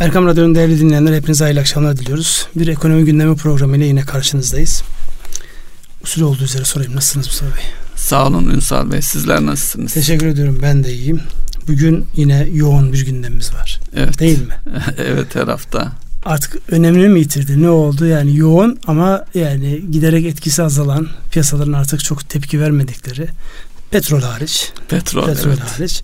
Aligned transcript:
Erkam 0.00 0.26
Radyo'nun 0.26 0.54
değerli 0.54 0.80
dinleyenler 0.80 1.14
hepinize 1.14 1.44
hayırlı 1.44 1.60
akşamlar 1.60 1.96
diliyoruz. 1.96 2.46
Bir 2.56 2.66
ekonomi 2.66 3.04
gündemi 3.04 3.36
programı 3.36 3.76
ile 3.76 3.86
yine 3.86 4.00
karşınızdayız. 4.00 4.82
Usul 6.02 6.22
olduğu 6.22 6.44
üzere 6.44 6.64
sorayım. 6.64 6.96
Nasılsınız 6.96 7.26
Mustafa 7.26 7.56
Bey? 7.56 7.64
Sağ 7.96 8.26
olun 8.26 8.50
Ünsal 8.50 8.92
Bey. 8.92 9.02
Sizler 9.02 9.46
nasılsınız? 9.46 9.94
Teşekkür 9.94 10.26
ediyorum. 10.26 10.58
Ben 10.62 10.84
de 10.84 10.92
iyiyim. 10.92 11.20
Bugün 11.68 12.06
yine 12.16 12.48
yoğun 12.52 12.92
bir 12.92 13.06
gündemimiz 13.06 13.54
var. 13.54 13.80
Evet. 13.96 14.18
Değil 14.18 14.38
mi? 14.38 14.54
evet 14.98 15.34
her 15.34 15.46
hafta. 15.46 15.92
Artık 16.24 16.58
önemini 16.68 17.08
mi 17.08 17.20
yitirdi? 17.20 17.62
Ne 17.62 17.68
oldu? 17.68 18.06
Yani 18.06 18.36
yoğun 18.36 18.78
ama 18.86 19.24
yani 19.34 19.90
giderek 19.90 20.26
etkisi 20.26 20.62
azalan 20.62 21.08
piyasaların 21.30 21.72
artık 21.72 22.04
çok 22.04 22.28
tepki 22.28 22.60
vermedikleri 22.60 23.28
petrol 23.90 24.20
hariç. 24.20 24.72
Petrol, 24.88 25.26
petrol 25.26 25.50
evet. 25.50 25.60
hariç 25.60 26.02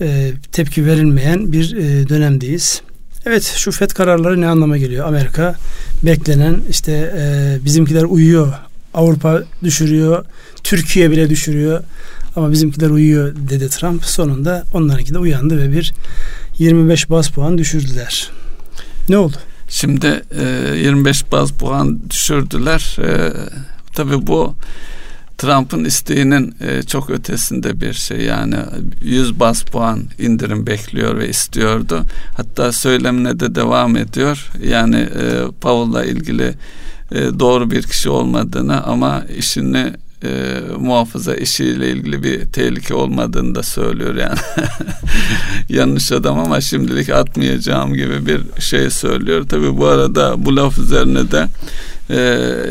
e, 0.00 0.32
tepki 0.52 0.86
verilmeyen 0.86 1.52
bir 1.52 1.76
e, 1.76 2.08
dönemdeyiz. 2.08 2.82
Evet 3.26 3.54
şu 3.56 3.72
FED 3.72 3.90
kararları 3.90 4.40
ne 4.40 4.46
anlama 4.48 4.78
geliyor? 4.78 5.06
Amerika 5.06 5.54
beklenen 6.02 6.56
işte 6.70 6.92
e, 7.16 7.58
bizimkiler 7.64 8.02
uyuyor. 8.02 8.52
Avrupa 8.94 9.42
düşürüyor. 9.62 10.24
Türkiye 10.64 11.10
bile 11.10 11.30
düşürüyor. 11.30 11.82
Ama 12.36 12.52
bizimkiler 12.52 12.90
uyuyor 12.90 13.34
dedi 13.50 13.68
Trump. 13.68 14.04
Sonunda 14.04 14.64
onlarınki 14.72 15.14
de 15.14 15.18
uyandı 15.18 15.58
ve 15.58 15.72
bir 15.72 15.94
25 16.58 17.10
bas 17.10 17.28
puan 17.28 17.58
düşürdüler. 17.58 18.30
Ne 19.08 19.18
oldu? 19.18 19.36
Şimdi 19.68 20.22
e, 20.40 20.76
25 20.76 21.32
baz 21.32 21.50
puan 21.52 22.10
düşürdüler. 22.10 22.96
E, 23.00 23.32
tabii 23.94 24.26
bu 24.26 24.54
Trump'ın 25.38 25.84
isteğinin 25.84 26.54
e, 26.60 26.82
çok 26.82 27.10
ötesinde 27.10 27.80
bir 27.80 27.92
şey 27.92 28.20
yani 28.20 28.56
100 29.02 29.40
bas 29.40 29.62
puan 29.62 30.02
indirim 30.18 30.66
bekliyor 30.66 31.18
ve 31.18 31.28
istiyordu. 31.28 32.02
Hatta 32.36 32.72
söylemine 32.72 33.40
de 33.40 33.54
devam 33.54 33.96
ediyor. 33.96 34.50
Yani 34.62 34.96
e, 34.96 35.44
Powell'la 35.60 36.04
ilgili 36.04 36.54
e, 37.12 37.38
doğru 37.38 37.70
bir 37.70 37.82
kişi 37.82 38.10
olmadığını 38.10 38.84
ama 38.84 39.22
işini 39.38 39.92
e, 40.24 40.60
muhafaza 40.78 41.34
işiyle 41.34 41.90
ilgili 41.90 42.22
bir 42.22 42.44
tehlike 42.44 42.94
olmadığını 42.94 43.54
da 43.54 43.62
söylüyor 43.62 44.14
yani. 44.14 44.38
Yanlış 45.68 46.12
adam 46.12 46.38
ama 46.38 46.60
şimdilik 46.60 47.10
atmayacağım 47.10 47.94
gibi 47.94 48.26
bir 48.26 48.60
şey 48.60 48.90
söylüyor. 48.90 49.48
Tabi 49.48 49.78
bu 49.78 49.86
arada 49.86 50.44
bu 50.44 50.56
laf 50.56 50.78
üzerine 50.78 51.30
de 51.30 51.46
e, 52.10 52.16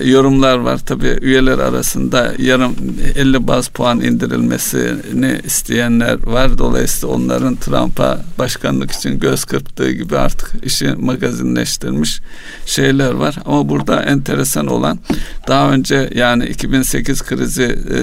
yorumlar 0.04 0.58
var. 0.58 0.78
Tabi 0.78 1.18
üyeler 1.22 1.60
arasında 1.60 2.34
yarım 2.38 2.76
50 3.16 3.48
baz 3.48 3.68
puan 3.68 4.02
indirilmesini 4.02 5.40
isteyenler 5.46 6.28
var. 6.28 6.58
Dolayısıyla 6.58 7.16
onların 7.16 7.56
Trump'a 7.56 8.22
başkanlık 8.40 8.92
için 8.92 9.20
göz 9.20 9.46
kırptığı 9.46 9.92
gibi 9.92 10.18
artık 10.18 10.66
işi 10.66 10.88
magazinleştirmiş 10.88 12.20
şeyler 12.66 13.12
var. 13.12 13.36
Ama 13.46 13.70
burada 13.70 14.04
enteresan 14.04 14.68
olan 14.68 15.00
daha 15.48 15.72
önce 15.72 16.10
yani 16.16 16.46
2008 16.46 17.22
krizi 17.22 17.64
e, 17.64 17.98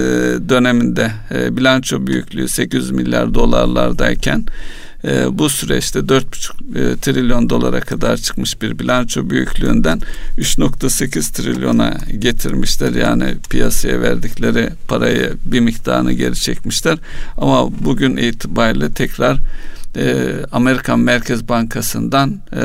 döneminde 0.49 1.11
e, 1.33 1.57
bilanço 1.57 2.07
büyüklüğü 2.07 2.47
800 2.47 2.91
milyar 2.91 3.33
dolarlardayken 3.33 4.45
e, 5.05 5.37
bu 5.37 5.49
süreçte 5.49 5.99
4,5 5.99 6.93
e, 6.93 6.97
trilyon 6.97 7.49
dolara 7.49 7.79
kadar 7.79 8.17
çıkmış 8.17 8.61
bir 8.61 8.79
bilanço 8.79 9.29
büyüklüğünden 9.29 10.01
3,8 10.37 11.33
trilyona 11.33 11.97
getirmişler. 12.19 12.93
Yani 12.93 13.35
piyasaya 13.49 14.01
verdikleri 14.01 14.69
parayı 14.87 15.33
bir 15.45 15.59
miktarını 15.59 16.13
geri 16.13 16.35
çekmişler. 16.35 16.97
Ama 17.37 17.83
bugün 17.83 18.17
itibariyle 18.17 18.93
tekrar 18.93 19.37
e, 19.97 20.35
Amerikan 20.51 20.99
Merkez 20.99 21.49
Bankası'ndan 21.49 22.41
e, 22.53 22.63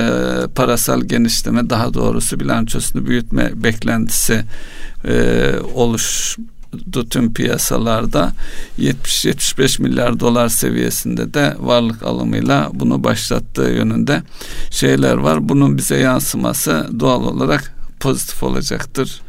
parasal 0.55 1.01
genişleme 1.01 1.71
daha 1.71 1.95
doğrusu 1.95 2.41
bilançosunu 2.41 3.07
büyütme 3.07 3.51
beklentisi 3.55 4.45
e, 5.05 5.53
oluş 5.75 6.37
tüm 7.11 7.35
piyasalarda 7.35 8.33
70-75 8.79 9.83
milyar 9.83 10.21
dolar 10.21 10.49
seviyesinde 10.49 11.35
de 11.35 11.57
varlık 11.59 12.03
alımıyla 12.03 12.71
bunu 12.73 13.05
başlattığı 13.05 13.63
yönünde 13.63 14.23
şeyler 14.71 15.15
var. 15.15 15.49
Bunun 15.49 15.79
bize 15.79 15.97
yansıması 15.97 16.89
doğal 17.01 17.25
olarak 17.25 17.75
pozitif 18.01 18.43
olacaktır 18.43 19.21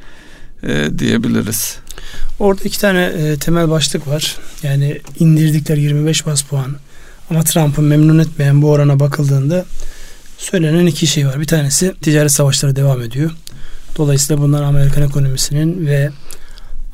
e, 0.64 1.00
diyebiliriz. 1.00 1.78
Orada 2.40 2.62
iki 2.64 2.80
tane 2.80 3.04
e, 3.04 3.38
temel 3.38 3.70
başlık 3.70 4.08
var. 4.08 4.38
Yani 4.64 5.02
indirdikleri 5.20 5.82
25 5.82 6.26
bas 6.26 6.42
puan 6.42 6.76
ama 7.30 7.44
Trump'ı 7.44 7.82
memnun 7.82 8.20
etmeyen 8.20 8.62
bu 8.62 8.72
orana 8.72 9.00
bakıldığında 9.00 9.66
söylenen 10.38 10.86
iki 10.86 11.08
şey 11.08 11.28
var. 11.28 11.40
Bir 11.40 11.48
tanesi 11.48 11.94
ticaret 12.02 12.32
savaşları 12.32 12.76
devam 12.76 13.02
ediyor. 13.02 13.32
Dolayısıyla 13.98 14.42
bunlar 14.42 14.64
Amerikan 14.64 15.04
ekonomisinin 15.04 15.88
ve 15.88 16.10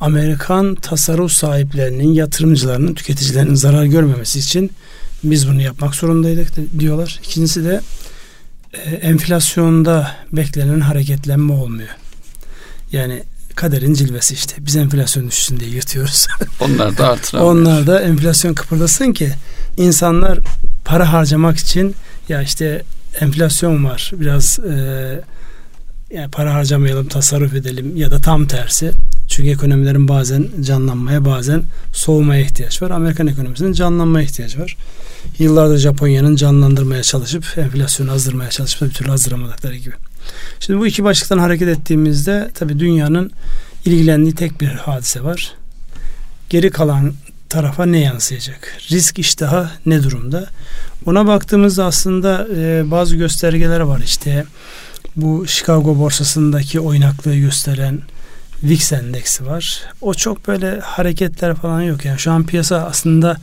Amerikan 0.04 0.74
tasarruf 0.74 1.32
sahiplerinin, 1.32 2.12
yatırımcılarının, 2.12 2.94
tüketicilerinin 2.94 3.54
zarar 3.54 3.84
görmemesi 3.84 4.38
için 4.38 4.70
biz 5.24 5.48
bunu 5.48 5.62
yapmak 5.62 5.94
zorundaydık 5.94 6.48
diyorlar. 6.78 7.20
İkincisi 7.24 7.64
de 7.64 7.80
e, 8.72 8.90
enflasyonda 8.90 10.16
beklenen 10.32 10.80
hareketlenme 10.80 11.52
olmuyor. 11.52 11.88
Yani 12.92 13.22
kaderin 13.54 13.94
cilvesi 13.94 14.34
işte. 14.34 14.56
Biz 14.58 14.76
enflasyon 14.76 15.28
düşsün 15.28 15.60
diye 15.60 15.70
yırtıyoruz. 15.70 16.26
Onlar 16.60 16.98
da 16.98 17.10
artıramıyor. 17.10 17.52
Onlar 17.52 17.86
da 17.86 18.00
enflasyon 18.00 18.54
kıpırdasın 18.54 19.12
ki 19.12 19.30
insanlar 19.76 20.38
para 20.84 21.12
harcamak 21.12 21.58
için 21.58 21.94
ya 22.28 22.42
işte 22.42 22.82
enflasyon 23.20 23.84
var 23.84 24.10
biraz 24.14 24.58
e, 24.58 24.74
yani 26.10 26.30
para 26.30 26.54
harcamayalım 26.54 27.08
tasarruf 27.08 27.54
edelim 27.54 27.96
ya 27.96 28.10
da 28.10 28.20
tam 28.20 28.46
tersi 28.46 28.92
çünkü 29.28 29.50
ekonomilerin 29.50 30.08
bazen 30.08 30.48
canlanmaya 30.60 31.24
bazen 31.24 31.62
soğumaya 31.92 32.40
ihtiyaç 32.40 32.82
var. 32.82 32.90
Amerikan 32.90 33.26
ekonomisinin 33.26 33.72
canlanmaya 33.72 34.24
ihtiyacı 34.24 34.60
var. 34.60 34.76
Yıllardır 35.38 35.78
Japonya'nın 35.78 36.36
canlandırmaya 36.36 37.02
çalışıp 37.02 37.58
enflasyonu 37.58 38.12
azdırmaya 38.12 38.50
çalışıp 38.50 38.88
bir 38.88 38.94
türlü 38.94 39.12
azdıramadıkları 39.12 39.76
gibi. 39.76 39.94
Şimdi 40.60 40.80
bu 40.80 40.86
iki 40.86 41.04
başlıktan 41.04 41.38
hareket 41.38 41.68
ettiğimizde 41.68 42.50
tabii 42.54 42.78
dünyanın 42.78 43.30
ilgilendiği 43.84 44.34
tek 44.34 44.60
bir 44.60 44.68
hadise 44.68 45.24
var. 45.24 45.52
Geri 46.50 46.70
kalan 46.70 47.14
tarafa 47.48 47.86
ne 47.86 47.98
yansıyacak? 47.98 48.78
Risk 48.90 49.18
iştahı 49.18 49.70
ne 49.86 50.02
durumda? 50.02 50.46
Ona 51.06 51.26
baktığımızda 51.26 51.84
aslında 51.84 52.46
e, 52.56 52.90
bazı 52.90 53.16
göstergeler 53.16 53.80
var 53.80 54.00
işte 54.04 54.44
bu 55.16 55.46
Chicago 55.46 55.98
borsasındaki 55.98 56.80
oynaklığı 56.80 57.36
gösteren 57.36 58.00
VIX 58.64 58.92
endeksi 58.92 59.46
var. 59.46 59.82
O 60.00 60.14
çok 60.14 60.48
böyle 60.48 60.80
hareketler 60.80 61.54
falan 61.54 61.80
yok. 61.80 62.04
Yani 62.04 62.18
şu 62.18 62.32
an 62.32 62.46
piyasa 62.46 62.76
aslında 62.76 63.36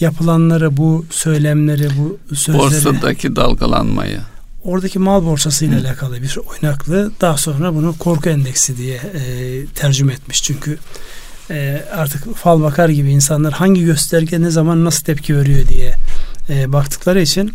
yapılanları, 0.00 0.76
bu 0.76 1.06
söylemleri, 1.10 1.88
bu 1.98 2.18
sözleri... 2.34 2.62
Borsadaki 2.62 3.36
dalgalanmayı. 3.36 4.20
Oradaki 4.64 4.98
mal 4.98 5.24
borsası 5.24 5.64
ile 5.64 5.76
alakalı 5.76 6.22
bir 6.22 6.36
oynaklığı 6.36 7.12
daha 7.20 7.36
sonra 7.36 7.74
bunu 7.74 7.94
korku 7.98 8.28
endeksi 8.28 8.76
diye 8.76 8.96
e, 8.96 9.66
tercüme 9.74 10.12
etmiş. 10.12 10.42
Çünkü 10.42 10.78
e, 11.50 11.84
artık 11.92 12.36
fal 12.36 12.62
bakar 12.62 12.88
gibi 12.88 13.10
insanlar 13.10 13.52
hangi 13.52 13.84
gösterge 13.84 14.40
ne 14.40 14.50
zaman 14.50 14.84
nasıl 14.84 15.04
tepki 15.04 15.36
veriyor 15.36 15.68
diye 15.68 15.94
e, 16.50 16.72
baktıkları 16.72 17.20
için 17.22 17.54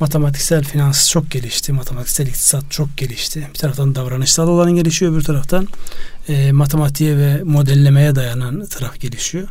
matematiksel 0.00 0.64
finans 0.64 1.10
çok 1.10 1.30
gelişti. 1.30 1.72
Matematiksel 1.72 2.26
iktisat 2.26 2.70
çok 2.70 2.96
gelişti. 2.96 3.48
Bir 3.54 3.58
taraftan 3.58 3.94
davranışsal 3.94 4.48
olan 4.48 4.72
gelişiyor. 4.72 5.16
Bir 5.16 5.22
taraftan 5.22 5.68
e, 6.28 6.52
matematiğe 6.52 7.16
ve 7.16 7.42
modellemeye 7.42 8.14
dayanan 8.14 8.66
taraf 8.66 9.00
gelişiyor. 9.00 9.48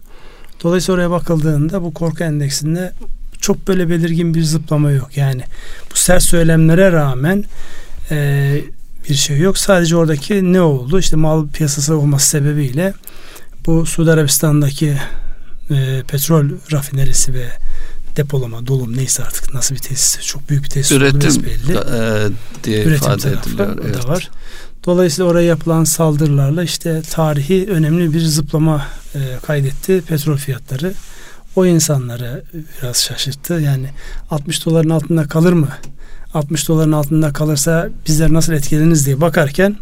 Dolayısıyla 0.64 0.96
oraya 0.96 1.12
bakıldığında 1.12 1.82
bu 1.82 1.94
korku 1.94 2.24
endeksinde 2.24 2.94
çok 3.42 3.68
böyle 3.68 3.90
belirgin 3.90 4.34
bir 4.34 4.44
zıplama 4.44 4.92
yok. 4.92 5.18
Yani 5.18 5.42
bu 5.92 5.96
sert 5.96 6.24
söylemlere 6.24 6.92
rağmen 6.92 7.44
e, 8.12 8.62
bir 9.10 9.16
şey 9.16 9.38
yok. 9.38 9.58
Sadece 9.58 9.96
oradaki 9.96 10.54
ne 10.54 10.62
oldu? 10.62 11.00
İşte 11.00 11.16
mal 11.16 11.48
piyasası 11.48 11.98
olması 11.98 12.30
sebebiyle 12.30 12.94
bu 13.66 13.86
Suudi 13.86 14.12
Arabistan'daki 14.12 14.98
e, 15.72 16.04
petrol 16.08 16.50
rafinerisi 16.72 17.34
ve 17.34 17.48
depolama, 18.18 18.68
dolum 18.68 18.98
neyse 18.98 19.24
artık 19.24 19.54
nasıl 19.54 19.76
bir 19.76 19.80
tesis 19.80 20.28
çok 20.28 20.50
büyük 20.50 20.64
bir 20.64 20.70
tesis 20.70 20.92
Üretim 20.92 21.44
belli. 21.44 21.74
E, 21.74 22.28
diye 22.64 22.84
Üretim 22.84 22.96
ifade 22.96 23.30
ediliyor. 23.30 23.78
Evet. 23.86 24.04
da 24.04 24.08
var. 24.08 24.30
Dolayısıyla 24.86 25.32
oraya 25.32 25.46
yapılan 25.46 25.84
saldırılarla 25.84 26.64
işte 26.64 27.02
tarihi 27.12 27.68
önemli 27.70 28.14
bir 28.14 28.22
zıplama 28.22 28.88
e, 29.16 29.20
kaydetti 29.48 30.04
petrol 30.08 30.38
fiyatları. 30.38 30.94
O 31.56 31.66
insanları 31.66 32.44
biraz 32.82 33.04
şaşırttı. 33.04 33.54
Yani 33.54 33.90
60 34.32 34.66
doların 34.66 34.90
altında 34.90 35.28
kalır 35.28 35.54
mı? 35.54 35.70
60 36.34 36.68
doların 36.68 36.92
altında 36.92 37.34
kalırsa 37.34 37.90
bizler 38.08 38.34
nasıl 38.34 38.54
etkileniriz 38.54 39.06
diye 39.06 39.22
bakarken 39.22 39.76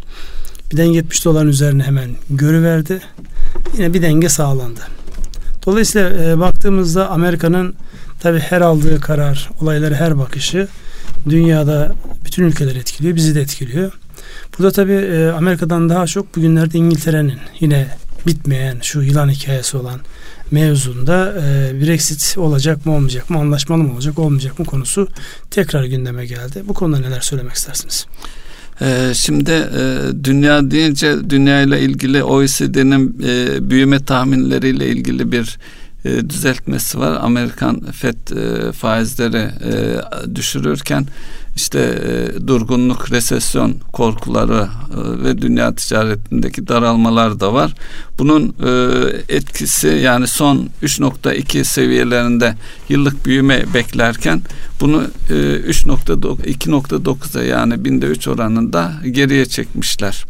birden 0.72 0.86
70 0.86 1.26
doların 1.26 1.48
üzerine 1.48 1.84
hemen 1.84 2.10
görüverdi. 2.30 3.02
Yine 3.78 3.94
bir 3.94 4.02
denge 4.02 4.30
sağlandı. 4.30 4.82
Dolayısıyla 5.66 6.10
e, 6.10 6.40
baktığımızda 6.40 7.10
Amerika'nın 7.10 7.76
tabi 8.24 8.40
her 8.40 8.62
aldığı 8.62 9.00
karar, 9.00 9.50
olayları 9.62 9.96
her 9.96 10.18
bakışı 10.18 10.68
dünyada 11.30 11.96
bütün 12.26 12.44
ülkeler 12.44 12.76
etkiliyor, 12.76 13.16
bizi 13.16 13.36
de 13.36 13.42
etkiliyor. 13.42 13.92
Burada 14.58 14.72
tabii 14.72 14.94
e, 14.94 15.28
Amerika'dan 15.28 15.90
daha 15.90 16.08
çok 16.08 16.36
bugünlerde 16.36 16.78
İngiltere'nin 16.78 17.40
yine 17.60 17.88
bitmeyen 18.28 18.78
şu 18.82 19.02
yılan 19.02 19.30
hikayesi 19.30 19.78
olan 19.78 20.00
mevzunda 20.52 21.34
e, 21.38 21.82
Brexit 21.82 22.38
olacak 22.38 22.86
mı 22.86 22.96
olmayacak 22.96 23.30
mı 23.30 23.40
anlaşmalı 23.40 23.84
mı 23.84 23.94
olacak 23.94 24.20
olmayacak 24.20 24.60
mı 24.60 24.66
konusu 24.66 25.08
tekrar 25.52 25.84
gündeme 25.84 26.26
geldi. 26.26 26.64
Bu 26.68 26.74
konuda 26.74 27.00
neler 27.00 27.22
söylemek 27.22 27.54
istersiniz? 27.54 28.06
Ee, 28.82 29.12
şimdi 29.16 29.52
e, 29.52 30.00
dünya 30.24 30.72
deyince 30.72 31.30
dünya 31.30 31.62
ile 31.62 31.82
ilgili 31.82 32.24
OECD'nin 32.24 33.24
e, 33.24 33.70
büyüme 33.70 34.06
tahminleriyle 34.06 34.88
ilgili 34.88 35.32
bir 35.32 35.58
e, 36.06 36.30
düzeltmesi 36.30 37.00
var. 37.00 37.18
Amerikan 37.22 37.82
FED 37.92 38.18
faizleri 38.74 39.50
düşürürken 40.36 41.08
işte 41.56 41.80
e, 41.80 42.48
durgunluk, 42.48 43.12
resesyon 43.12 43.76
korkuları 43.94 44.68
e, 44.92 45.24
ve 45.24 45.42
dünya 45.42 45.76
ticaretindeki 45.76 46.68
daralmalar 46.68 47.40
da 47.40 47.54
var. 47.54 47.74
Bunun 48.20 48.56
e, 48.66 49.36
etkisi 49.36 49.88
yani 49.88 50.28
son 50.28 50.70
3.2 50.84 51.64
seviyelerinde 51.64 52.56
yıllık 52.90 53.26
büyüme 53.26 53.74
beklerken 53.74 54.42
bunu 54.82 55.04
e, 55.30 55.34
3.2.9'a 55.34 57.44
yani 57.44 57.86
binde 57.86 58.06
3 58.06 58.28
oranında 58.28 58.94
geriye 59.12 59.46
çekmişler. 59.46 60.26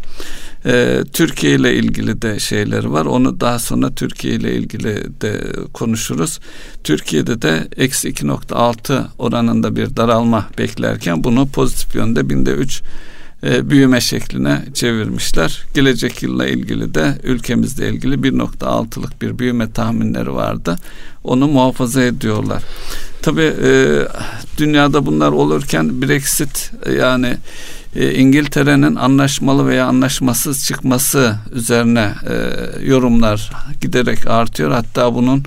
Ee, 0.65 1.03
Türkiye 1.13 1.55
ile 1.55 1.75
ilgili 1.75 2.21
de 2.21 2.39
şeyleri 2.39 2.91
var. 2.91 3.05
Onu 3.05 3.39
daha 3.39 3.59
sonra 3.59 3.95
Türkiye 3.95 4.35
ile 4.35 4.55
ilgili 4.55 5.21
de 5.21 5.41
konuşuruz. 5.73 6.39
Türkiye'de 6.83 7.41
de 7.41 7.67
eksi 7.77 8.09
2.6 8.09 9.05
oranında 9.17 9.75
bir 9.75 9.95
daralma 9.95 10.49
beklerken 10.57 11.23
bunu 11.23 11.47
pozitif 11.47 11.95
yönde 11.95 12.29
binde 12.29 12.51
3 12.51 12.81
e, 13.45 13.69
büyüme 13.69 14.01
şekline 14.01 14.61
çevirmişler. 14.73 15.63
Gelecek 15.73 16.23
yılla 16.23 16.47
ilgili 16.47 16.93
de 16.93 17.17
ülkemizle 17.23 17.89
ilgili 17.89 18.15
1.6'lık 18.15 19.21
bir 19.21 19.39
büyüme 19.39 19.71
tahminleri 19.71 20.33
vardı. 20.33 20.77
Onu 21.23 21.47
muhafaza 21.47 22.03
ediyorlar. 22.03 22.63
Tabii 23.21 23.53
e, 23.63 23.99
dünyada 24.57 25.05
bunlar 25.05 25.31
olurken 25.31 26.01
Brexit 26.01 26.71
yani 26.97 27.37
e, 27.95 28.13
İngiltere'nin 28.13 28.95
anlaşmalı 28.95 29.67
veya 29.67 29.85
anlaşmasız 29.85 30.65
çıkması 30.65 31.35
üzerine 31.51 32.13
e, 32.29 32.35
yorumlar 32.85 33.51
giderek 33.81 34.27
artıyor. 34.27 34.71
Hatta 34.71 35.15
bunun 35.15 35.43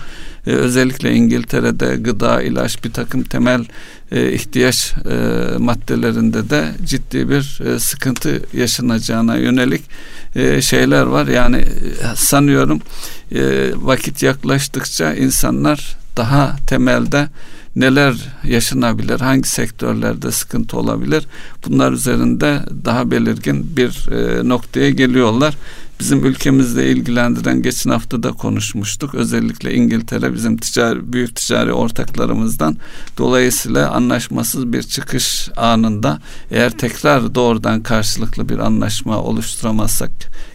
e, 0.46 0.50
özellikle 0.50 1.14
İngiltere'de 1.14 1.96
gıda, 1.96 2.42
ilaç 2.42 2.84
bir 2.84 2.92
takım 2.92 3.22
temel 3.22 3.64
e, 4.12 4.32
ihtiyaç 4.32 4.94
e, 5.10 5.58
maddelerinde 5.58 6.50
de 6.50 6.72
ciddi 6.84 7.30
bir 7.30 7.60
sıkıntı 7.78 8.42
yaşanacağına 8.52 9.36
yönelik 9.36 9.82
şeyler 10.60 11.02
var. 11.02 11.26
Yani 11.26 11.64
sanıyorum 12.14 12.80
vakit 13.74 14.22
yaklaştıkça 14.22 15.14
insanlar 15.14 15.96
daha 16.16 16.56
temelde 16.66 17.28
neler 17.76 18.14
yaşanabilir, 18.44 19.20
hangi 19.20 19.48
sektörlerde 19.48 20.30
sıkıntı 20.30 20.78
olabilir 20.78 21.26
bunlar 21.66 21.92
üzerinde 21.92 22.60
daha 22.84 23.10
belirgin 23.10 23.76
bir 23.76 24.08
noktaya 24.48 24.90
geliyorlar. 24.90 25.54
Bizim 26.00 26.24
ülkemizle 26.24 26.90
ilgilendiren 26.90 27.62
geçen 27.62 27.90
hafta 27.90 28.22
da 28.22 28.32
konuşmuştuk. 28.32 29.14
Özellikle 29.14 29.74
İngiltere 29.74 30.34
bizim 30.34 30.56
ticari, 30.56 31.12
büyük 31.12 31.36
ticari 31.36 31.72
ortaklarımızdan. 31.72 32.76
Dolayısıyla 33.18 33.90
anlaşmasız 33.90 34.72
bir 34.72 34.82
çıkış 34.82 35.48
anında 35.56 36.20
eğer 36.50 36.70
tekrar 36.70 37.34
doğrudan 37.34 37.82
karşılıklı 37.82 38.48
bir 38.48 38.58
anlaşma 38.58 39.18
oluşturamazsak 39.18 40.10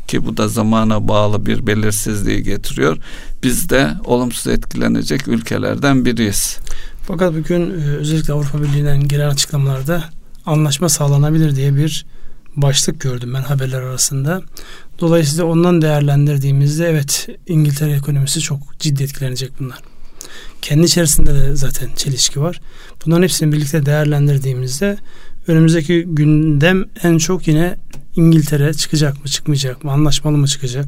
ki 0.08 0.26
bu 0.26 0.38
da 0.38 0.48
zamana 0.48 1.08
bağlı 1.08 1.46
bir 1.46 1.68
belirsizliği 1.68 2.44
getiriyor. 2.44 2.98
Biz 3.44 3.70
de 3.70 3.92
olumsuz 4.06 4.48
etkilenecek 4.48 5.28
ülkelerden 5.28 6.06
biriyiz. 6.06 6.58
Fakat 7.08 7.34
bugün 7.34 7.82
e, 7.82 7.84
özellikle 7.84 8.34
Avrupa 8.34 8.62
Birliği'nden 8.62 9.08
gelen 9.08 9.30
açıklamalarda 9.30 10.04
anlaşma 10.46 10.90
sağlanabilir 10.90 11.56
diye 11.56 11.76
bir 11.76 12.06
başlık 12.56 13.02
gördüm 13.02 13.34
ben 13.34 13.42
haberler 13.42 13.82
arasında. 13.82 14.42
Dolayısıyla 15.00 15.46
ondan 15.46 15.82
değerlendirdiğimizde 15.82 16.90
evet 16.90 17.28
İngiltere 17.48 17.92
ekonomisi 17.92 18.40
çok 18.40 18.80
ciddi 18.80 19.04
etkilenecek 19.04 19.52
bunlar. 19.60 19.80
Kendi 20.62 20.86
içerisinde 20.86 21.34
de 21.34 21.56
zaten 21.56 21.90
çelişki 21.96 22.42
var. 22.42 22.62
Bunların 23.06 23.24
hepsini 23.24 23.52
birlikte 23.52 23.86
değerlendirdiğimizde 23.86 24.98
önümüzdeki 25.48 26.04
gündem 26.08 26.86
en 27.04 27.18
çok 27.18 27.48
yine 27.48 27.78
İngiltere 28.16 28.74
çıkacak 28.74 29.24
mı 29.24 29.30
çıkmayacak 29.30 29.84
mı 29.84 29.92
anlaşmalı 29.92 30.38
mı 30.38 30.48
çıkacak 30.48 30.88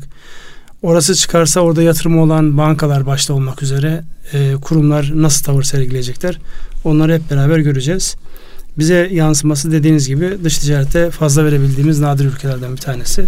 Orası 0.84 1.16
çıkarsa 1.16 1.60
orada 1.60 1.84
yatırımı 1.84 2.22
olan 2.22 2.58
bankalar 2.58 3.06
başta 3.06 3.34
olmak 3.34 3.64
üzere 3.64 4.04
e, 4.34 4.54
kurumlar 4.62 5.12
nasıl 5.16 5.46
tavır 5.46 5.64
sergileyecekler 5.64 6.40
onları 6.84 7.14
hep 7.14 7.32
beraber 7.32 7.58
göreceğiz. 7.58 8.16
Bize 8.78 9.10
yansıması 9.12 9.72
dediğiniz 9.72 10.08
gibi 10.08 10.38
dış 10.44 10.58
ticarete 10.58 11.12
fazla 11.12 11.46
verebildiğimiz 11.46 12.00
nadir 12.00 12.26
ülkelerden 12.26 12.72
bir 12.72 12.82
tanesi. 12.82 13.26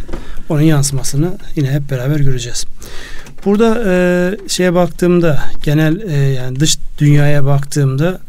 Onun 0.49 0.61
yansımasını 0.61 1.37
yine 1.55 1.71
hep 1.71 1.89
beraber 1.91 2.19
göreceğiz. 2.19 2.65
Burada 3.45 3.83
e, 3.85 4.37
şeye 4.47 4.73
baktığımda 4.73 5.39
genel 5.63 6.01
e, 6.01 6.13
yani 6.13 6.59
dış 6.59 6.77
dünyaya 6.97 7.45
baktığımda 7.45 8.19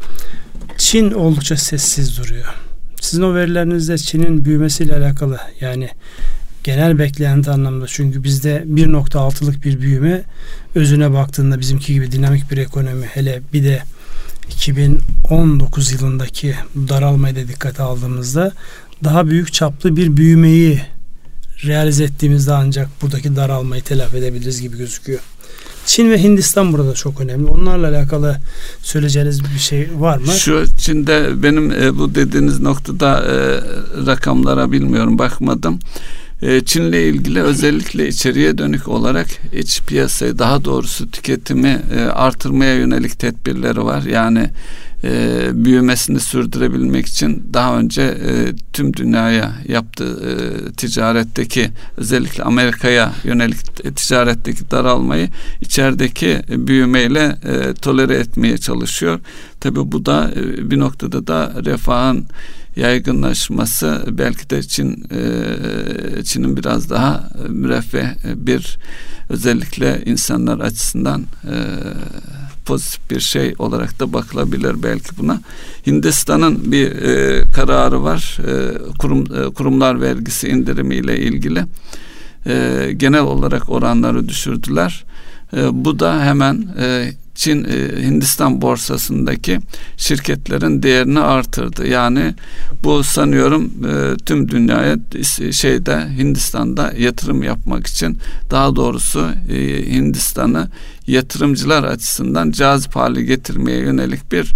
Çin 0.77 1.11
oldukça 1.11 1.57
sessiz 1.57 2.17
duruyor. 2.17 2.45
Sizin 3.01 3.21
o 3.21 3.35
verilerinizde 3.35 3.97
Çin'in 3.97 4.45
büyümesiyle 4.45 4.95
alakalı 4.95 5.37
yani 5.61 5.89
genel 6.63 6.99
beklenti 6.99 7.51
anlamda 7.51 7.85
çünkü 7.87 8.23
bizde 8.23 8.63
1.6'lık 8.73 9.65
bir 9.65 9.81
büyüme 9.81 10.23
özüne 10.75 11.13
baktığında 11.13 11.59
bizimki 11.59 11.93
gibi 11.93 12.11
dinamik 12.11 12.51
bir 12.51 12.57
ekonomi 12.57 13.05
hele 13.05 13.41
bir 13.53 13.63
de 13.63 13.81
2019 14.49 15.91
yılındaki 15.91 16.55
daralmayı 16.75 17.35
da 17.35 17.47
dikkate 17.47 17.83
aldığımızda 17.83 18.51
daha 19.03 19.27
büyük 19.27 19.53
çaplı 19.53 19.95
bir 19.95 20.17
büyümeyi 20.17 20.81
realize 21.65 22.03
ettiğimizde 22.03 22.53
ancak 22.53 23.01
buradaki 23.01 23.35
daralmayı 23.35 23.81
telafi 23.81 24.17
edebiliriz 24.17 24.61
gibi 24.61 24.77
gözüküyor. 24.77 25.19
Çin 25.85 26.11
ve 26.11 26.23
Hindistan 26.23 26.73
burada 26.73 26.93
çok 26.93 27.21
önemli. 27.21 27.45
Onlarla 27.45 27.87
alakalı 27.87 28.37
söyleyeceğiniz 28.81 29.43
bir 29.43 29.59
şey 29.59 29.89
var 29.95 30.17
mı? 30.17 30.31
Şu 30.31 30.65
Çin'de 30.77 31.43
benim 31.43 31.71
e, 31.71 31.97
bu 31.97 32.15
dediğiniz 32.15 32.59
noktada 32.59 33.25
e, 33.25 33.35
rakamlara 34.05 34.71
bilmiyorum 34.71 35.19
bakmadım. 35.19 35.79
E, 36.41 36.65
Çin'le 36.65 36.93
ilgili 36.93 37.41
özellikle 37.41 38.07
içeriye 38.07 38.57
dönük 38.57 38.87
olarak 38.87 39.27
iç 39.53 39.81
piyasayı 39.81 40.39
daha 40.39 40.65
doğrusu 40.65 41.11
tüketimi 41.11 41.81
e, 41.95 41.99
artırmaya 41.99 42.75
yönelik 42.75 43.19
tedbirleri 43.19 43.83
var. 43.83 44.03
Yani 44.03 44.49
e, 45.03 45.39
büyümesini 45.53 46.19
sürdürebilmek 46.19 47.05
için 47.05 47.49
daha 47.53 47.77
önce 47.77 48.01
e, 48.01 48.55
tüm 48.73 48.93
dünyaya 48.93 49.51
yaptığı 49.67 50.75
ticaretteki 50.77 51.69
özellikle 51.97 52.43
Amerika'ya 52.43 53.13
yönelik 53.23 53.57
ticaretteki 53.95 54.71
daralmayı 54.71 55.29
içerideki 55.61 56.41
büyümeyle 56.49 57.37
e, 57.43 57.73
tolere 57.73 58.15
etmeye 58.15 58.57
çalışıyor. 58.57 59.19
Tabi 59.59 59.91
bu 59.91 60.05
da 60.05 60.31
e, 60.35 60.71
bir 60.71 60.79
noktada 60.79 61.27
da 61.27 61.53
refahın 61.65 62.25
yaygınlaşması 62.77 64.03
belki 64.11 64.49
de 64.49 64.63
Çin 64.63 65.07
e, 65.11 66.23
Çin'in 66.23 66.57
biraz 66.57 66.89
daha 66.89 67.29
müreffeh 67.49 68.07
bir 68.35 68.77
özellikle 69.29 70.01
insanlar 70.05 70.59
açısından 70.59 71.21
e, 71.21 71.55
pozitif 72.65 73.11
bir 73.11 73.19
şey 73.19 73.55
olarak 73.59 73.99
da 73.99 74.13
bakılabilir 74.13 74.83
belki 74.83 75.17
buna. 75.17 75.41
Hindistan'ın 75.87 76.71
bir 76.71 76.91
e, 76.91 77.43
kararı 77.51 78.03
var. 78.03 78.37
E, 78.47 78.77
kurum 78.99 79.23
e, 79.35 79.53
kurumlar 79.53 80.01
vergisi 80.01 80.47
indirimiyle 80.49 81.19
ilgili. 81.19 81.63
E, 82.45 82.89
genel 82.97 83.21
olarak 83.21 83.69
oranları 83.69 84.29
düşürdüler. 84.29 85.03
E, 85.53 85.85
bu 85.85 85.99
da 85.99 86.25
hemen 86.25 86.67
e, 86.79 87.11
Çin 87.37 87.63
e, 87.63 88.03
Hindistan 88.03 88.61
borsasındaki 88.61 89.59
şirketlerin 89.97 90.83
değerini 90.83 91.19
artırdı. 91.19 91.87
Yani 91.87 92.35
bu 92.83 93.03
sanıyorum 93.03 93.71
e, 93.85 94.17
tüm 94.25 94.49
dünyaya 94.49 94.97
şeyde 95.51 96.07
Hindistan'da 96.17 96.93
yatırım 96.97 97.43
yapmak 97.43 97.87
için 97.87 98.17
daha 98.51 98.75
doğrusu 98.75 99.29
e, 99.49 99.57
Hindistan'ı 99.91 100.69
yatırımcılar 101.07 101.83
açısından 101.83 102.51
cazip 102.51 102.95
hale 102.95 103.23
getirmeye 103.23 103.79
yönelik 103.79 104.31
bir 104.31 104.53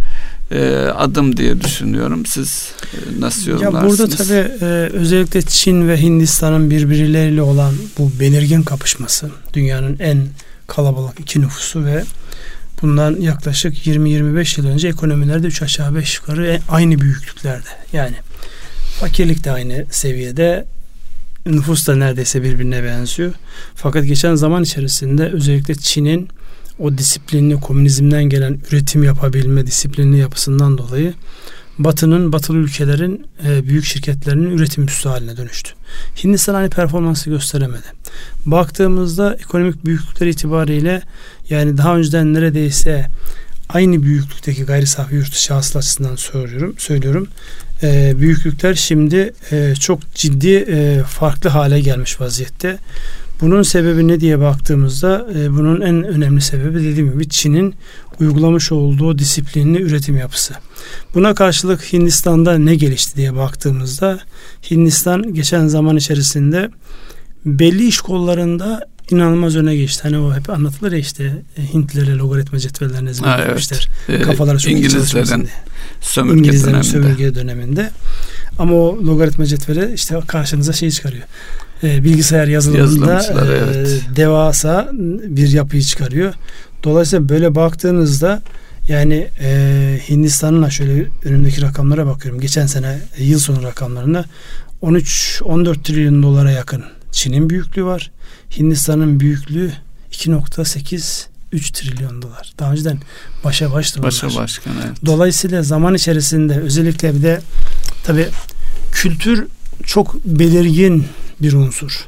adım 0.97 1.37
diye 1.37 1.61
düşünüyorum. 1.61 2.25
Siz 2.25 2.71
nasıl 3.19 3.51
yorumlarsınız? 3.51 3.99
Ya 3.99 4.07
burada 4.07 4.15
tabii 4.15 4.65
özellikle 4.97 5.41
Çin 5.41 5.87
ve 5.87 6.01
Hindistan'ın 6.01 6.69
birbirleriyle 6.69 7.41
olan 7.41 7.73
bu 7.97 8.11
belirgin 8.19 8.61
kapışması 8.61 9.29
dünyanın 9.53 9.99
en 9.99 10.27
kalabalık 10.71 11.19
iki 11.19 11.41
nüfusu 11.41 11.85
ve 11.85 12.03
bundan 12.81 13.15
yaklaşık 13.21 13.87
20-25 13.87 14.61
yıl 14.61 14.67
önce 14.67 14.87
ekonomilerde 14.87 15.47
3 15.47 15.61
aşağı 15.61 15.95
5 15.95 16.17
yukarı 16.17 16.47
e, 16.47 16.59
aynı 16.69 17.01
büyüklüklerde. 17.01 17.69
Yani 17.93 18.15
fakirlik 18.99 19.43
de 19.43 19.51
aynı 19.51 19.85
seviyede, 19.91 20.65
nüfus 21.45 21.87
da 21.87 21.95
neredeyse 21.95 22.43
birbirine 22.43 22.83
benziyor. 22.83 23.33
Fakat 23.75 24.05
geçen 24.05 24.35
zaman 24.35 24.63
içerisinde 24.63 25.29
özellikle 25.29 25.75
Çin'in 25.75 26.29
o 26.79 26.97
disiplinli 26.97 27.59
komünizmden 27.59 28.23
gelen 28.23 28.59
üretim 28.71 29.03
yapabilme 29.03 29.67
disiplinli 29.67 30.17
yapısından 30.17 30.77
dolayı 30.77 31.13
Batı'nın, 31.79 32.33
batılı 32.33 32.57
ülkelerin 32.57 33.27
e, 33.47 33.67
büyük 33.67 33.85
şirketlerinin 33.85 34.57
üretim 34.57 34.85
üssü 34.85 35.09
haline 35.09 35.37
dönüştü. 35.37 35.71
Hindistan 36.23 36.55
aynı 36.55 36.69
performansı 36.69 37.29
gösteremedi. 37.29 37.85
Baktığımızda 38.45 39.35
ekonomik 39.35 39.85
büyüklükler 39.85 40.27
itibariyle 40.27 41.01
yani 41.49 41.77
daha 41.77 41.97
önceden 41.97 42.33
neredeyse 42.33 43.07
aynı 43.69 44.03
büyüklükteki 44.03 44.63
gayri 44.63 44.87
safi 44.87 45.15
yurt 45.15 45.31
dışı 45.31 45.53
hasıl 45.53 45.79
açısından 45.79 46.15
söylüyorum. 46.15 46.75
söylüyorum. 46.77 47.27
E, 47.83 48.13
büyüklükler 48.17 48.75
şimdi 48.75 49.33
e, 49.51 49.75
çok 49.79 50.15
ciddi 50.15 50.55
e, 50.55 51.03
farklı 51.03 51.49
hale 51.49 51.79
gelmiş 51.79 52.21
vaziyette. 52.21 52.77
Bunun 53.41 53.63
sebebi 53.63 54.07
ne 54.07 54.19
diye 54.19 54.39
baktığımızda 54.39 55.27
e, 55.35 55.51
bunun 55.51 55.81
en 55.81 56.03
önemli 56.03 56.41
sebebi 56.41 56.83
dediğim 56.83 57.11
gibi 57.11 57.29
Çin'in 57.29 57.75
uygulamış 58.19 58.71
olduğu 58.71 59.17
disiplinli 59.17 59.81
üretim 59.81 60.17
yapısı. 60.17 60.53
Buna 61.15 61.33
karşılık 61.33 61.93
Hindistan'da 61.93 62.57
ne 62.57 62.75
gelişti 62.75 63.15
diye 63.15 63.35
baktığımızda 63.35 64.19
Hindistan 64.71 65.33
geçen 65.33 65.67
zaman 65.67 65.97
içerisinde 65.97 66.69
belli 67.45 67.87
iş 67.87 68.01
kollarında 68.01 68.87
inanılmaz 69.11 69.55
öne 69.55 69.75
geçti. 69.75 70.03
Hani 70.03 70.17
o 70.17 70.35
hep 70.35 70.49
anlatılır 70.49 70.91
ya 70.91 70.97
işte 70.97 71.43
e, 71.57 71.73
Hintlilere 71.73 72.15
logaritma 72.15 72.59
cetvellerini 72.59 73.09
ezberlemişler. 73.09 73.89
Evet. 74.09 74.25
Kafaları 74.25 74.57
çok 74.57 74.71
İngilizlerin 74.71 75.47
sömürge 76.01 76.39
İngilizlerin 76.39 76.73
döneminde. 76.73 76.91
sömürge 76.91 77.35
döneminde. 77.35 77.91
Ama 78.59 78.73
o 78.73 78.97
logaritma 79.05 79.45
cetveli 79.45 79.93
işte 79.93 80.19
karşınıza 80.27 80.73
şey 80.73 80.91
çıkarıyor. 80.91 81.23
E, 81.83 82.03
bilgisayar 82.03 82.47
yazılımında 82.47 83.21
e, 83.23 83.35
evet. 83.45 84.01
devasa 84.15 84.89
bir 85.23 85.51
yapıyı 85.51 85.81
çıkarıyor. 85.81 86.33
Dolayısıyla 86.83 87.29
böyle 87.29 87.55
baktığınızda 87.55 88.41
yani 88.87 89.27
e, 89.41 89.99
Hindistan'ın 90.09 90.69
şöyle 90.69 91.07
önümdeki 91.23 91.61
rakamlara 91.61 92.05
bakıyorum. 92.05 92.41
Geçen 92.41 92.65
sene 92.65 92.99
e, 93.17 93.23
yıl 93.23 93.39
sonu 93.39 93.63
rakamlarında 93.63 94.25
13-14 94.83 95.83
trilyon 95.83 96.23
dolara 96.23 96.51
yakın 96.51 96.83
Çin'in 97.11 97.49
büyüklüğü 97.49 97.85
var. 97.85 98.11
Hindistan'ın 98.57 99.19
büyüklüğü 99.19 99.71
2.8 100.11 101.25
3 101.51 101.71
trilyon 101.71 102.21
dolar. 102.21 102.53
Daha 102.59 102.71
önceden 102.71 102.99
başa 103.43 103.73
başta 103.73 104.03
Başa 104.03 104.35
başkan 104.35 104.73
evet. 104.85 104.97
Dolayısıyla 105.05 105.63
zaman 105.63 105.93
içerisinde 105.93 106.59
özellikle 106.59 107.15
bir 107.15 107.23
de 107.23 107.41
tabi 108.03 108.27
kültür 108.91 109.47
çok 109.85 110.25
belirgin 110.25 111.05
bir 111.41 111.53
unsur. 111.53 112.07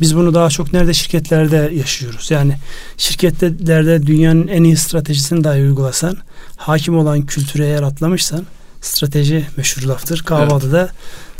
Biz 0.00 0.16
bunu 0.16 0.34
daha 0.34 0.50
çok 0.50 0.72
nerede 0.72 0.94
şirketlerde 0.94 1.72
yaşıyoruz. 1.74 2.30
Yani 2.30 2.56
şirketlerde 2.96 4.06
dünyanın 4.06 4.48
en 4.48 4.64
iyi 4.64 4.76
stratejisini 4.76 5.44
dahi 5.44 5.60
uygulasan, 5.60 6.16
hakim 6.56 6.98
olan 6.98 7.26
kültüre 7.26 7.66
eğer 7.66 7.82
atlamışsan, 7.82 8.46
strateji 8.80 9.46
meşhur 9.56 9.82
laftır. 9.82 10.22
Kahvaltıda 10.22 10.80
evet. 10.80 10.90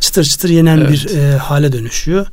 çıtır 0.01 0.25
çıtır 0.25 0.49
yenen 0.49 0.79
evet. 0.79 0.91
bir 0.91 1.17
e, 1.17 1.37
hale 1.37 1.73
dönüşüyor. 1.73 2.27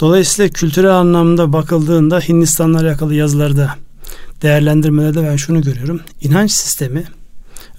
Dolayısıyla 0.00 0.48
kültürel 0.48 0.94
anlamda 0.94 1.52
bakıldığında 1.52 2.20
Hindistan'la 2.20 2.80
alakalı 2.80 3.14
yazılarda 3.14 3.74
değerlendirmelerde 4.42 5.22
ben 5.22 5.36
şunu 5.36 5.62
görüyorum. 5.62 6.00
İnanç 6.20 6.52
sistemi 6.52 7.04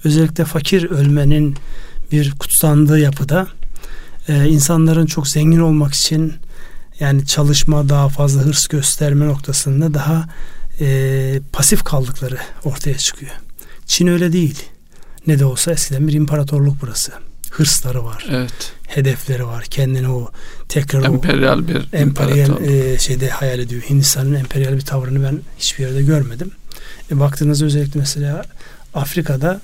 özellikle 0.04 0.44
fakir 0.44 0.90
ölmenin 0.90 1.56
bir 2.12 2.30
kutsandığı 2.30 2.98
yapıda 2.98 3.46
e, 4.28 4.48
insanların 4.48 5.06
çok 5.06 5.28
zengin 5.28 5.60
olmak 5.60 5.94
için 5.94 6.34
yani 7.00 7.26
çalışma 7.26 7.88
daha 7.88 8.08
fazla 8.08 8.40
hırs 8.40 8.66
gösterme 8.66 9.26
noktasında 9.26 9.94
daha 9.94 10.28
e, 10.80 11.40
pasif 11.52 11.82
kaldıkları 11.82 12.38
ortaya 12.64 12.98
çıkıyor. 12.98 13.32
Çin 13.86 14.06
öyle 14.06 14.32
değil. 14.32 14.62
Ne 15.26 15.38
de 15.38 15.44
olsa 15.44 15.72
eskiden 15.72 16.08
bir 16.08 16.12
imparatorluk 16.12 16.76
burası. 16.82 17.12
Hırsları 17.50 18.04
var. 18.04 18.26
Evet. 18.30 18.72
Hedefleri 18.88 19.46
var. 19.46 19.64
Kendini 19.64 20.08
o 20.08 20.30
tekrar 20.68 21.04
emperyal 21.04 21.58
o, 21.58 21.68
bir 21.68 21.88
emperyal 21.92 22.64
e, 22.64 22.98
şeyde 22.98 23.28
hayal 23.30 23.58
ediyor. 23.58 23.82
Hindistan'ın 23.82 24.34
emperyal 24.34 24.72
bir 24.72 24.80
tavrını 24.80 25.24
ben 25.24 25.40
hiçbir 25.58 25.84
yerde 25.84 26.02
görmedim. 26.02 26.50
E, 27.10 27.20
baktığınızda 27.20 27.64
özellikle 27.64 28.00
mesela 28.00 28.44
Afrika'da 28.94 29.60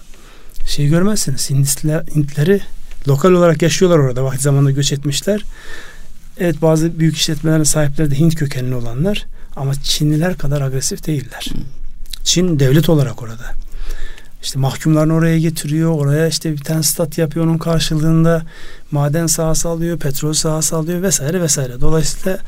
şey 0.66 0.88
görmezsiniz. 0.88 1.50
Hintliler, 1.50 2.02
Hintleri 2.14 2.60
lokal 3.08 3.32
olarak 3.32 3.62
yaşıyorlar 3.62 3.98
orada. 3.98 4.24
Vakti 4.24 4.42
zamanında 4.42 4.70
göç 4.70 4.92
etmişler. 4.92 5.44
Evet 6.38 6.62
bazı 6.62 6.98
büyük 6.98 7.16
işletmelerin 7.16 7.62
sahipleri 7.62 8.10
de 8.10 8.18
Hint 8.18 8.34
kökenli 8.34 8.74
olanlar 8.74 9.26
ama 9.56 9.74
Çinliler 9.74 10.38
kadar 10.38 10.60
agresif 10.60 11.06
değiller. 11.06 11.48
Çin 12.24 12.58
devlet 12.58 12.88
olarak 12.88 13.22
orada. 13.22 13.44
İşte 14.42 14.58
mahkumlarını 14.58 15.14
oraya 15.14 15.38
getiriyor. 15.38 15.90
Oraya 15.90 16.26
işte 16.28 16.52
bir 16.52 16.60
tane 16.60 16.82
stat 16.82 17.18
yapıyor. 17.18 17.46
Onun 17.46 17.58
karşılığında 17.58 18.42
maden 18.90 19.26
sahası 19.26 19.68
alıyor, 19.68 19.98
petrol 19.98 20.32
sahası 20.32 20.76
alıyor 20.76 21.02
vesaire 21.02 21.40
vesaire. 21.42 21.80
Dolayısıyla 21.80 22.38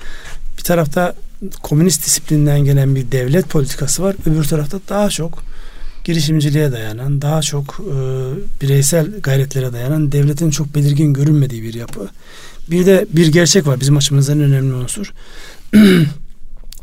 bir 0.58 0.62
tarafta 0.62 1.14
komünist 1.62 2.06
disiplinden 2.06 2.60
gelen 2.60 2.94
bir 2.94 3.12
devlet 3.12 3.48
politikası 3.48 4.02
var. 4.02 4.16
Öbür 4.26 4.44
tarafta 4.44 4.78
daha 4.88 5.10
çok 5.10 5.42
girişimciliğe 6.04 6.72
dayanan, 6.72 7.22
daha 7.22 7.42
çok 7.42 7.80
e, 7.80 7.96
bireysel 8.62 9.20
gayretlere 9.20 9.72
dayanan, 9.72 10.12
devletin 10.12 10.50
çok 10.50 10.74
belirgin 10.74 11.12
görünmediği 11.12 11.62
bir 11.62 11.74
yapı. 11.74 12.08
Bir 12.70 12.86
de 12.86 13.06
bir 13.12 13.32
gerçek 13.32 13.66
var 13.66 13.80
bizim 13.80 13.96
açımızdan 13.96 14.40
en 14.40 14.44
önemli 14.44 14.74
unsur. 14.74 15.12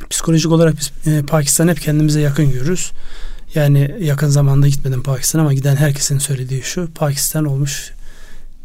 Psikolojik 0.09 0.51
olarak 0.51 0.75
biz 0.79 1.13
e, 1.13 1.21
Pakistan 1.21 1.67
hep 1.67 1.81
kendimize 1.81 2.21
yakın 2.21 2.51
görürüz. 2.51 2.91
Yani 3.55 3.95
yakın 3.99 4.27
zamanda 4.27 4.67
gitmedim 4.67 5.03
Pakistan 5.03 5.39
ama 5.39 5.53
giden 5.53 5.75
herkesin 5.75 6.17
söylediği 6.17 6.61
şu. 6.63 6.89
Pakistan 6.95 7.45
olmuş 7.45 7.91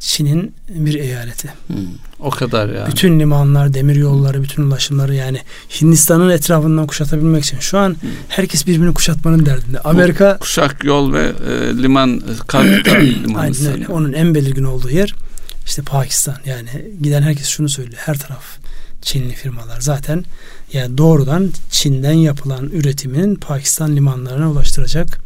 Çin'in 0.03 0.55
bir 0.69 0.95
eyaleti. 0.95 1.49
Hmm, 1.67 1.77
o 2.21 2.31
kadar 2.31 2.69
yani. 2.69 2.91
Bütün 2.91 3.21
limanlar, 3.21 3.75
demir 3.75 3.97
yolları, 3.97 4.43
bütün 4.43 4.63
ulaşımları 4.63 5.15
yani 5.15 5.39
Hindistan'ın 5.81 6.31
etrafından 6.31 6.87
kuşatabilmek 6.87 7.45
için 7.45 7.59
şu 7.59 7.79
an 7.79 7.89
hmm. 7.89 8.11
herkes 8.29 8.67
birbirini 8.67 8.95
kuşatmanın 8.95 9.47
derdinde. 9.47 9.81
Amerika 9.81 10.35
Bu 10.35 10.39
kuşak 10.39 10.85
yol 10.85 11.13
ve 11.13 11.33
e, 11.49 11.83
liman 11.83 12.23
Kalkutta 12.47 12.91
limanı. 13.01 13.41
Aynen 13.43 13.73
öyle. 13.73 13.87
Onun 13.89 14.13
en 14.13 14.35
belirgin 14.35 14.65
olduğu 14.65 14.91
yer 14.91 15.15
işte 15.67 15.83
Pakistan. 15.83 16.37
Yani 16.47 16.69
giden 17.03 17.23
herkes 17.23 17.49
şunu 17.49 17.69
söylüyor. 17.69 17.99
Her 18.05 18.19
taraf 18.19 18.45
Çinli 19.03 19.35
firmalar. 19.35 19.81
Zaten 19.81 20.25
yani 20.73 20.99
doğrudan 20.99 21.51
Çin'den 21.71 22.13
yapılan 22.13 22.71
üretimin 22.73 23.35
Pakistan 23.35 23.97
limanlarına 23.97 24.51
ulaştıracak. 24.51 25.19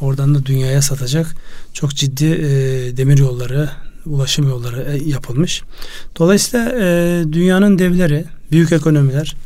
Oradan 0.00 0.34
da 0.34 0.46
dünyaya 0.46 0.82
satacak. 0.82 1.36
Çok 1.72 1.90
ciddi 1.90 2.26
e, 2.26 2.48
demir 2.96 3.18
yolları, 3.18 3.70
ulaşım 4.06 4.48
yolları 4.48 4.82
e, 4.82 5.08
yapılmış. 5.08 5.62
Dolayısıyla 6.18 6.72
e, 6.80 7.24
dünyanın 7.32 7.78
devleri, 7.78 8.24
büyük 8.52 8.72
ekonomiler 8.72 9.36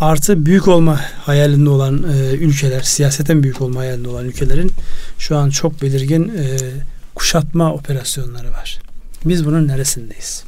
artı 0.00 0.46
büyük 0.46 0.68
olma 0.68 1.00
hayalinde 1.18 1.70
olan 1.70 2.02
e, 2.02 2.34
ülkeler, 2.34 2.80
siyaseten 2.80 3.42
büyük 3.42 3.60
olma 3.60 3.80
hayalinde 3.80 4.08
olan 4.08 4.24
ülkelerin 4.24 4.72
şu 5.18 5.36
an 5.36 5.50
çok 5.50 5.82
belirgin 5.82 6.32
e, 6.38 6.58
kuşatma 7.14 7.72
operasyonları 7.72 8.50
var. 8.50 8.78
Biz 9.24 9.46
bunun 9.46 9.68
neresindeyiz? 9.68 10.44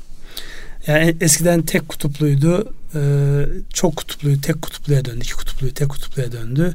Yani 0.86 1.16
eskiden 1.20 1.62
tek 1.62 1.88
kutupluydu, 1.88 2.72
e, 2.94 3.00
çok 3.74 3.96
kutupluydu, 3.96 4.40
tek 4.40 4.62
kutupluya 4.62 5.04
döndü, 5.04 5.20
iki 5.20 5.34
kutupluyu 5.34 5.74
tek 5.74 5.88
kutupluya 5.88 6.32
döndü. 6.32 6.74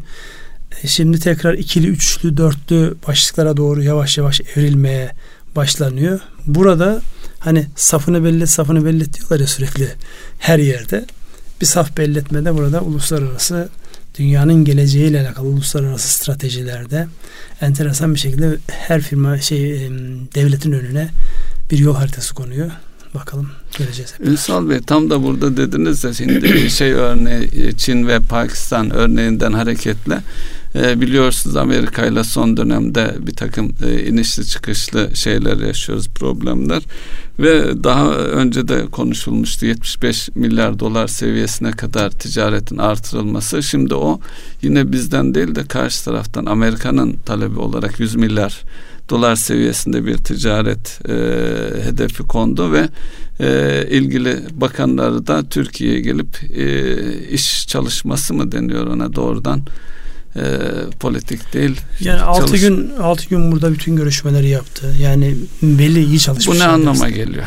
E, 0.84 0.88
şimdi 0.88 1.20
tekrar 1.20 1.53
ikili, 1.53 1.88
üçlü, 1.88 2.38
dörtlü 2.38 2.96
başlıklara 3.08 3.58
doğru 3.58 3.84
yavaş 3.84 4.17
yavaş 4.17 4.41
evrilmeye 4.41 5.12
başlanıyor. 5.55 6.19
Burada 6.48 7.01
hani 7.39 7.67
safını 7.75 8.24
belli 8.24 8.48
safını 8.48 8.86
belli 8.86 9.13
diyorlar 9.13 9.39
ya 9.39 9.48
sürekli 9.48 9.89
her 10.39 10.60
yerde. 10.60 11.05
Bir 11.62 11.65
saf 11.65 11.98
belli 11.98 12.19
etmede 12.19 12.55
burada 12.55 12.81
uluslararası 12.81 13.69
dünyanın 14.17 14.65
geleceğiyle 14.65 15.22
alakalı 15.22 15.48
uluslararası 15.48 16.07
stratejilerde 16.07 17.07
enteresan 17.62 18.13
bir 18.13 18.19
şekilde 18.19 18.57
her 18.67 19.01
firma 19.01 19.38
şey 19.38 19.89
devletin 20.36 20.72
önüne 20.72 21.10
bir 21.72 21.77
yol 21.77 21.95
haritası 21.95 22.36
konuyor. 22.36 22.72
bakalım 23.15 23.51
göreceğiz. 23.77 24.13
Hep 24.13 24.27
Ünsal 24.27 24.69
Bey 24.69 24.79
tam 24.81 25.10
da 25.10 25.24
burada 25.24 25.57
dediniz 25.57 26.03
de 26.03 26.13
şimdi 26.13 26.69
şey 26.69 26.91
örneği 26.91 27.74
Çin 27.77 28.07
ve 28.07 28.19
Pakistan 28.19 28.89
örneğinden 28.89 29.53
hareketle 29.53 30.19
e, 30.75 31.01
biliyorsunuz 31.01 31.55
Amerika 31.55 32.05
ile 32.05 32.23
son 32.23 32.57
dönemde 32.57 33.15
bir 33.19 33.33
takım 33.33 33.75
e, 33.85 34.05
inişli 34.05 34.45
çıkışlı 34.45 35.09
şeyler 35.15 35.57
yaşıyoruz 35.57 36.09
problemler. 36.09 36.83
Ve 37.39 37.83
daha 37.83 38.11
önce 38.13 38.67
de 38.67 38.85
konuşulmuştu 38.85 39.65
75 39.65 40.29
milyar 40.35 40.79
dolar 40.79 41.07
seviyesine 41.07 41.71
kadar 41.71 42.09
ticaretin 42.09 42.77
artırılması. 42.77 43.63
Şimdi 43.63 43.95
o 43.95 44.19
yine 44.61 44.91
bizden 44.91 45.35
değil 45.35 45.55
de 45.55 45.63
karşı 45.63 46.05
taraftan 46.05 46.45
Amerika'nın 46.45 47.13
talebi 47.25 47.59
olarak 47.59 47.99
100 47.99 48.15
milyar 48.15 48.61
dolar 49.09 49.35
seviyesinde 49.35 50.05
bir 50.05 50.17
ticaret 50.17 50.99
e, 51.09 51.13
hedefi 51.83 52.23
kondu 52.23 52.71
ve 52.71 52.89
e, 53.39 53.87
ilgili 53.89 54.39
bakanları 54.51 55.27
da 55.27 55.43
Türkiye'ye 55.43 56.01
gelip 56.01 56.43
e, 56.57 57.27
iş 57.29 57.67
çalışması 57.67 58.33
mı 58.33 58.51
deniyor 58.51 58.87
ona 58.87 59.15
doğrudan 59.15 59.61
e, 60.35 60.41
politik 60.99 61.53
değil. 61.53 61.81
Yani 61.99 62.21
6 62.21 62.57
gün 62.57 62.91
6 63.01 63.29
gün 63.29 63.51
burada 63.51 63.71
bütün 63.71 63.95
görüşmeleri 63.95 64.49
yaptı. 64.49 64.95
Yani 65.01 65.35
belli 65.61 66.05
iyi 66.05 66.19
çalışmış. 66.19 66.57
Bu 66.57 66.59
ne 66.59 66.65
anlama 66.67 66.91
aslında. 66.91 67.09
geliyor? 67.09 67.45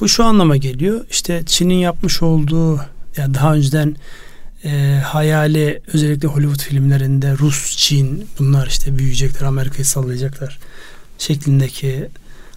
Bu 0.00 0.08
şu 0.08 0.24
anlama 0.24 0.56
geliyor. 0.56 1.04
İşte 1.10 1.42
Çin'in 1.46 1.74
yapmış 1.74 2.22
olduğu 2.22 2.80
yani 3.16 3.34
daha 3.34 3.54
önceden 3.54 3.96
e, 4.64 5.00
hayali 5.04 5.82
özellikle 5.92 6.28
Hollywood 6.28 6.60
filmlerinde 6.60 7.32
Rus, 7.38 7.76
Çin 7.76 8.26
bunlar 8.38 8.66
işte 8.66 8.98
büyüyecekler, 8.98 9.46
Amerika'yı 9.46 9.84
sallayacaklar 9.84 10.58
şeklindeki 11.18 12.08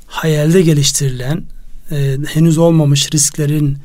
hayalde 0.07 0.61
geliştirilen 0.61 1.43
e, 1.91 2.17
henüz 2.27 2.57
olmamış 2.57 3.11
risklerin 3.13 3.77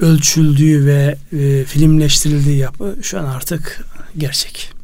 ölçüldüğü 0.00 0.86
ve 0.86 1.16
e, 1.32 1.64
filmleştirildiği 1.64 2.56
yapı 2.56 2.96
şu 3.02 3.18
an 3.18 3.24
artık 3.24 3.84
gerçek. 4.18 4.79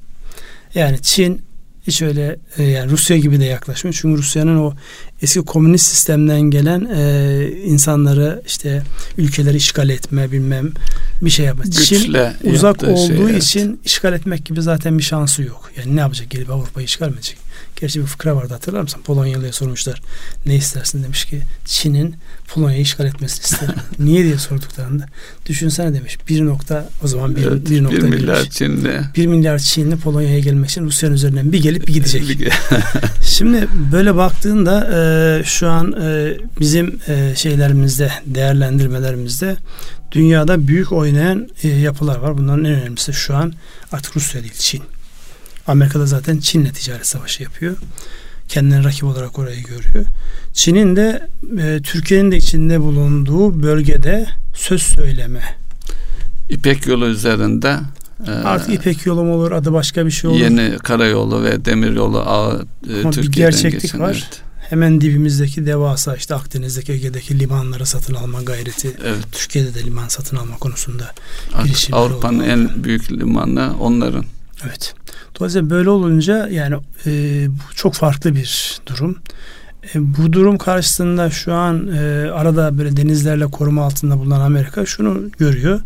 Yani 0.76 1.02
Çin 1.02 1.42
hiç 1.87 2.02
öyle 2.02 2.37
e, 2.59 2.62
yani 2.62 2.90
Rusya 2.90 3.18
gibi 3.18 3.40
de 3.40 3.45
yaklaşmıyor. 3.45 3.99
Çünkü 4.00 4.18
Rusya'nın 4.18 4.56
o 4.56 4.75
eski 5.23 5.40
komünist 5.40 5.87
sistemden 5.87 6.40
gelen 6.40 6.88
e, 6.97 7.50
insanları 7.64 8.42
işte 8.47 8.83
ülkeleri 9.18 9.56
işgal 9.56 9.90
etme 9.90 10.33
bilmem 10.33 10.73
bir 11.23 11.30
şey 11.30 11.47
yapma. 11.47 11.64
Çin 11.64 12.16
uzak 12.45 12.83
olduğu 12.83 12.97
şey, 13.06 13.30
evet. 13.30 13.42
için 13.42 13.80
işgal 13.85 14.12
etmek 14.12 14.45
gibi 14.45 14.62
zaten 14.62 14.99
bir 14.99 15.02
şansı 15.02 15.42
yok. 15.42 15.71
Yani 15.76 15.97
ne 15.97 16.00
yapacak 16.00 16.30
gelip 16.30 16.50
Avrupa'yı 16.50 16.87
işgal 16.87 17.12
edecek? 17.12 17.46
Gerçi 17.81 18.01
bir 18.01 18.07
fıkra 18.07 18.37
vardı 18.37 18.55
hatırlar 18.55 18.81
mısın? 18.81 19.01
Polonyalı'ya 19.05 19.53
sormuşlar. 19.53 20.03
Ne 20.47 20.57
istersin 20.57 21.03
demiş 21.03 21.25
ki 21.25 21.43
Çin'in 21.65 22.17
Polonya'yı 22.49 22.83
işgal 22.83 23.07
etmesini 23.07 23.45
isterim. 23.45 23.75
Niye 23.99 24.25
diye 24.25 24.39
sorduklarında 24.39 25.07
düşünsene 25.47 25.95
demiş. 25.95 26.19
Bir 26.29 26.47
nokta 26.47 26.89
o 27.05 27.09
zaman 27.09 27.37
bir, 27.37 27.47
evet, 27.47 27.71
bir 27.71 27.85
nokta 27.85 27.97
bir 27.97 28.03
milyar 28.03 28.37
demiş. 28.37 28.51
Çinli. 28.51 29.01
Bir 29.17 29.27
milyar 29.27 29.59
Çinli 29.59 29.97
Polonya'ya 29.97 30.39
gelmek 30.39 30.71
için 30.71 30.85
Rusya'nın 30.85 31.15
üzerinden 31.15 31.53
bir 31.53 31.63
gelip 31.63 31.87
bir 31.87 31.93
gidecek. 31.93 32.23
Şimdi 33.23 33.69
böyle 33.93 34.17
baktığında 34.17 34.91
e, 34.95 35.45
şu 35.45 35.69
an 35.69 35.93
e, 36.03 36.35
bizim 36.61 37.01
e, 37.09 37.33
şeylerimizde 37.37 38.11
değerlendirmelerimizde 38.27 39.57
dünyada 40.13 40.69
büyük 40.69 40.93
oynayan 40.93 41.49
e, 41.63 41.69
yapılar 41.69 42.17
var. 42.17 42.39
Bunların 42.39 42.65
en 42.65 42.73
önemlisi 42.73 43.13
şu 43.13 43.37
an 43.37 43.53
artık 43.93 44.17
Rusya 44.17 44.43
değil 44.43 44.55
Çin. 44.59 44.83
Amerika'da 45.67 46.07
zaten 46.07 46.39
Çin'le 46.39 46.73
ticaret 46.73 47.07
savaşı 47.07 47.43
yapıyor. 47.43 47.77
Kendini 48.49 48.85
rakip 48.85 49.05
olarak 49.05 49.39
orayı 49.39 49.63
görüyor. 49.63 50.05
Çin'in 50.53 50.97
de 50.97 51.29
e, 51.59 51.81
Türkiye'nin 51.83 52.31
de 52.31 52.37
içinde 52.37 52.81
bulunduğu 52.81 53.63
bölgede 53.63 54.27
söz 54.55 54.83
söyleme. 54.83 55.43
İpek 56.51 56.87
yolu 56.87 57.07
üzerinde 57.07 57.79
e, 58.27 58.31
Artık 58.31 58.75
İpek 58.75 59.07
yolu 59.07 59.25
mu 59.25 59.35
olur 59.35 59.53
adı 59.53 59.73
başka 59.73 60.07
bir 60.07 60.11
şey 60.11 60.31
olur. 60.31 60.39
Yeni 60.39 60.79
karayolu 60.79 61.45
ve 61.45 61.65
demiryolu 61.65 62.21
ağı 62.21 62.67
e, 62.91 63.01
Ama 63.01 63.11
Türkiye'den 63.11 63.33
bir 63.33 63.37
gerçeklik 63.37 63.83
geçen, 63.83 64.01
var. 64.01 64.13
Evet. 64.13 64.43
Hemen 64.71 65.01
dibimizdeki 65.01 65.67
devasa 65.67 66.17
işte 66.17 66.35
Akdeniz'deki 66.35 66.93
Ege'deki 66.93 67.39
limanları 67.39 67.87
satın 67.87 68.15
alma 68.15 68.43
gayreti. 68.43 68.97
Evet. 69.05 69.25
Türkiye'de 69.33 69.75
de 69.75 69.85
liman 69.85 70.09
satın 70.09 70.37
alma 70.37 70.57
konusunda 70.57 71.15
Avrupa'nın 71.93 72.49
en 72.49 72.85
büyük 72.85 73.13
limanı 73.13 73.73
onların. 73.81 74.25
Evet. 74.65 74.95
Dolayısıyla 75.38 75.71
böyle 75.71 75.90
olunca 75.90 76.49
yani 76.49 76.76
e, 77.07 77.11
bu 77.49 77.75
çok 77.75 77.95
farklı 77.95 78.35
bir 78.35 78.81
durum. 78.87 79.19
E, 79.95 80.16
bu 80.16 80.33
durum 80.33 80.59
karşısında 80.59 81.31
şu 81.31 81.55
an 81.55 81.88
e, 81.97 82.31
arada 82.31 82.78
böyle 82.78 82.97
denizlerle 82.97 83.47
koruma 83.47 83.85
altında 83.85 84.19
bulunan 84.19 84.40
Amerika 84.40 84.87
şunu 84.87 85.31
görüyor. 85.38 85.81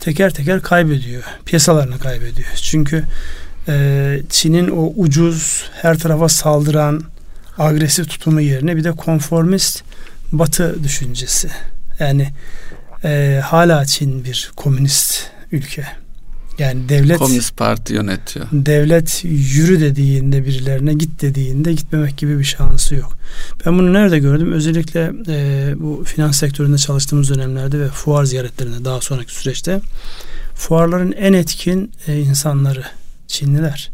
Teker 0.00 0.34
teker 0.34 0.62
kaybediyor. 0.62 1.22
Piyasalarını 1.44 1.98
kaybediyor. 1.98 2.48
Çünkü 2.54 3.04
e, 3.68 4.20
Çin'in 4.30 4.68
o 4.68 4.92
ucuz 4.96 5.64
her 5.82 5.98
tarafa 5.98 6.28
saldıran 6.28 7.02
agresif 7.58 8.08
tutumu 8.08 8.40
yerine 8.40 8.76
bir 8.76 8.84
de 8.84 8.92
konformist 8.92 9.82
batı 10.32 10.84
düşüncesi. 10.84 11.48
Yani 11.98 12.28
e, 13.04 13.40
hala 13.44 13.84
Çin 13.84 14.24
bir 14.24 14.52
komünist 14.56 15.30
ülke. 15.52 16.03
Yani 16.58 16.88
devlet 16.88 17.18
Komünist 17.18 17.56
Parti 17.56 17.94
yönetiyor. 17.94 18.46
Devlet 18.52 19.24
yürü 19.24 19.80
dediğinde 19.80 20.46
birilerine 20.46 20.94
git 20.94 21.22
dediğinde 21.22 21.72
gitmemek 21.72 22.16
gibi 22.16 22.38
bir 22.38 22.44
şansı 22.44 22.94
yok. 22.94 23.18
Ben 23.66 23.78
bunu 23.78 23.92
nerede 23.92 24.18
gördüm? 24.18 24.52
Özellikle 24.52 25.12
e, 25.28 25.74
bu 25.76 26.04
finans 26.04 26.38
sektöründe 26.38 26.78
çalıştığımız 26.78 27.30
dönemlerde 27.30 27.80
ve 27.80 27.88
fuar 27.88 28.24
ziyaretlerinde 28.24 28.84
daha 28.84 29.00
sonraki 29.00 29.34
süreçte 29.34 29.80
fuarların 30.54 31.12
en 31.12 31.32
etkin 31.32 31.92
e, 32.06 32.20
insanları 32.20 32.84
Çinliler. 33.26 33.90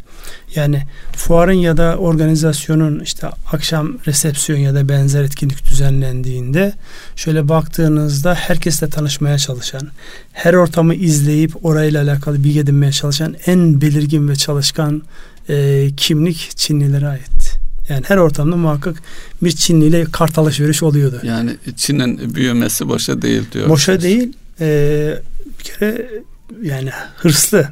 Yani 0.55 0.83
fuarın 1.17 1.53
ya 1.53 1.77
da 1.77 1.97
organizasyonun 1.97 3.01
işte 3.01 3.27
akşam 3.53 3.99
resepsiyon 4.07 4.59
ya 4.59 4.75
da 4.75 4.89
benzer 4.89 5.25
etkinlik 5.25 5.65
düzenlendiğinde 5.71 6.73
şöyle 7.17 7.49
baktığınızda 7.49 8.35
herkesle 8.35 8.89
tanışmaya 8.89 9.39
çalışan, 9.39 9.89
her 10.33 10.55
ortamı 10.55 10.95
izleyip 10.95 11.65
orayla 11.65 12.03
alakalı 12.03 12.45
bilgi 12.45 12.61
edinmeye 12.61 12.93
çalışan 12.93 13.35
en 13.47 13.81
belirgin 13.81 14.29
ve 14.29 14.37
çalışkan 14.37 15.03
e, 15.49 15.89
kimlik 15.97 16.51
Çinlilere 16.57 17.09
ait. 17.09 17.61
Yani 17.89 18.03
her 18.09 18.17
ortamda 18.17 18.57
muhakkak 18.57 19.03
bir 19.43 19.51
Çinli 19.51 19.87
ile 19.87 20.05
kart 20.05 20.39
alışveriş 20.39 20.83
oluyordu. 20.83 21.21
Yani 21.23 21.57
Çin'in 21.77 22.35
büyümesi 22.35 22.89
boşa 22.89 23.23
değil 23.23 23.43
diyor. 23.53 23.69
Boşa 23.69 24.01
değil. 24.01 24.33
E, 24.61 25.19
bir 25.59 25.65
kere 25.65 26.11
yani 26.63 26.91
hırslı 27.17 27.69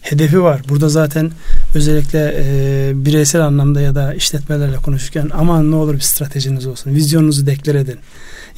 hedefi 0.00 0.42
var. 0.42 0.60
Burada 0.68 0.88
zaten 0.88 1.30
özellikle 1.74 2.34
e, 2.38 2.92
bireysel 2.94 3.40
anlamda 3.40 3.80
ya 3.80 3.94
da 3.94 4.14
işletmelerle 4.14 4.76
konuşurken 4.76 5.30
aman 5.34 5.70
ne 5.70 5.74
olur 5.74 5.94
bir 5.94 6.00
stratejiniz 6.00 6.66
olsun. 6.66 6.94
Vizyonunuzu 6.94 7.46
deklar 7.46 7.74
edin. 7.74 7.98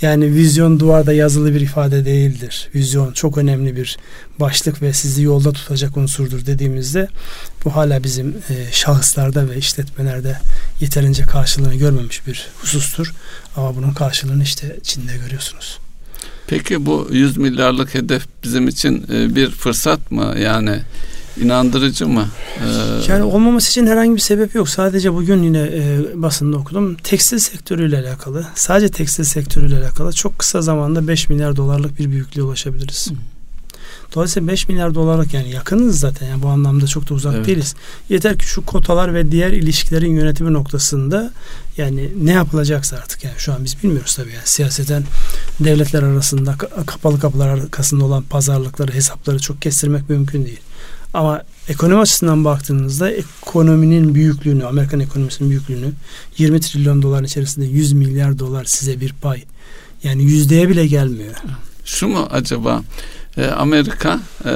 Yani 0.02 0.34
vizyon 0.34 0.80
duvarda 0.80 1.12
yazılı 1.12 1.54
bir 1.54 1.60
ifade 1.60 2.04
değildir. 2.04 2.68
Vizyon 2.74 3.12
çok 3.12 3.38
önemli 3.38 3.76
bir 3.76 3.98
başlık 4.40 4.82
ve 4.82 4.92
sizi 4.92 5.22
yolda 5.22 5.52
tutacak 5.52 5.96
unsurdur 5.96 6.46
dediğimizde 6.46 7.08
bu 7.64 7.76
hala 7.76 8.04
bizim 8.04 8.28
e, 8.28 8.72
şahıslarda 8.72 9.50
ve 9.50 9.56
işletmelerde 9.56 10.38
yeterince 10.80 11.22
karşılığını 11.22 11.74
görmemiş 11.74 12.26
bir 12.26 12.46
husustur. 12.60 13.14
Ama 13.56 13.76
bunun 13.76 13.90
karşılığını 13.90 14.42
işte 14.42 14.76
Çin'de 14.82 15.16
görüyorsunuz. 15.24 15.78
Peki 16.46 16.86
bu 16.86 17.08
100 17.12 17.36
milyarlık 17.36 17.94
hedef 17.94 18.26
bizim 18.44 18.68
için 18.68 19.06
e, 19.12 19.34
bir 19.34 19.50
fırsat 19.50 20.10
mı? 20.10 20.34
Yani 20.38 20.80
inandırıcı 21.40 22.08
mı? 22.08 22.28
Ee, 22.58 23.12
yani 23.12 23.22
olmaması 23.22 23.70
için 23.70 23.86
herhangi 23.86 24.14
bir 24.14 24.20
sebep 24.20 24.54
yok. 24.54 24.68
Sadece 24.68 25.14
bugün 25.14 25.42
yine 25.42 25.60
e, 25.60 26.00
basında 26.14 26.56
okudum. 26.56 26.94
Tekstil 26.94 27.38
sektörüyle 27.38 27.98
alakalı, 27.98 28.46
sadece 28.54 28.88
tekstil 28.88 29.24
sektörüyle 29.24 29.78
alakalı 29.78 30.12
çok 30.12 30.38
kısa 30.38 30.62
zamanda 30.62 31.08
5 31.08 31.28
milyar 31.28 31.56
dolarlık 31.56 31.98
bir 31.98 32.10
büyüklüğe 32.10 32.42
ulaşabiliriz. 32.42 33.10
Hı. 33.10 33.14
Dolayısıyla 34.14 34.48
5 34.48 34.68
milyar 34.68 34.94
dolarlık 34.94 35.34
yani 35.34 35.50
yakınız 35.50 36.00
zaten 36.00 36.26
yani 36.26 36.42
bu 36.42 36.48
anlamda 36.48 36.86
çok 36.86 37.10
da 37.10 37.14
uzak 37.14 37.34
evet. 37.34 37.46
değiliz. 37.46 37.74
Yeter 38.08 38.38
ki 38.38 38.44
şu 38.44 38.66
kotalar 38.66 39.14
ve 39.14 39.32
diğer 39.32 39.52
ilişkilerin 39.52 40.12
yönetimi 40.12 40.52
noktasında 40.52 41.32
yani 41.76 42.10
ne 42.22 42.32
yapılacaksa 42.32 42.96
artık 42.96 43.24
yani 43.24 43.34
şu 43.38 43.52
an 43.52 43.64
biz 43.64 43.82
bilmiyoruz 43.82 44.16
tabii 44.16 44.32
yani 44.32 44.42
siyaseten 44.44 45.04
devletler 45.60 46.02
arasında 46.02 46.54
kapalı 46.86 47.20
kapılar 47.20 47.48
arkasında 47.48 48.04
olan 48.04 48.22
pazarlıkları 48.22 48.92
hesapları 48.92 49.38
çok 49.38 49.62
kestirmek 49.62 50.10
mümkün 50.10 50.44
değil. 50.46 50.60
Ama 51.14 51.42
ekonomi 51.68 52.00
açısından 52.00 52.44
baktığınızda 52.44 53.10
ekonominin 53.10 54.14
büyüklüğünü, 54.14 54.66
Amerikan 54.66 55.00
ekonomisinin 55.00 55.50
büyüklüğünü 55.50 55.92
20 56.38 56.60
trilyon 56.60 57.02
dolar 57.02 57.22
içerisinde 57.22 57.66
100 57.66 57.92
milyar 57.92 58.38
dolar 58.38 58.64
size 58.64 59.00
bir 59.00 59.12
pay. 59.12 59.44
Yani 60.02 60.22
yüzdeye 60.22 60.68
bile 60.68 60.86
gelmiyor. 60.86 61.34
şu 61.84 62.08
mu 62.08 62.28
acaba 62.30 62.82
e, 63.36 63.46
Amerika 63.46 64.20
e, 64.44 64.52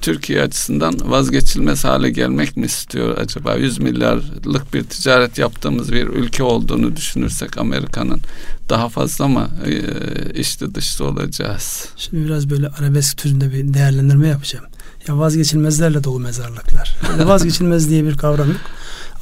Türkiye 0.00 0.42
açısından 0.42 1.10
vazgeçilmez 1.10 1.84
hale 1.84 2.10
gelmek 2.10 2.56
mi 2.56 2.66
istiyor 2.66 3.18
acaba? 3.18 3.54
100 3.54 3.78
milyarlık 3.78 4.74
bir 4.74 4.82
ticaret 4.82 5.38
yaptığımız 5.38 5.92
bir 5.92 6.06
ülke 6.06 6.42
olduğunu 6.42 6.96
düşünürsek 6.96 7.58
Amerika'nın 7.58 8.20
daha 8.68 8.88
fazla 8.88 9.28
mı 9.28 9.48
e, 9.66 10.40
içli 10.40 10.74
dışlı 10.74 11.04
olacağız? 11.04 11.88
Şimdi 11.96 12.24
biraz 12.24 12.50
böyle 12.50 12.68
arabesk 12.68 13.18
türünde 13.18 13.52
bir 13.52 13.74
değerlendirme 13.74 14.28
yapacağım. 14.28 14.64
Ya 15.08 15.18
vazgeçilmezlerle 15.18 16.04
dolu 16.04 16.20
mezarlıklar. 16.20 16.96
Yani 17.10 17.28
vazgeçilmez 17.28 17.90
diye 17.90 18.04
bir 18.04 18.16
kavram 18.16 18.48
yok. 18.48 18.60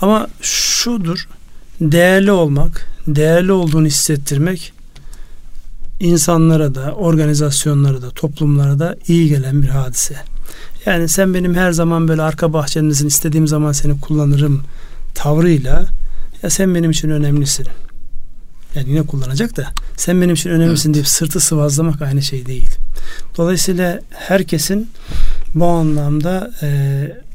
Ama 0.01 0.29
şudur. 0.41 1.29
Değerli 1.81 2.33
olmak, 2.33 2.89
değerli 3.07 3.53
olduğunu 3.53 3.87
hissettirmek 3.87 4.73
insanlara 6.01 6.75
da, 6.75 6.93
organizasyonlara 6.93 8.03
da, 8.03 8.11
toplumlara 8.11 8.79
da 8.79 8.97
iyi 9.09 9.29
gelen 9.29 9.63
bir 9.63 9.69
hadise. 9.69 10.17
Yani 10.87 11.09
sen 11.09 11.35
benim 11.35 11.55
her 11.55 11.73
zaman 11.73 12.09
böyle 12.09 12.23
arka 12.23 12.53
bahçemdesin, 12.53 13.07
istediğim 13.07 13.49
zaman 13.49 13.73
seni 13.73 14.01
kullanırım 14.01 14.63
tavrıyla 15.15 15.87
ya 16.43 16.51
sen 16.51 16.75
benim 16.75 16.91
için 16.91 17.11
önemlisin. 17.11 17.67
Yani 18.75 18.91
yine 18.91 19.03
kullanacak 19.03 19.57
da 19.57 19.67
sen 19.97 20.23
benim 20.23 20.35
için 20.35 20.51
önemlisin 20.51 20.89
evet. 20.89 20.95
deyip 20.95 21.09
sırtı 21.09 21.41
sıvazlamak 21.41 22.03
aynı 22.03 22.23
şey 22.23 22.47
değil. 22.47 22.71
Dolayısıyla 23.37 24.01
herkesin 24.11 24.91
bu 25.55 25.67
anlamda 25.67 26.51
e, 26.63 26.69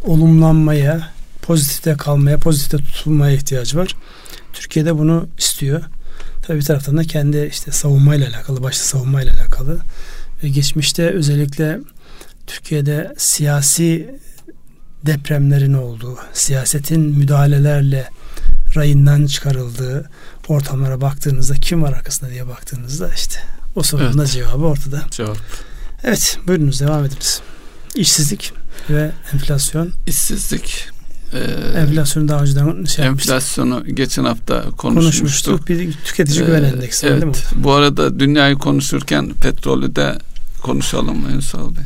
olumlanmaya, 0.04 1.10
pozitifte 1.42 1.94
kalmaya, 1.94 2.38
pozitifte 2.38 2.78
tutulmaya 2.78 3.36
ihtiyacı 3.36 3.78
var. 3.78 3.96
Türkiye'de 4.54 4.98
bunu 4.98 5.28
istiyor. 5.38 5.82
Tabii 6.42 6.60
bir 6.60 6.66
taraftan 6.66 6.98
da 6.98 7.04
kendi 7.04 7.50
işte 7.52 7.72
savunmayla 7.72 8.30
alakalı, 8.30 8.64
başta 8.64 8.84
savunmayla 8.84 9.34
alakalı 9.34 9.80
ve 10.44 10.50
geçmişte 10.50 11.10
özellikle 11.10 11.80
Türkiye'de 12.48 13.14
siyasi 13.18 14.16
depremlerin 15.06 15.74
olduğu, 15.74 16.18
siyasetin 16.34 17.02
müdahalelerle 17.02 18.10
rayından 18.76 19.26
çıkarıldığı 19.26 20.10
ortamlara 20.48 21.02
baktığınızda 21.02 21.54
kim 21.54 21.84
var 21.84 21.94
arkasında 21.94 22.30
diye 22.30 22.48
baktığınızda 22.48 23.10
işte 23.16 23.40
o 23.76 23.84
sorunun 23.84 24.18
evet. 24.18 24.32
cevabı 24.32 24.66
ortada. 24.66 25.02
Cevap. 25.12 25.38
Evet 26.04 26.40
buyurunuz 26.48 26.82
devam 26.82 27.06
ediniz. 27.06 27.42
İşsizlik 27.98 28.54
ve 28.90 29.12
enflasyon. 29.34 29.92
İşsizlik 30.08 30.88
ee, 31.34 31.80
enflasyonu 31.80 32.28
daha 32.28 32.42
önceden 32.42 32.86
şey 32.86 33.06
enflasyonu 33.06 33.74
yapmıştık. 33.74 33.98
geçen 33.98 34.24
hafta 34.24 34.62
konuşmuştuk. 34.62 34.86
konuşmuştuk. 34.86 35.70
Bir 35.70 35.94
tüketici 36.06 36.46
güven 36.46 36.64
ee, 36.64 36.68
endeksi 36.68 37.08
evet, 37.08 37.22
değil 37.22 37.36
mi? 37.36 37.64
Bu 37.64 37.72
arada 37.72 38.20
dünyayı 38.20 38.56
konuşurken 38.56 39.34
petrolü 39.42 39.96
de 39.96 40.18
konuşalım 40.62 41.18
mı 41.18 41.32
Ünsal 41.32 41.70
Bey? 41.76 41.84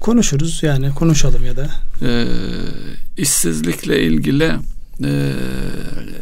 Konuşuruz 0.00 0.62
yani 0.62 0.94
konuşalım 0.94 1.44
ya 1.44 1.56
da. 1.56 1.70
Ee, 2.02 2.26
işsizlikle 3.16 4.02
ilgili 4.02 4.44
e, 4.44 4.58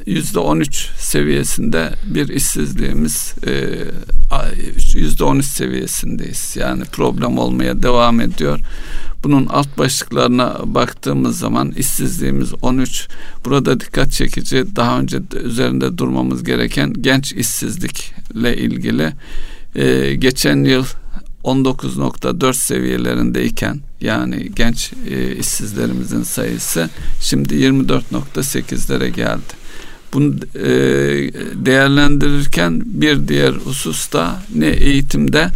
yüzde 0.06 0.38
on 0.38 0.60
üç 0.60 0.88
seviyesinde 0.98 1.90
bir 2.06 2.28
işsizliğimiz 2.28 3.34
e, 3.46 3.78
yüzde 4.94 5.24
on 5.24 5.38
üç 5.38 5.46
seviyesindeyiz. 5.46 6.56
Yani 6.56 6.84
problem 6.84 7.38
olmaya 7.38 7.82
devam 7.82 8.20
ediyor. 8.20 8.60
Bunun 9.24 9.46
alt 9.46 9.78
başlıklarına 9.78 10.60
baktığımız 10.64 11.38
zaman 11.38 11.70
işsizliğimiz 11.70 12.54
13. 12.62 13.08
Burada 13.44 13.80
dikkat 13.80 14.12
çekici 14.12 14.76
daha 14.76 14.98
önce 14.98 15.30
de 15.30 15.36
üzerinde 15.36 15.98
durmamız 15.98 16.44
gereken 16.44 16.92
genç 16.92 17.32
işsizlikle 17.32 18.56
ilgili 18.56 19.12
ee, 19.76 20.14
geçen 20.14 20.64
yıl 20.64 20.84
19.4 21.46 22.54
seviyelerindeyken 22.54 23.80
yani 24.00 24.50
genç 24.56 24.92
e, 25.10 25.36
işsizlerimizin 25.36 26.22
sayısı 26.22 26.90
şimdi 27.20 27.54
24.8'lere 27.54 29.08
geldi. 29.08 29.66
Bunu 30.12 30.34
e, 30.54 30.68
değerlendirirken 31.66 32.82
bir 32.84 33.28
diğer 33.28 33.52
hususta 33.52 34.42
ne 34.54 34.66
eğitimde 34.66 35.50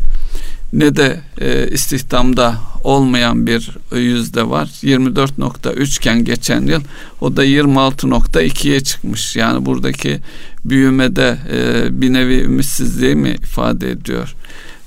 ne 0.72 0.96
de 0.96 1.20
e, 1.40 1.68
istihdamda 1.68 2.55
olmayan 2.85 3.46
bir 3.46 3.70
yüzde 3.96 4.50
var. 4.50 4.66
24.3 4.66 5.96
iken 5.96 6.24
geçen 6.24 6.66
yıl 6.66 6.81
o 7.20 7.37
da 7.37 7.44
26.2'ye 7.44 8.81
çıkmış. 8.81 9.37
Yani 9.37 9.66
buradaki 9.66 10.18
büyümede 10.64 11.38
e, 11.53 11.88
bir 12.00 12.12
nevi 12.12 12.40
ümitsizliği 12.40 13.14
mi 13.14 13.31
ifade 13.31 13.90
ediyor? 13.90 14.35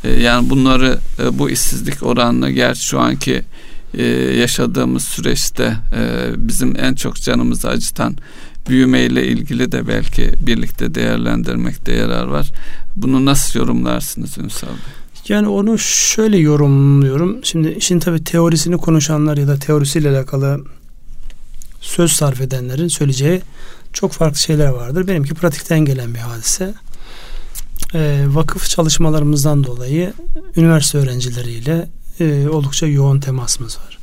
E, 0.04 0.10
yani 0.10 0.50
bunları 0.50 1.00
e, 1.20 1.40
bu 1.40 1.50
işsizlik 1.50 2.04
oranını 2.04 2.52
gerçi 2.52 2.86
şu 2.86 3.00
anki 3.00 3.44
e, 3.94 4.04
yaşadığımız 4.40 5.04
süreçte 5.04 5.78
bizim 6.38 6.76
en 6.80 6.96
çok 6.96 7.16
canımızı 7.16 7.70
acıtan 7.70 8.18
büyümeyle 8.70 9.28
ilgili 9.28 9.72
de 9.72 9.88
belki 9.88 10.34
birlikte 10.40 10.96
değerlendirmekte 10.96 11.94
yarar 11.94 12.26
var. 12.26 12.52
Bunu 12.96 13.26
nasıl 13.26 13.60
yorumlarsınız 13.60 14.38
Ünsal 14.38 14.68
Bey? 14.68 14.76
Yani 15.28 15.48
onu 15.48 15.78
şöyle 15.80 16.38
yorumluyorum. 16.38 17.40
Şimdi 17.44 17.70
işin 17.70 18.00
tabi 18.00 18.24
teorisini 18.24 18.78
konuşanlar 18.78 19.38
ya 19.38 19.48
da 19.48 19.60
teorisiyle 19.60 20.10
alakalı 20.10 20.66
söz 21.82 22.12
sarf 22.12 22.42
edenlerin 22.42 22.88
söyleyeceği 22.88 23.42
çok 23.94 24.12
farklı 24.12 24.40
şeyler 24.40 24.68
vardır. 24.68 25.08
Benimki 25.08 25.34
pratikten 25.34 25.80
gelen 25.80 26.14
bir 26.14 26.20
hadise. 26.20 26.74
Ee, 27.96 28.24
vakıf 28.28 28.70
çalışmalarımızdan 28.70 29.64
dolayı 29.64 30.14
üniversite 30.56 30.98
öğrencileriyle 30.98 31.90
e, 32.20 32.48
oldukça 32.48 32.88
yoğun 32.88 33.20
temasımız 33.20 33.78
var. 33.78 33.98